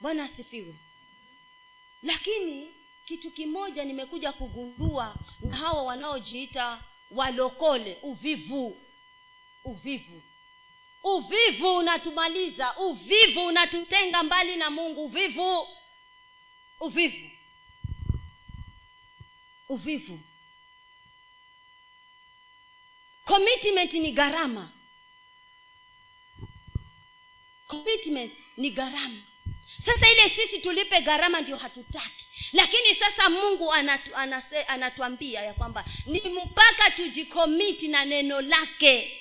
Bwana 0.00 0.24
asifiwe 0.24 0.74
lakini 2.04 2.74
kitu 3.04 3.30
kimoja 3.30 3.84
nimekuja 3.84 4.32
kugundua 4.32 5.16
na 5.40 5.56
hawa 5.56 5.82
wanaojiita 5.82 6.82
walokole 7.10 7.98
uvivu. 8.02 8.80
Uvivu. 9.64 10.22
Uvivu 11.02 11.76
unatumaliza 11.76 12.76
uvivu 12.76 13.46
unatutenga 13.46 14.22
mbali 14.22 14.56
na 14.56 14.70
mungu. 14.70 15.04
Uvivu. 15.04 15.68
Uvivu. 16.80 17.30
Uvivu. 19.68 20.20
Commitment 23.24 23.92
ni 23.92 24.12
gharama. 24.12 24.72
Commitment 27.66 28.32
ni 28.56 28.70
gharama 28.70 29.22
sasa 29.86 30.10
ile 30.12 30.28
sisi 30.28 30.58
tulipe 30.58 31.00
gharama 31.00 31.40
ndio 31.40 31.56
hatutaki. 31.56 32.24
Lakini 32.52 32.94
sasa 32.94 33.30
mungu 33.30 33.72
anatu, 33.72 34.16
anase, 34.16 34.62
anatuambia 34.62 35.42
ya 35.42 35.54
kwamba 35.54 35.84
ni 36.06 36.20
mpaka 36.20 36.90
tujikomiti 36.90 37.88
na 37.88 38.04
neno 38.04 38.40
lake. 38.40 39.20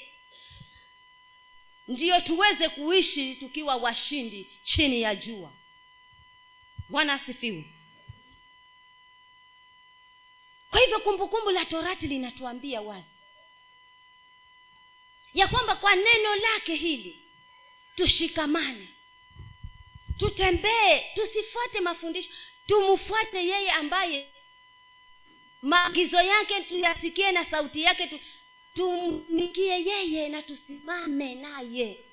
Ndiyo 1.88 2.22
tuweze 2.22 2.70
kuishi 2.70 3.36
tukiwa 3.36 3.76
washindi 3.76 4.50
chini 4.64 5.02
ya 5.02 5.16
jua. 5.16 5.54
Bwana 6.90 7.14
asifiwe. 7.14 7.66
Kwa 10.70 10.80
hivyo 10.80 11.00
kumbukumbu 11.00 11.52
la 11.52 11.66
torati 11.66 12.08
linatuambia 12.08 12.82
wazi 12.82 13.08
ya 15.34 15.48
kwamba 15.48 15.76
kwa 15.76 15.96
neno 15.96 16.36
lake 16.36 16.76
hili 16.76 17.20
tushikamane 17.96 18.88
tutembee 20.18 21.12
tusifuate 21.16 21.82
mafundisho. 21.82 22.30
Tumfuate 22.68 23.38
yeye 23.48 23.72
ambaye 23.72 24.30
maagizo 25.62 26.22
yake 26.22 26.62
tuyasikie 26.62 27.32
na 27.32 27.46
sauti 27.46 27.82
yake 27.82 28.08
tu, 28.08 28.20
tumnikie 28.74 29.86
yeye 29.86 30.30
na 30.30 30.42
tusimame 30.42 31.36
naye. 31.36 32.06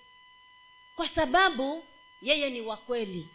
Kwa 0.97 1.09
sababu 1.09 1.85
yeye 2.23 2.51
ni 2.51 2.61
wakweli 2.61 3.29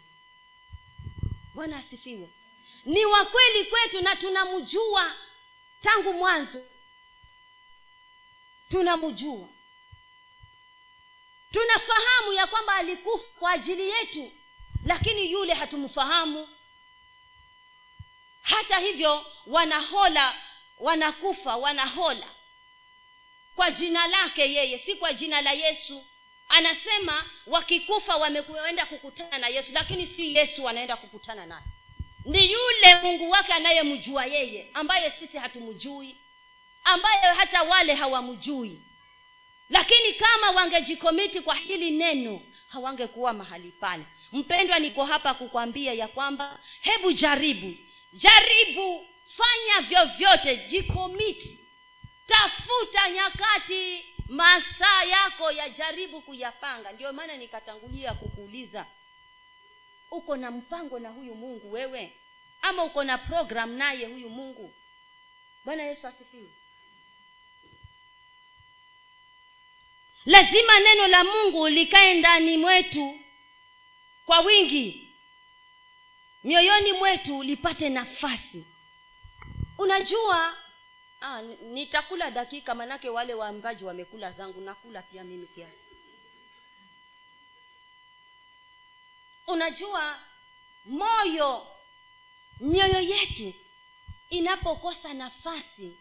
bwana 1.54 1.76
asifiwe. 1.76 2.28
Ni 2.84 3.04
wakweli 3.04 3.64
kwetu 3.64 4.00
na 4.00 4.16
tunamjua 4.16 5.14
tangu 5.82 6.12
mwanzo. 6.12 6.66
Tunamjua. 8.70 9.48
Tunafahamu 11.52 12.32
ya 12.32 12.46
kwamba 12.46 12.74
alikufa 12.74 13.24
kwa 13.38 13.50
ajili 13.52 13.88
yetu 13.88 14.32
lakini 14.86 15.30
yule 15.30 15.54
hatumfahamu. 15.54 16.48
Hata 18.42 18.78
hivyo 18.78 19.26
wanahola 19.46 20.34
wanakufa 20.78 21.56
wanahola. 21.56 22.30
Kwa 23.56 23.70
jina 23.70 24.06
lake 24.06 24.52
yeye 24.52 24.78
si 24.86 24.94
kwa 24.94 25.12
jina 25.12 25.40
la 25.40 25.52
yesu. 25.52 26.04
Anasema 26.48 27.24
wakikufa 27.46 28.16
wameenda 28.16 28.86
kukutana 28.86 29.38
na 29.38 29.48
yesu 29.48 29.68
lakini 29.72 30.06
si 30.06 30.34
yesu 30.36 30.68
anaenda 30.68 30.96
kukutana 30.96 31.46
naye. 31.46 31.64
Ni 32.24 32.52
yule 32.52 32.94
mungu 33.02 33.30
wake 33.30 33.52
anayemjua 33.52 34.26
yeye 34.26 34.70
ambaye 34.74 35.12
sisi 35.20 35.38
hatumjui 35.38 36.16
ambaye 36.84 37.34
hata 37.34 37.62
wale 37.62 37.94
hawamjui. 37.94 38.80
Lakini 39.70 40.12
kama 40.12 40.50
wangejikomiti 40.50 41.40
kwa 41.40 41.54
hili 41.54 41.90
neno 41.90 42.40
hawangekuwa 42.68 43.32
mahali 43.32 43.70
pale 43.70 44.04
mpendwa 44.32 44.78
niko 44.78 45.04
hapa 45.04 45.34
kukwambia 45.34 45.92
ya 45.94 46.08
kwamba 46.08 46.58
hebu 46.80 47.12
jaribu. 47.12 47.76
Jaribu 48.12 49.08
fanya 49.36 49.88
vyovyote 49.88 50.56
jikomiti. 50.56 51.58
Tafuta 52.26 53.10
nyakati 53.10 54.04
masaa 54.28 55.04
yako 55.04 55.50
yajaribu 55.52 56.20
kuyapanga. 56.22 56.92
Ndio 56.92 57.12
maana 57.12 57.36
nikatangulia 57.36 58.14
kukuuliza 58.14 58.86
uko 60.10 60.36
na 60.36 60.50
mpango 60.50 60.98
na 60.98 61.08
huyu 61.08 61.34
mungu 61.34 61.72
wewe? 61.72 62.16
Ama 62.62 62.84
uko 62.84 63.04
na 63.04 63.18
program 63.18 63.70
naye 63.72 64.06
huyu 64.06 64.28
mungu? 64.30 64.74
Bwana 65.64 65.82
yesu 65.82 66.06
asifiwe. 66.06 66.48
Lazima 70.26 70.78
neno 70.80 71.06
la 71.06 71.24
mungu 71.24 71.68
likae 71.68 72.14
ndani 72.14 72.56
mwetu 72.56 73.20
kwa 74.26 74.40
wingi 74.40 75.14
mioyoni 76.44 76.92
mwetu 76.92 77.42
lipate 77.42 77.88
nafasi. 77.88 78.64
Unajua 79.78 80.56
ah, 81.20 81.42
nitakula 81.42 82.30
dakika 82.30 82.74
manake 82.74 83.08
wale 83.08 83.34
waambaji 83.34 83.84
wamekula 83.84 84.32
zangu 84.32 84.60
nakula 84.60 85.02
pia 85.02 85.24
mimi 85.24 85.46
kiasi. 85.46 85.78
Unajua 89.46 90.18
moyo 90.84 91.66
mioyo 92.60 93.00
yetu 93.00 93.54
inapokosa 94.30 95.14
nafasi 95.14 95.96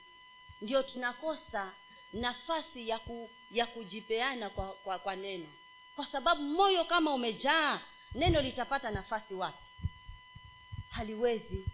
ndio 0.62 0.84
tunakosa 0.84 1.74
nafasi 2.14 2.90
ya 2.90 3.00
ku, 3.00 3.30
ya 3.52 3.66
kujipeana 3.68 4.50
kwa, 4.50 4.68
kwa 4.74 5.00
kwa 5.00 5.16
neno. 5.16 5.48
Kwa 5.96 6.06
sababu 6.06 6.42
moyo 6.44 6.86
kama 6.86 7.14
umejaa 7.14 7.82
neno 8.16 8.42
litapata 8.42 8.92
nafasi 8.92 9.34
wapi? 9.34 9.64
Haliwezi. 10.90 11.66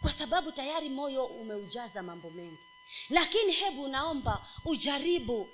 Kwa 0.00 0.10
sababu 0.12 0.52
tayari 0.52 0.88
moyo 0.88 1.26
umeujaza 1.26 2.02
mambo 2.02 2.30
mengi. 2.30 2.62
Lakini 3.10 3.52
hebu 3.52 3.88
naomba 3.88 4.48
ujaribu. 4.64 5.52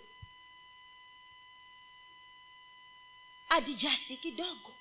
Adijasti 3.48 4.16
kidogo. 4.16 4.74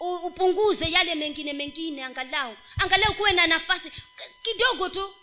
Upunguze 0.00 0.90
yale 0.90 1.14
mengine 1.14 1.52
mengine 1.52 2.04
angalau. 2.04 2.56
Angalau 2.82 3.14
kuwe 3.14 3.32
na 3.32 3.46
nafasi 3.46 3.92
kidogo 4.42 4.88
tu 4.88 5.14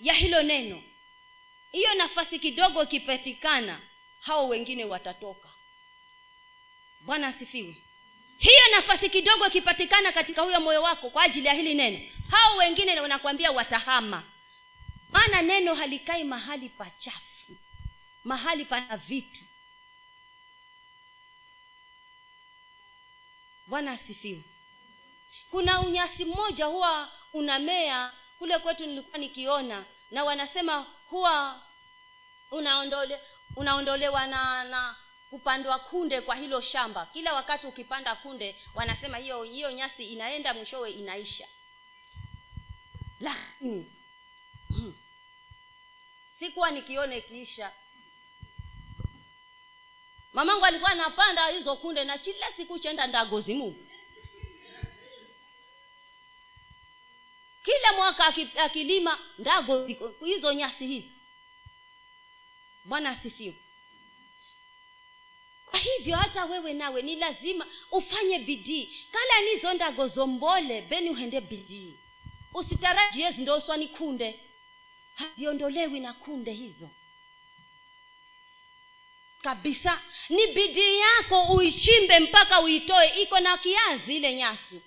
ya 0.00 0.14
hilo 0.14 0.42
neno. 0.42 0.82
Hiyo 1.72 1.94
nafasi 1.94 2.38
kidogo 2.38 2.82
ikipatikana 2.82 3.80
hao 4.20 4.48
wengine 4.48 4.84
watatoka 4.84 5.53
bwana 7.04 7.26
asifiwe. 7.28 7.76
Hiyo 8.38 8.62
nafasi 8.76 9.10
kidogo 9.10 9.46
ikipatikana 9.46 10.12
katika 10.12 10.42
huyo 10.42 10.60
moyo 10.60 10.82
wako 10.82 11.10
kwa 11.10 11.22
ajili 11.22 11.46
ya 11.46 11.54
hili 11.54 11.74
neno 11.74 12.00
hao 12.30 12.56
wengine 12.56 13.00
wanakwambia 13.00 13.50
watahama. 13.52 14.22
Maana 15.10 15.42
neno 15.42 15.74
halikai 15.74 16.24
mahali 16.24 16.68
pachafu 16.68 17.24
mahali 18.24 18.64
pana 18.64 18.96
vitu. 18.96 19.40
Bwana 23.66 23.92
asifiwe. 23.92 24.42
Kuna 25.50 25.80
unyasi 25.80 26.24
mmoja 26.24 26.64
huwa 26.66 27.12
unamea 27.32 28.12
kule 28.38 28.58
kwetu 28.58 28.86
nilikuwa 28.86 29.18
nikiona 29.18 29.84
na 30.10 30.24
wanasema 30.24 30.86
huwa 31.10 31.62
unaondole 32.50 33.20
unaondolewa 33.56 34.26
na 34.26 34.64
na 34.64 34.96
kupandwa 35.34 35.78
kunde 35.78 36.20
kwa 36.20 36.36
hilo 36.36 36.60
shamba. 36.60 37.06
Kila 37.06 37.34
wakati 37.34 37.66
ukipanda 37.66 38.14
kunde 38.16 38.56
wanasema 38.74 39.16
hiyo 39.16 39.42
hiyo 39.42 39.72
nyasi 39.72 40.04
inaenda 40.04 40.54
mwishowe 40.54 40.90
inaisha. 40.90 41.48
Lakini 43.20 43.92
hmm. 44.68 44.94
sikuwa 46.38 46.70
nikione 46.70 47.18
ikiisha. 47.18 47.72
Mamangu 50.32 50.64
alikuwa 50.64 50.90
anapanda 50.90 51.46
hizo 51.46 51.76
kunde 51.76 52.04
na 52.04 52.18
kila 52.18 52.52
siku 52.56 52.78
chenda 52.78 53.06
ndagozimu 53.06 53.86
kila 57.62 57.92
mwaka 57.96 58.34
akilima 58.64 59.18
ndago 59.38 59.86
hizo 60.24 60.52
nyasi 60.52 60.86
hizo 60.86 61.08
bwana 62.84 63.10
asifiwe 63.10 63.63
kwa 65.74 65.80
hivyo 65.82 66.16
hata 66.16 66.44
wewe 66.44 66.72
nawe 66.72 67.02
ni 67.02 67.16
lazima 67.16 67.66
ufanye 67.90 68.38
bidii. 68.38 69.06
Kala 69.12 69.40
nizo 69.42 69.72
ndago 69.74 70.08
zombole 70.08 70.82
beni 70.82 71.10
uhende 71.10 71.40
bidii. 71.40 71.94
Usitarajie 72.54 73.32
zindoswa 73.32 73.76
ni 73.76 73.88
kunde. 73.88 74.40
Haziondolewi 75.14 76.00
na 76.00 76.12
kunde 76.12 76.52
hizo. 76.52 76.90
Kabisa 79.42 80.02
ni 80.28 80.46
bidii 80.46 80.98
yako 80.98 81.42
uichimbe 81.42 82.18
mpaka 82.20 82.60
uitoe. 82.60 83.22
Iko 83.22 83.40
na 83.40 83.58
kiazi 83.58 84.16
ile 84.16 84.34
nyasi. 84.34 84.80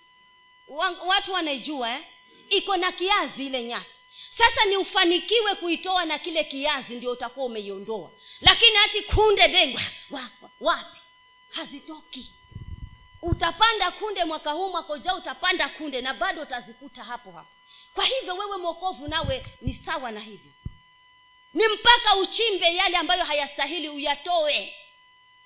Watu 1.07 1.33
wanaijua 1.33 1.89
eh? 1.95 2.03
iko 2.49 2.77
na 2.77 2.91
kiazi 2.91 3.45
ile 3.45 3.63
nyasi 3.63 3.96
sasa 4.37 4.65
ni 4.65 4.77
ufanikiwe 4.77 5.55
kuitoa 5.55 6.05
na 6.05 6.19
kile 6.19 6.43
kiazi 6.43 6.95
ndio 6.95 7.11
utakuwa 7.11 7.45
umeiondoa. 7.45 8.11
Lakini 8.41 8.75
hati 8.77 9.01
kunde 9.01 9.47
dengwa 9.47 9.81
wapi? 10.59 10.97
Hazitoki. 11.49 12.31
Utapanda 13.21 13.91
kunde 13.91 14.23
mwaka 14.23 14.51
huu 14.51 14.69
mwaka 14.69 14.93
ujao 14.93 15.17
utapanda 15.17 15.69
kunde 15.69 16.01
na 16.01 16.13
bado 16.13 16.41
utazikuta 16.41 17.03
hapo 17.03 17.31
hapo. 17.31 17.49
Kwa 17.93 18.05
hivyo 18.05 18.35
wewe 18.35 18.57
mwokovu 18.57 19.07
nawe 19.07 19.45
ni 19.61 19.73
sawa 19.73 20.11
na 20.11 20.19
hivyo. 20.19 20.51
Ni 21.53 21.63
mpaka 21.67 22.15
uchimbe 22.15 22.75
yale 22.75 22.97
ambayo 22.97 23.23
hayastahili 23.25 23.89
uyatoe. 23.89 24.75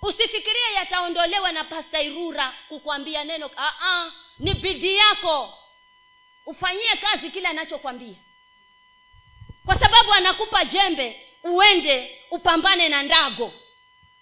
Usifikirie 0.01 0.73
yataondolewa 0.75 1.51
na 1.51 1.63
pasta 1.63 2.01
irura 2.01 2.53
kukwambia 2.69 3.23
neno 3.23 3.49
Aa, 3.57 4.11
ni 4.39 4.53
bidii 4.53 4.95
yako. 4.95 5.53
Ufanyie 6.45 6.95
kazi 7.01 7.29
kile 7.31 7.47
anachokwambia 7.47 8.15
kwa 9.65 9.79
sababu 9.79 10.13
anakupa 10.13 10.65
jembe 10.65 11.27
uende 11.43 12.21
upambane 12.31 12.89
na 12.89 13.03
ndago. 13.03 13.53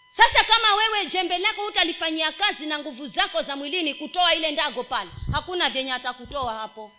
Sasa 0.10 0.44
kama 0.44 0.76
wewe 0.76 1.06
jembe 1.06 1.38
lako 1.38 1.62
hutalifanyia 1.66 2.32
kazi 2.32 2.66
na 2.66 2.80
nguvu 2.80 3.08
zako 3.08 3.42
za 3.44 3.56
mwilini 3.56 3.94
kutoa 3.94 4.36
ile 4.36 4.52
ndago 4.52 4.84
pale 4.84 5.10
hakuna 5.32 5.70
vyenye 5.70 5.94
atakutoa 5.94 6.54
hapo. 6.54 6.92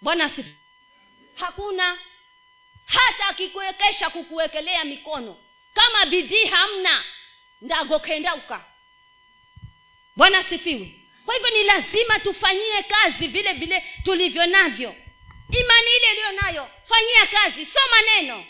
Bwana 0.00 0.28
si 0.28 0.44
hakuna. 1.34 1.98
Hata 2.86 3.26
akikuwekesha 3.28 4.10
kukuwekelea 4.10 4.84
mikono. 4.84 5.36
Kama 5.74 6.06
bidii 6.06 6.44
hamna 6.44 7.04
ndago 7.60 7.98
kendauka. 7.98 8.64
Bwana 10.16 10.42
sifiwe 10.44 10.94
kwa 11.24 11.34
hivyo 11.34 11.50
ni 11.50 11.62
lazima 11.62 12.18
tufanyie 12.18 12.82
kazi 12.82 13.26
vile 13.28 13.52
vile 13.52 13.84
tulivyo 14.04 14.46
navyo 14.46 14.94
imani 15.50 15.90
ile 15.96 16.12
iliyo 16.12 16.32
nayo 16.32 16.70
fanyia 16.88 17.26
kazi 17.26 17.66
soma 17.66 18.02
neno. 18.02 18.44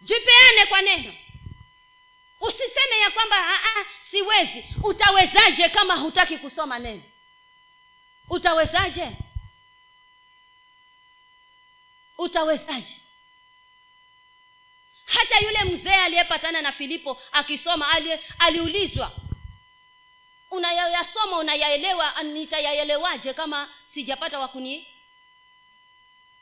Jipeane 0.00 0.66
kwa 0.66 0.82
neno. 0.82 1.14
Usiseme 2.40 2.98
ya 3.00 3.10
kwamba 3.10 3.36
"Ah, 3.36 3.54
ah, 3.80 3.84
siwezi. 4.10 4.64
Utawezaje 4.82 5.68
kama 5.68 5.94
hutaki 5.96 6.38
kusoma 6.38 6.78
neno? 6.78 7.02
Utawezaje? 8.28 9.08
Utawezaje? 12.18 12.96
Hata 15.04 15.38
yule 15.38 15.64
mzee 15.64 15.94
aliyepatana 15.94 16.62
na 16.62 16.72
filipo 16.72 17.22
akisoma 17.32 17.88
ali, 17.90 18.18
aliulizwa 18.38 19.12
unayoyasoma 20.50 21.36
unayaelewa 21.38 22.22
nitayaelewaje 22.22 23.34
kama 23.34 23.68
sijapata 23.94 24.38
wakuni 24.38 24.91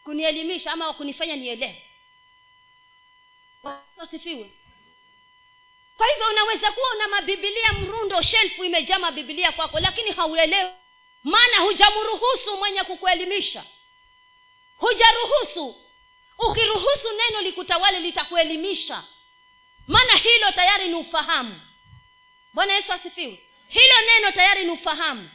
kunielimisha 0.04 0.72
ama 0.72 0.86
wakunifanya 0.86 1.36
nielewe. 1.36 1.82
Wasifiwe 3.96 4.50
kwa 5.96 6.06
hivyo 6.08 6.28
unaweza 6.28 6.72
kuwa 6.72 6.90
una 6.94 7.08
mabibilia 7.08 7.72
mrundo 7.72 8.22
shelfu 8.22 8.64
imejaa 8.64 8.98
mabibilia 8.98 9.52
kwako 9.52 9.80
lakini 9.80 10.10
hauelewi. 10.10 10.70
Maana 11.24 11.58
hujamruhusu 11.58 12.56
mwenye 12.56 12.82
kukuelimisha. 12.84 13.64
Hujaruhusu. 14.76 15.76
Ukiruhusu 16.38 17.08
neno 17.12 17.40
likutawale 17.40 18.00
litakuelimisha. 18.00 19.04
Maana 19.86 20.14
hilo 20.16 20.50
tayari 20.50 20.88
ni 20.88 20.94
ufahamu. 20.94 21.60
Bwana 22.52 22.74
yesu 22.74 22.92
asifiwe. 22.92 23.42
Hilo 23.68 23.94
neno 24.06 24.30
tayari 24.32 24.64
ni 24.64 24.70
ufahamu 24.70 25.30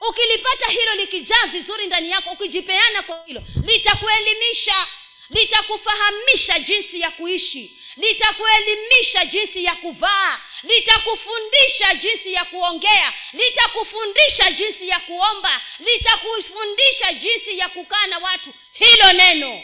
ukilipata 0.00 0.66
hilo 0.70 0.94
likijaa 0.94 1.46
vizuri 1.46 1.86
ndani 1.86 2.10
yako 2.10 2.30
ukijipeana 2.30 3.02
kwa 3.02 3.24
hilo 3.26 3.42
litakuelimisha 3.62 4.86
litakufahamisha 5.30 6.58
jinsi 6.58 7.00
ya 7.00 7.10
kuishi 7.10 7.78
litakuelimisha 7.96 9.24
jinsi 9.24 9.64
ya 9.64 9.74
kuvaa 9.74 10.40
litakufundisha 10.62 11.94
jinsi 11.94 12.32
ya 12.32 12.44
kuongea 12.44 13.12
litakufundisha 13.32 14.50
jinsi 14.52 14.88
ya 14.88 14.98
kuomba 14.98 15.60
litakufundisha 15.78 17.12
jinsi 17.12 17.58
ya 17.58 17.68
kukaa 17.68 18.06
na 18.06 18.18
watu. 18.18 18.50
Hilo 18.72 19.12
neno. 19.12 19.62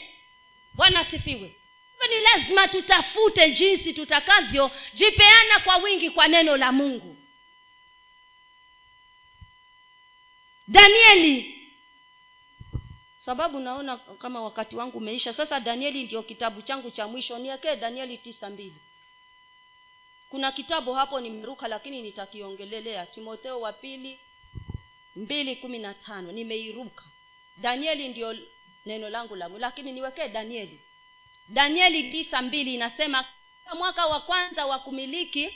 Bwana 0.73 1.01
asifiwe. 1.01 1.55
Ni 2.09 2.21
lazima 2.21 2.69
tutafute 2.69 3.51
jinsi 3.51 3.93
tutakavyojipeana 3.93 5.59
kwa 5.65 5.77
wingi 5.77 6.11
kwa 6.11 6.29
neno 6.29 6.57
la 6.57 6.73
mungu 6.73 7.17
danieli. 10.71 11.57
Sababu 13.25 13.61
naona 13.61 13.97
kama 13.97 14.43
wakati 14.43 14.77
wangu 14.77 14.99
umeisha. 14.99 15.35
Sasa 15.35 15.61
danieli 15.61 16.05
ndio 16.05 16.23
kitabu 16.23 16.63
changu 16.63 16.91
cha 16.91 17.09
mwisho. 17.09 17.39
Niwekee 17.39 17.77
danieli 17.77 18.19
tisa 18.19 18.51
mbili. 18.51 18.77
Kuna 20.29 20.53
kitabu 20.53 20.93
hapo 20.95 21.21
nimeruka 21.21 21.69
lakini 21.69 22.03
nitakiongelelea. 22.03 23.07
Timotheo 23.07 23.61
wa 23.61 23.73
pili 23.73 24.21
mbili 25.17 25.57
kumi 25.57 25.79
na 25.79 25.95
tano. 25.95 26.33
Nimeiruka. 26.33 27.05
Danieli 27.57 28.09
ndio 28.09 28.37
neno 28.87 29.11
langu 29.11 29.37
la 29.37 29.49
lakini 29.49 29.93
niwekee 29.93 30.29
danieli. 30.29 30.81
Danieli 31.49 32.11
tisa 32.11 32.43
mbili 32.43 32.75
inasema 32.75 33.25
mwaka 33.79 34.07
wa 34.07 34.21
kwanza 34.21 34.67
wa 34.67 34.79
kumiliki 34.79 35.55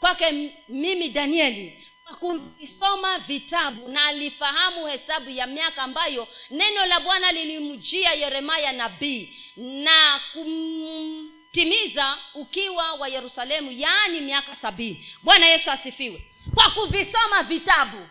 kwake 0.00 0.52
mimi 0.68 1.08
danieli 1.08 1.85
kuvisoma 2.14 3.18
vitabu 3.18 3.88
na 3.88 4.04
alifahamu 4.04 4.86
hesabu 4.86 5.30
ya 5.30 5.46
miaka 5.46 5.82
ambayo 5.82 6.28
neno 6.50 6.86
la 6.86 7.00
bwana 7.00 7.32
lilimjia 7.32 8.12
yeremaya 8.12 8.72
nabii 8.72 9.36
na 9.56 10.20
kumtimiza 10.32 12.18
ukiwa 12.34 12.92
wa 12.92 13.08
yerusalemu 13.08 13.72
yaani 13.72 14.20
miaka 14.20 14.56
sabini. 14.56 15.08
Bwana 15.22 15.46
yesu 15.46 15.70
asifiwe. 15.70 16.24
Kwa 16.54 16.70
kuvisoma 16.70 17.42
vitabu 17.42 18.08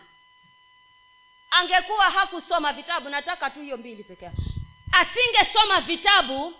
angekuwa 1.50 2.04
hakusoma 2.10 2.72
vitabu 2.72 3.08
nataka 3.08 3.50
tu 3.50 3.60
hiyo 3.60 3.76
mbili 3.76 4.04
peke 4.04 4.30
asingesoma 4.92 5.80
vitabu 5.80 6.54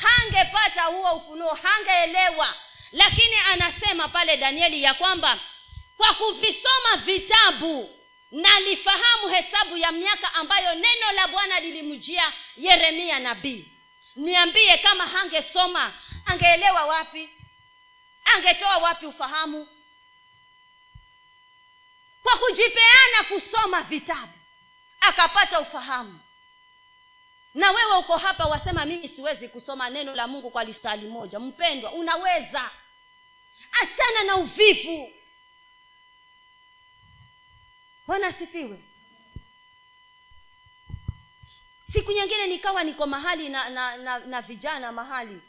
hangepata 0.00 0.82
huo 0.82 1.12
ufunuo 1.12 1.54
hangeelewa. 1.62 2.54
Lakini 2.92 3.34
anasema 3.52 4.08
pale 4.08 4.36
danieli 4.36 4.82
ya 4.82 4.94
kwamba 4.94 5.38
kwa 5.98 6.14
kuvisoma 6.14 6.96
vitabu 7.04 7.98
nalifahamu 8.30 9.28
hesabu 9.28 9.76
ya 9.76 9.92
miaka 9.92 10.34
ambayo 10.34 10.74
neno 10.74 11.12
la 11.12 11.28
bwana 11.28 11.60
lilimjia 11.60 12.32
yeremia 12.56 13.18
nabii. 13.18 13.72
Niambie 14.16 14.78
kama 14.78 15.06
hangesoma 15.06 15.94
angeelewa 16.26 16.84
wapi? 16.86 17.28
Angetoa 18.24 18.76
wapi 18.76 19.06
ufahamu? 19.06 19.68
Kwa 22.22 22.38
kujipeana 22.38 23.24
kusoma 23.28 23.82
vitabu 23.82 24.32
akapata 25.00 25.60
ufahamu. 25.60 26.20
Na 27.54 27.70
wewe 27.70 27.96
uko 27.96 28.16
hapa 28.16 28.44
wasema 28.44 28.84
mimi 28.84 29.08
siwezi 29.08 29.48
kusoma 29.48 29.90
neno 29.90 30.14
la 30.14 30.26
mungu 30.26 30.50
kwa 30.50 30.64
listali 30.64 31.08
moja. 31.08 31.38
Mpendwa 31.38 31.92
unaweza. 31.92 32.70
Achana 33.72 34.22
na 34.26 34.36
uvivu 34.36 35.12
bwana 38.08 38.26
asifiwe. 38.26 38.78
Siku 41.92 42.12
nyingine 42.12 42.46
nikawa 42.46 42.84
niko 42.84 43.06
mahali 43.06 43.48
na 43.48 43.68
na, 43.68 43.96
na, 43.96 44.18
na 44.18 44.42
vijana 44.42 44.92
mahali. 44.92 45.40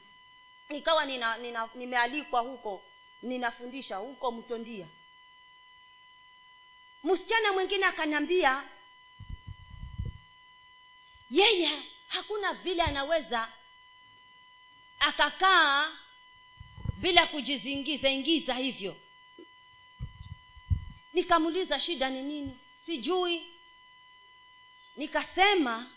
Nikawa 0.70 1.06
nina, 1.06 1.38
nina 1.38 1.70
nimealikwa 1.76 2.42
huko 2.42 2.86
ninafundisha 3.22 3.96
huko 3.98 4.32
mtondia. 4.32 4.88
Msichana 7.04 7.54
mwingine 7.54 7.86
akaniambia 7.86 8.64
yeye 11.30 11.84
hakuna 12.08 12.54
vile 12.54 12.82
anaweza 12.84 13.52
akakaa 15.00 15.92
bila 16.98 17.28
kujizingiza 17.28 18.10
ingiza 18.10 18.54
hivyo 18.54 18.96
nikamuuliza 21.14 21.80
shida 21.80 22.10
ni 22.10 22.22
nini? 22.22 22.60
Sijui. 22.86 23.54
Nikasema 24.96 25.88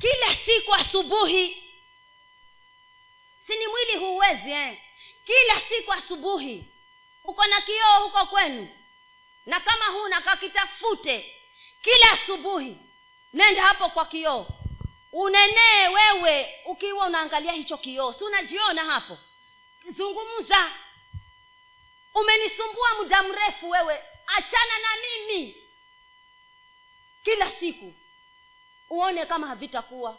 kila 0.00 0.36
siku 0.46 0.74
asubuhi. 0.74 1.70
Si 3.46 3.56
ni 3.58 3.66
mwili 3.66 3.96
huuwezi 3.96 4.50
eh? 4.50 4.78
kila 5.26 5.60
siku 5.68 5.92
asubuhi. 5.92 6.64
Uko 7.24 7.46
na 7.46 7.60
kioo 7.60 8.02
huko 8.04 8.26
kwenu. 8.26 8.68
Na 9.46 9.60
kama 9.60 9.84
huna 9.84 10.20
kakitafute. 10.20 11.34
Kila 11.82 12.12
asubuhi. 12.12 12.76
Nenda 13.32 13.62
hapo 13.62 13.88
kwa 13.88 14.04
kioo. 14.06 14.46
Unenee 15.12 15.88
wewe 15.88 16.54
ukiwa 16.66 17.06
unaangalia 17.06 17.52
hicho 17.52 17.76
kioo. 17.78 18.12
Si 18.12 18.24
unajiona 18.24 18.84
hapo? 18.84 19.18
Zungumza 19.96 20.72
umenisumbua 22.14 22.94
muda 23.02 23.22
mrefu 23.22 23.70
wewe. 23.70 24.02
Achana 24.26 24.78
na 24.82 24.88
mimi. 25.02 25.56
Kila 27.24 27.50
siku 27.50 27.94
uone 28.90 29.26
kama 29.26 29.46
havitakuwa. 29.46 30.18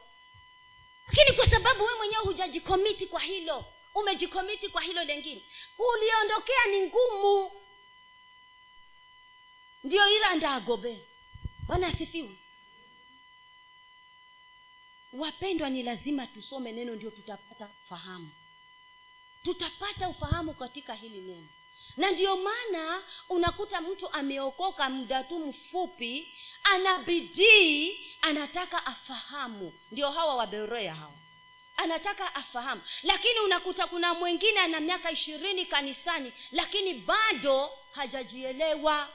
Lakini 1.08 1.36
kwa 1.38 1.50
sababu 1.50 1.84
wewe 1.84 1.98
mwenyewe 1.98 2.24
hujajikomiti 2.24 3.06
kwa 3.08 3.20
hilo 3.20 3.66
umejikomiti 3.96 4.70
kwa 4.70 4.82
hilo 4.82 5.04
lengine 5.04 5.46
kuliondokea 5.78 6.66
ni 6.72 6.80
ngumu. 6.88 7.52
Ndio 9.84 10.10
ila 10.10 10.36
ndagobe. 10.36 11.06
Bwana 11.68 11.88
asifiwe. 11.88 12.36
Wapendwa 15.14 15.70
ni 15.70 15.84
lazima 15.84 16.28
tusome 16.28 16.72
neno 16.72 16.96
ndio 16.96 17.12
tutapata 17.12 17.70
fahamu. 17.90 18.32
Tutapata 19.44 20.10
ufahamu 20.10 20.54
katika 20.54 20.94
hili 20.94 21.22
neno 21.22 21.48
na 21.98 22.12
ndiyo 22.12 22.38
maana 22.38 23.04
unakuta 23.30 23.82
mtu 23.82 24.14
ameokoka 24.14 24.90
muda 24.90 25.24
tu 25.24 25.40
mfupi 25.40 26.36
ana 26.64 26.98
bidii 26.98 28.00
anataka 28.22 28.86
afahamu. 28.86 29.74
Ndio 29.92 30.12
hawa 30.12 30.36
waberea 30.36 30.96
hawa. 30.96 31.14
Anataka 31.78 32.36
afahamu. 32.36 32.82
Lakini 33.04 33.40
unakuta 33.40 33.88
kuna 33.88 34.14
mwingine 34.14 34.60
ana 34.60 34.80
miaka 34.80 35.12
ishirini 35.12 35.66
kanisani 35.66 36.34
lakini 36.52 36.94
bado 36.94 37.72
hajajielewa. 37.92 39.10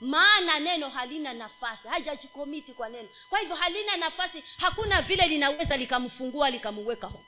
Maana 0.00 0.58
neno 0.58 0.88
halina 0.88 1.32
nafasi. 1.32 1.88
Hajajikomiti 1.88 2.72
kwa 2.72 2.88
neno. 2.88 3.08
Kwa 3.28 3.38
hivyo 3.40 3.56
halina 3.56 3.96
nafasi 3.96 4.44
hakuna 4.56 5.02
vile 5.02 5.26
linaweza 5.26 5.76
likamfungua 5.76 6.50
likamuweka 6.50 7.06
ho 7.06 7.24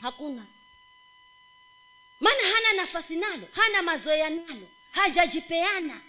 hakuna 0.00 0.46
maana 2.20 2.42
hana 2.42 2.72
nafasi 2.82 3.16
nalo 3.16 3.48
hana 3.52 3.82
mazoea 3.82 4.30
nalo 4.30 4.68
hajajipeana. 4.90 6.00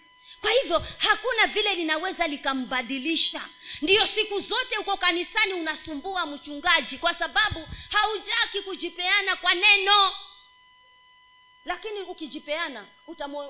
Kwa 0.42 0.52
hivyo 0.52 0.86
hakuna 0.98 1.48
vile 1.48 1.76
linaweza 1.76 2.28
likambadilisha. 2.28 3.50
Ndiyo 3.82 4.06
siku 4.06 4.40
zote 4.40 4.78
uko 4.78 4.98
kanisani 4.98 5.54
unasumbua 5.54 6.26
mchungaji 6.26 6.98
kwa 6.98 7.14
sababu 7.14 7.68
haujaki 7.90 8.62
kujipeana 8.62 9.36
kwa 9.36 9.54
neno. 9.54 10.14
Lakini 11.66 12.02
ukijipeana 12.02 12.86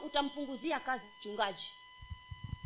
utampunguzia 0.03 0.80
kazi 0.80 1.03
mchungaji. 1.20 1.72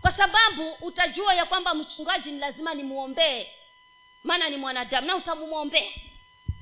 Kwa 0.01 0.11
sababu 0.11 0.71
utajua 0.81 1.33
ya 1.33 1.45
kwamba 1.45 1.73
mchungaji 1.73 2.31
ni 2.31 2.39
lazima 2.39 2.73
nimwombee. 2.73 3.47
Maana 4.23 4.49
ni 4.49 4.57
mwanadamu 4.57 5.07
na 5.07 5.15
utamumwombea 5.15 5.91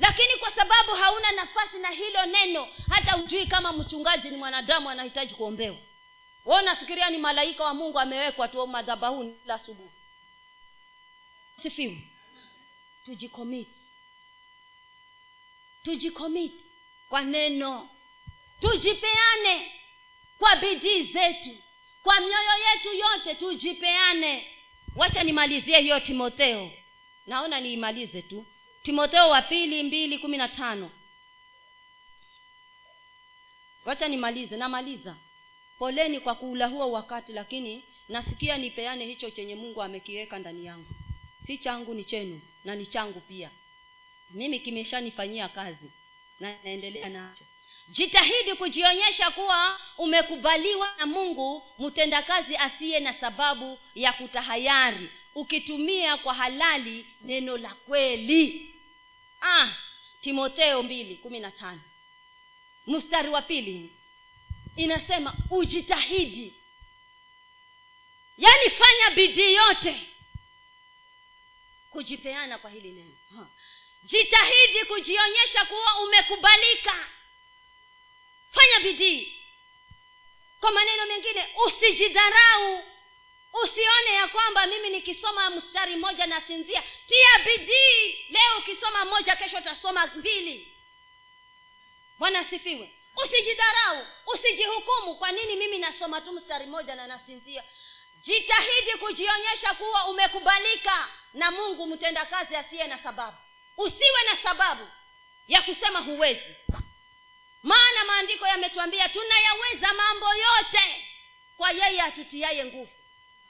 lakini 0.01 0.35
kwa 0.39 0.51
sababu 0.51 0.91
hauna 0.91 1.31
nafasi 1.31 1.77
na 1.77 1.89
hilo 1.89 2.25
neno 2.25 2.67
hata 2.89 3.11
hujui 3.11 3.45
kama 3.45 3.73
mchungaji 3.73 4.29
ni 4.29 4.37
mwanadamu 4.37 4.89
anahitaji 4.89 5.33
kuombewa. 5.33 5.77
We 6.45 6.57
unafikiria 6.61 7.09
ni 7.09 7.17
malaika 7.17 7.63
wa 7.63 7.73
mungu 7.73 7.99
amewekwa 7.99 8.47
tu 8.47 8.67
madhabahuni 8.67 9.39
la 9.45 9.53
asubuhi? 9.55 9.89
Sifiwe. 11.61 12.07
Tujikomit 13.05 13.67
tujikomit 15.83 16.61
kwa 17.09 17.21
neno. 17.21 17.89
Tujipeane 18.61 19.71
kwa 20.37 20.55
bidii 20.55 21.03
zetu. 21.03 21.57
Kwa 22.03 22.19
mioyo 22.19 22.51
yetu 22.73 22.93
yote 22.93 23.35
tujipeane. 23.35 24.47
Wacha 24.95 25.23
nimalizie 25.23 25.79
hiyo 25.81 25.99
timotheo. 25.99 26.71
Naona 27.27 27.59
niimalize 27.59 28.21
tu 28.21 28.45
timotheo 28.83 29.29
wa 29.29 29.41
pili 29.41 29.83
mbili 29.83 30.17
kumi 30.17 30.37
na 30.37 30.47
tano. 30.47 30.91
Wacha 33.85 34.07
nimalize 34.07 34.57
namaliza. 34.57 35.15
Poleni 35.79 36.19
kwa 36.19 36.35
kuula 36.35 36.67
huo 36.67 36.91
wakati 36.91 37.33
lakini 37.33 37.83
nasikia 38.09 38.57
nipeane 38.57 39.05
hicho 39.05 39.29
chenye 39.29 39.55
mungu 39.55 39.81
amekiweka 39.83 40.39
ndani 40.39 40.65
yangu. 40.65 40.89
Si 41.45 41.57
changu 41.57 41.93
ni 41.93 42.03
chenu 42.03 42.41
na 42.63 42.75
ni 42.75 42.85
changu 42.85 43.19
pia. 43.19 43.49
Mimi 44.31 44.59
kimeshanifanyia 44.59 45.49
kazi 45.49 45.91
na 46.39 46.55
naendelea 46.63 47.09
nacho. 47.09 47.43
Jitahidi 47.87 48.53
kujionyesha 48.53 49.31
kuwa 49.31 49.79
umekubaliwa 49.97 50.89
na 50.97 51.05
mungu 51.05 51.63
mtendakazi 51.79 52.57
asiye 52.57 52.99
na 52.99 53.13
sababu 53.13 53.79
ya 53.95 54.13
kutahayari 54.13 55.09
ukitumia 55.35 56.17
kwa 56.17 56.33
halali 56.33 57.05
neno 57.21 57.57
la 57.57 57.73
kweli 57.73 58.70
ah, 59.41 59.73
timotheo 60.21 60.83
mbili 60.83 61.15
kumi 61.15 61.39
na 61.39 61.51
tano. 61.51 61.81
Mstari 62.87 63.29
wa 63.29 63.41
pili. 63.41 63.93
Inasema 64.75 65.35
ujitahidi. 65.49 66.53
Yaani 68.37 68.69
fanya 68.69 69.15
bidii 69.15 69.53
yote 69.53 70.07
kujipeana 71.89 72.57
kwa 72.57 72.69
hili 72.69 72.91
neno. 72.91 73.47
Jitahidi 74.03 74.85
kujionyesha 74.87 75.65
kuwa 75.65 75.99
umekubalika. 75.99 77.07
Fanya 78.51 78.79
bidii. 78.83 79.37
Kwa 80.59 80.71
maneno 80.71 81.05
mengine 81.05 81.47
usijidharau 81.65 82.83
usione 83.53 84.13
ya 84.15 84.27
kwamba 84.27 84.65
mimi 84.65 84.89
nikisoma 84.89 85.49
mstari 85.49 85.95
mmoja 85.95 86.25
nasinzia. 86.27 86.83
Tia 87.07 87.45
bidii 87.45 88.25
leo 88.29 88.57
ukisoma 88.59 89.05
moja 89.05 89.35
kesho 89.35 89.57
utasoma 89.57 90.07
mbili. 90.07 90.77
Bwana 92.19 92.39
asifiwe. 92.39 92.91
Usijidharau 93.23 94.05
usijihukumu. 94.25 95.15
Kwa 95.15 95.31
nini 95.31 95.55
mimi 95.55 95.77
nasoma 95.77 96.21
tu 96.21 96.31
mstari 96.31 96.65
mmoja 96.65 96.95
na 96.95 97.07
nasinzia? 97.07 97.63
Jitahidi 98.21 98.91
kujionyesha 98.99 99.73
kuwa 99.73 100.07
umekubalika 100.07 101.07
na 101.33 101.51
mungu 101.51 101.87
mtendakazi 101.87 102.55
asiye 102.55 102.87
na 102.87 102.97
sababu. 103.03 103.37
Usiwe 103.77 104.23
na 104.31 104.37
sababu 104.43 104.87
ya 105.47 105.61
kusema 105.61 105.99
huwezi. 105.99 106.55
Maana 107.63 108.05
maandiko 108.07 108.47
yametuambia 108.47 109.09
tunayaweza 109.09 109.93
mambo 109.93 110.25
yote 110.35 111.07
kwa 111.57 111.71
yeye 111.71 112.01
atutiaye 112.01 112.65
nguvu 112.65 112.91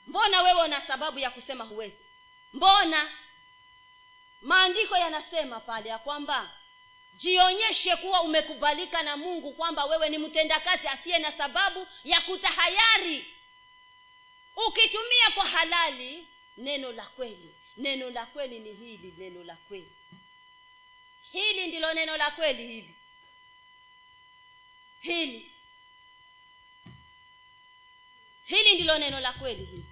mbona 0.07 0.41
wewe 0.41 0.63
una 0.63 0.87
sababu 0.87 1.19
ya 1.19 1.29
kusema 1.31 1.63
huwezi? 1.63 1.97
Mbona? 2.53 3.11
Maandiko 4.41 4.97
yanasema 4.97 5.59
pale 5.59 5.89
ya 5.89 5.97
kwamba 5.99 6.51
jionyeshe 7.13 7.95
kuwa 7.95 8.21
umekubalika 8.21 9.03
na 9.03 9.17
mungu 9.17 9.53
kwamba 9.53 9.85
wewe 9.85 10.09
ni 10.09 10.17
mtendakazi 10.17 10.87
asiye 10.87 11.19
na 11.19 11.37
sababu 11.37 11.87
ya 12.03 12.21
kutahayari. 12.21 13.25
Ukitumia 14.67 15.29
kwa 15.35 15.45
halali 15.45 16.27
neno 16.57 16.91
la 16.91 17.05
kweli. 17.05 17.55
Neno 17.77 18.09
la 18.09 18.25
kweli 18.25 18.59
ni 18.59 18.73
hili 18.73 19.13
neno 19.17 19.43
la 19.43 19.55
kweli. 19.55 19.91
Hili 21.31 21.67
ndilo 21.67 21.93
neno 21.93 22.17
la 22.17 22.31
kweli 22.31 22.67
hili. 22.67 22.95
Hili. 25.01 25.51
Hili 28.45 28.73
ndilo 28.75 28.97
neno 28.97 29.19
la 29.19 29.31
kweli 29.33 29.65
hili 29.65 29.85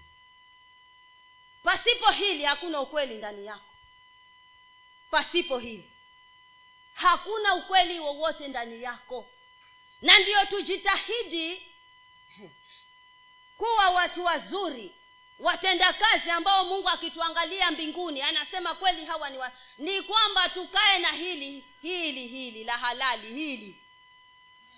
pasipo 1.64 2.12
hili 2.12 2.44
hakuna 2.44 2.82
ukweli 2.82 3.16
ndani 3.16 3.46
yako. 3.46 3.74
Pasipo 5.12 5.58
hili. 5.60 5.92
Hakuna 6.94 7.56
ukweli 7.56 8.00
wowote 8.00 8.48
ndani 8.48 8.84
yako. 8.84 9.30
Na 10.02 10.20
ndiyo 10.20 10.46
tujitahidi 10.46 11.72
kuwa 13.58 13.90
watu 13.90 14.24
wazuri 14.26 14.96
watendakazi 15.40 16.30
ambao 16.32 16.66
mungu 16.66 16.90
akituangalia 16.90 17.72
mbinguni 17.72 18.22
anasema 18.22 18.74
kweli 18.76 19.06
hawa 19.06 19.30
ni 19.30 19.38
wa... 19.38 19.52
ni 19.78 20.02
kwamba 20.02 20.50
tukae 20.50 21.00
na 21.00 21.12
hili 21.12 21.66
hili 21.82 22.28
hili 22.28 22.64
la 22.64 22.78
halali 22.78 23.34
hili. 23.34 23.76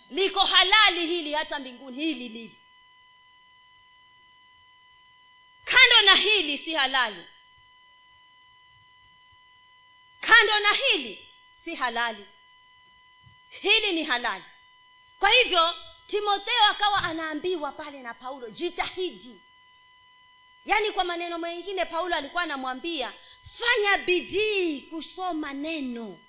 Liko 0.09 0.39
halali 0.39 1.07
hili 1.07 1.33
hata 1.33 1.59
mbinguni 1.59 1.97
hili 1.97 2.29
lili 2.29 2.60
na 6.01 6.15
hili 6.15 6.57
si 6.57 6.73
halali. 6.73 7.25
Kando 10.21 10.59
na 10.59 10.69
hili 10.73 11.27
si 11.65 11.75
halali. 11.75 12.25
Hili 13.49 13.91
ni 13.93 14.03
halali. 14.03 14.43
Kwa 15.19 15.29
hivyo 15.29 15.75
timotheo 16.07 16.63
akawa 16.69 17.03
anaambiwa 17.03 17.71
pale 17.71 17.99
na 18.01 18.13
paulo 18.13 18.49
jitahidi. 18.49 19.41
Yaani 20.65 20.91
kwa 20.91 21.03
maneno 21.03 21.37
mengine 21.37 21.85
paulo 21.85 22.15
alikuwa 22.15 22.43
anamwambia 22.43 23.13
fanya 23.59 23.97
bidii 23.97 24.81
kusoma 24.81 25.53
neno. 25.53 26.19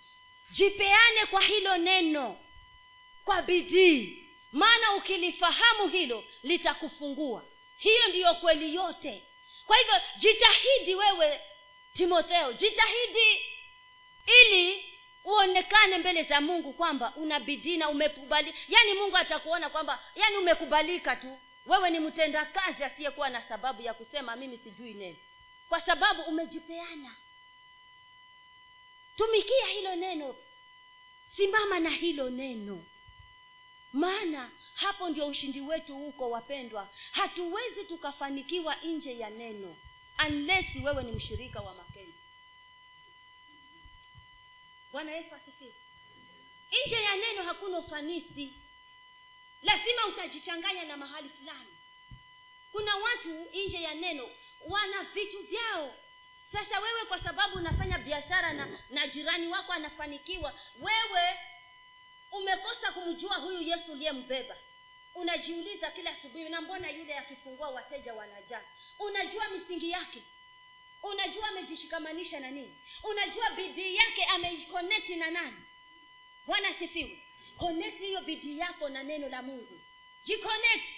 Jipeane 0.50 1.26
kwa 1.30 1.40
hilo 1.42 1.76
neno. 1.76 2.38
Kwa 3.24 3.42
bidii. 3.42 4.28
Maana 4.52 4.92
ukilifahamu 4.94 5.88
hilo 5.88 6.24
litakufungua. 6.42 7.44
Hiyo 7.78 8.08
ndiyo 8.08 8.34
kweli 8.34 8.74
yote 8.74 9.22
kwa 9.72 9.78
hivyo 9.78 9.94
jitahidi 10.16 10.94
wewe 10.94 11.40
timotheo 11.92 12.52
jitahidi 12.52 13.46
ili 14.26 14.84
uonekane 15.24 15.98
mbele 15.98 16.22
za 16.22 16.40
mungu 16.40 16.72
kwamba 16.72 17.12
una 17.16 17.40
bidii 17.40 17.76
na 17.76 17.88
umekubali 17.88 18.54
yaani 18.68 18.94
mungu 18.94 19.16
atakuona 19.16 19.70
kwamba 19.70 20.02
yaani 20.14 20.36
umekubalika 20.36 21.16
tu. 21.16 21.38
Wewe 21.66 21.90
ni 21.90 21.98
mtendakazi 22.00 22.84
asiyekuwa 22.84 23.28
na 23.28 23.42
sababu 23.42 23.82
ya 23.82 23.94
kusema 23.94 24.36
mimi 24.36 24.58
sijui 24.58 24.94
neno. 24.94 25.16
Kwa 25.68 25.80
sababu 25.80 26.22
umejipeana. 26.22 27.14
Tumikia 29.16 29.66
hilo 29.66 29.96
neno. 29.96 30.36
Simama 31.36 31.78
na 31.78 31.90
hilo 31.90 32.30
neno. 32.30 32.84
Maana 33.92 34.50
hapo 34.74 35.08
ndio 35.08 35.26
ushindi 35.26 35.60
wetu 35.60 35.94
huko 35.96 36.30
wapendwa. 36.30 36.88
Hatuwezi 37.12 37.84
tukafanikiwa 37.84 38.76
nje 38.76 39.18
ya 39.18 39.30
neno 39.30 39.76
unless 40.28 40.66
wewe 40.84 41.02
ni 41.02 41.12
mshirika 41.12 41.60
wa 41.60 41.74
makenzi 41.74 42.12
bwana 44.92 45.12
yesu 45.12 45.34
asifiwe. 45.34 45.72
Nje 46.86 47.02
ya 47.02 47.16
neno 47.16 47.42
hakuna 47.42 47.78
ufanisi. 47.78 48.52
Lazima 49.62 50.06
utajichanganya 50.08 50.84
na 50.84 50.96
mahali 50.96 51.28
fulani. 51.28 51.76
Kuna 52.72 52.96
watu 52.96 53.46
nje 53.54 53.82
ya 53.82 53.94
neno 53.94 54.28
wana 54.68 55.02
vitu 55.02 55.42
vyao. 55.42 55.94
Sasa 56.52 56.80
wewe 56.80 57.04
kwa 57.04 57.22
sababu 57.22 57.56
unafanya 57.56 57.98
biashara 57.98 58.52
na 58.52 58.78
na 58.90 59.06
jirani 59.06 59.46
wako 59.48 59.72
anafanikiwa 59.72 60.54
wewe 60.80 61.38
umekosa 62.32 62.92
kumjua 62.92 63.34
huyu 63.34 63.62
yesu 63.62 63.92
uliyembeba. 63.92 64.56
Unajiuliza 65.14 65.90
kila 65.90 66.10
asubuhi 66.10 66.48
na 66.48 66.60
mbona 66.60 66.90
yule 66.90 67.18
akifungua 67.18 67.68
wateja 67.68 68.14
wanajaa? 68.14 68.62
Unajua 68.98 69.48
misingi 69.48 69.90
yake? 69.90 70.22
Unajua 71.02 71.48
amejishikamanisha 71.48 72.40
na 72.40 72.50
nini? 72.50 72.76
Unajua 73.02 73.50
bidii 73.50 73.94
yake 73.96 74.24
ameikonekti 74.24 75.16
na 75.16 75.30
nani? 75.30 75.56
Bwana 76.46 76.74
sifiwe 76.78 77.22
connect 77.56 77.98
hiyo 77.98 78.20
bidii 78.20 78.58
yako 78.58 78.88
na 78.88 79.02
neno 79.02 79.28
la 79.28 79.42
mungu. 79.42 79.80
Jiconnect. 80.24 80.88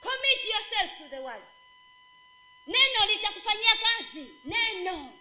Commit 0.00 0.44
yourself 0.44 0.98
to 0.98 1.08
the 1.08 1.18
word. 1.18 1.44
Neno 2.66 3.06
litakufanyia 3.12 3.76
kazi. 3.76 4.26
Neno 4.44 5.12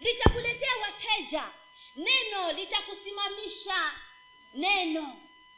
litakuletea 0.00 0.76
wateja. 0.82 1.52
Neno 1.96 2.52
litakusimamisha 2.52 3.92
neno. 4.54 5.16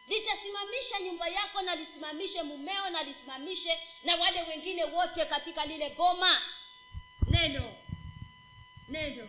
Litasimamisha 0.09 1.01
nyumba 1.01 1.28
yako 1.28 1.62
na 1.62 1.74
lisimamishe 1.76 2.42
mumeo 2.42 2.90
na 2.90 3.03
lisimamishe 3.03 3.78
na 4.05 4.16
wale 4.16 4.42
wengine 4.42 4.84
wote 4.84 5.24
katika 5.24 5.66
lile 5.66 5.90
boma. 5.90 6.42
Neno. 7.30 7.72
Neno. 8.88 9.28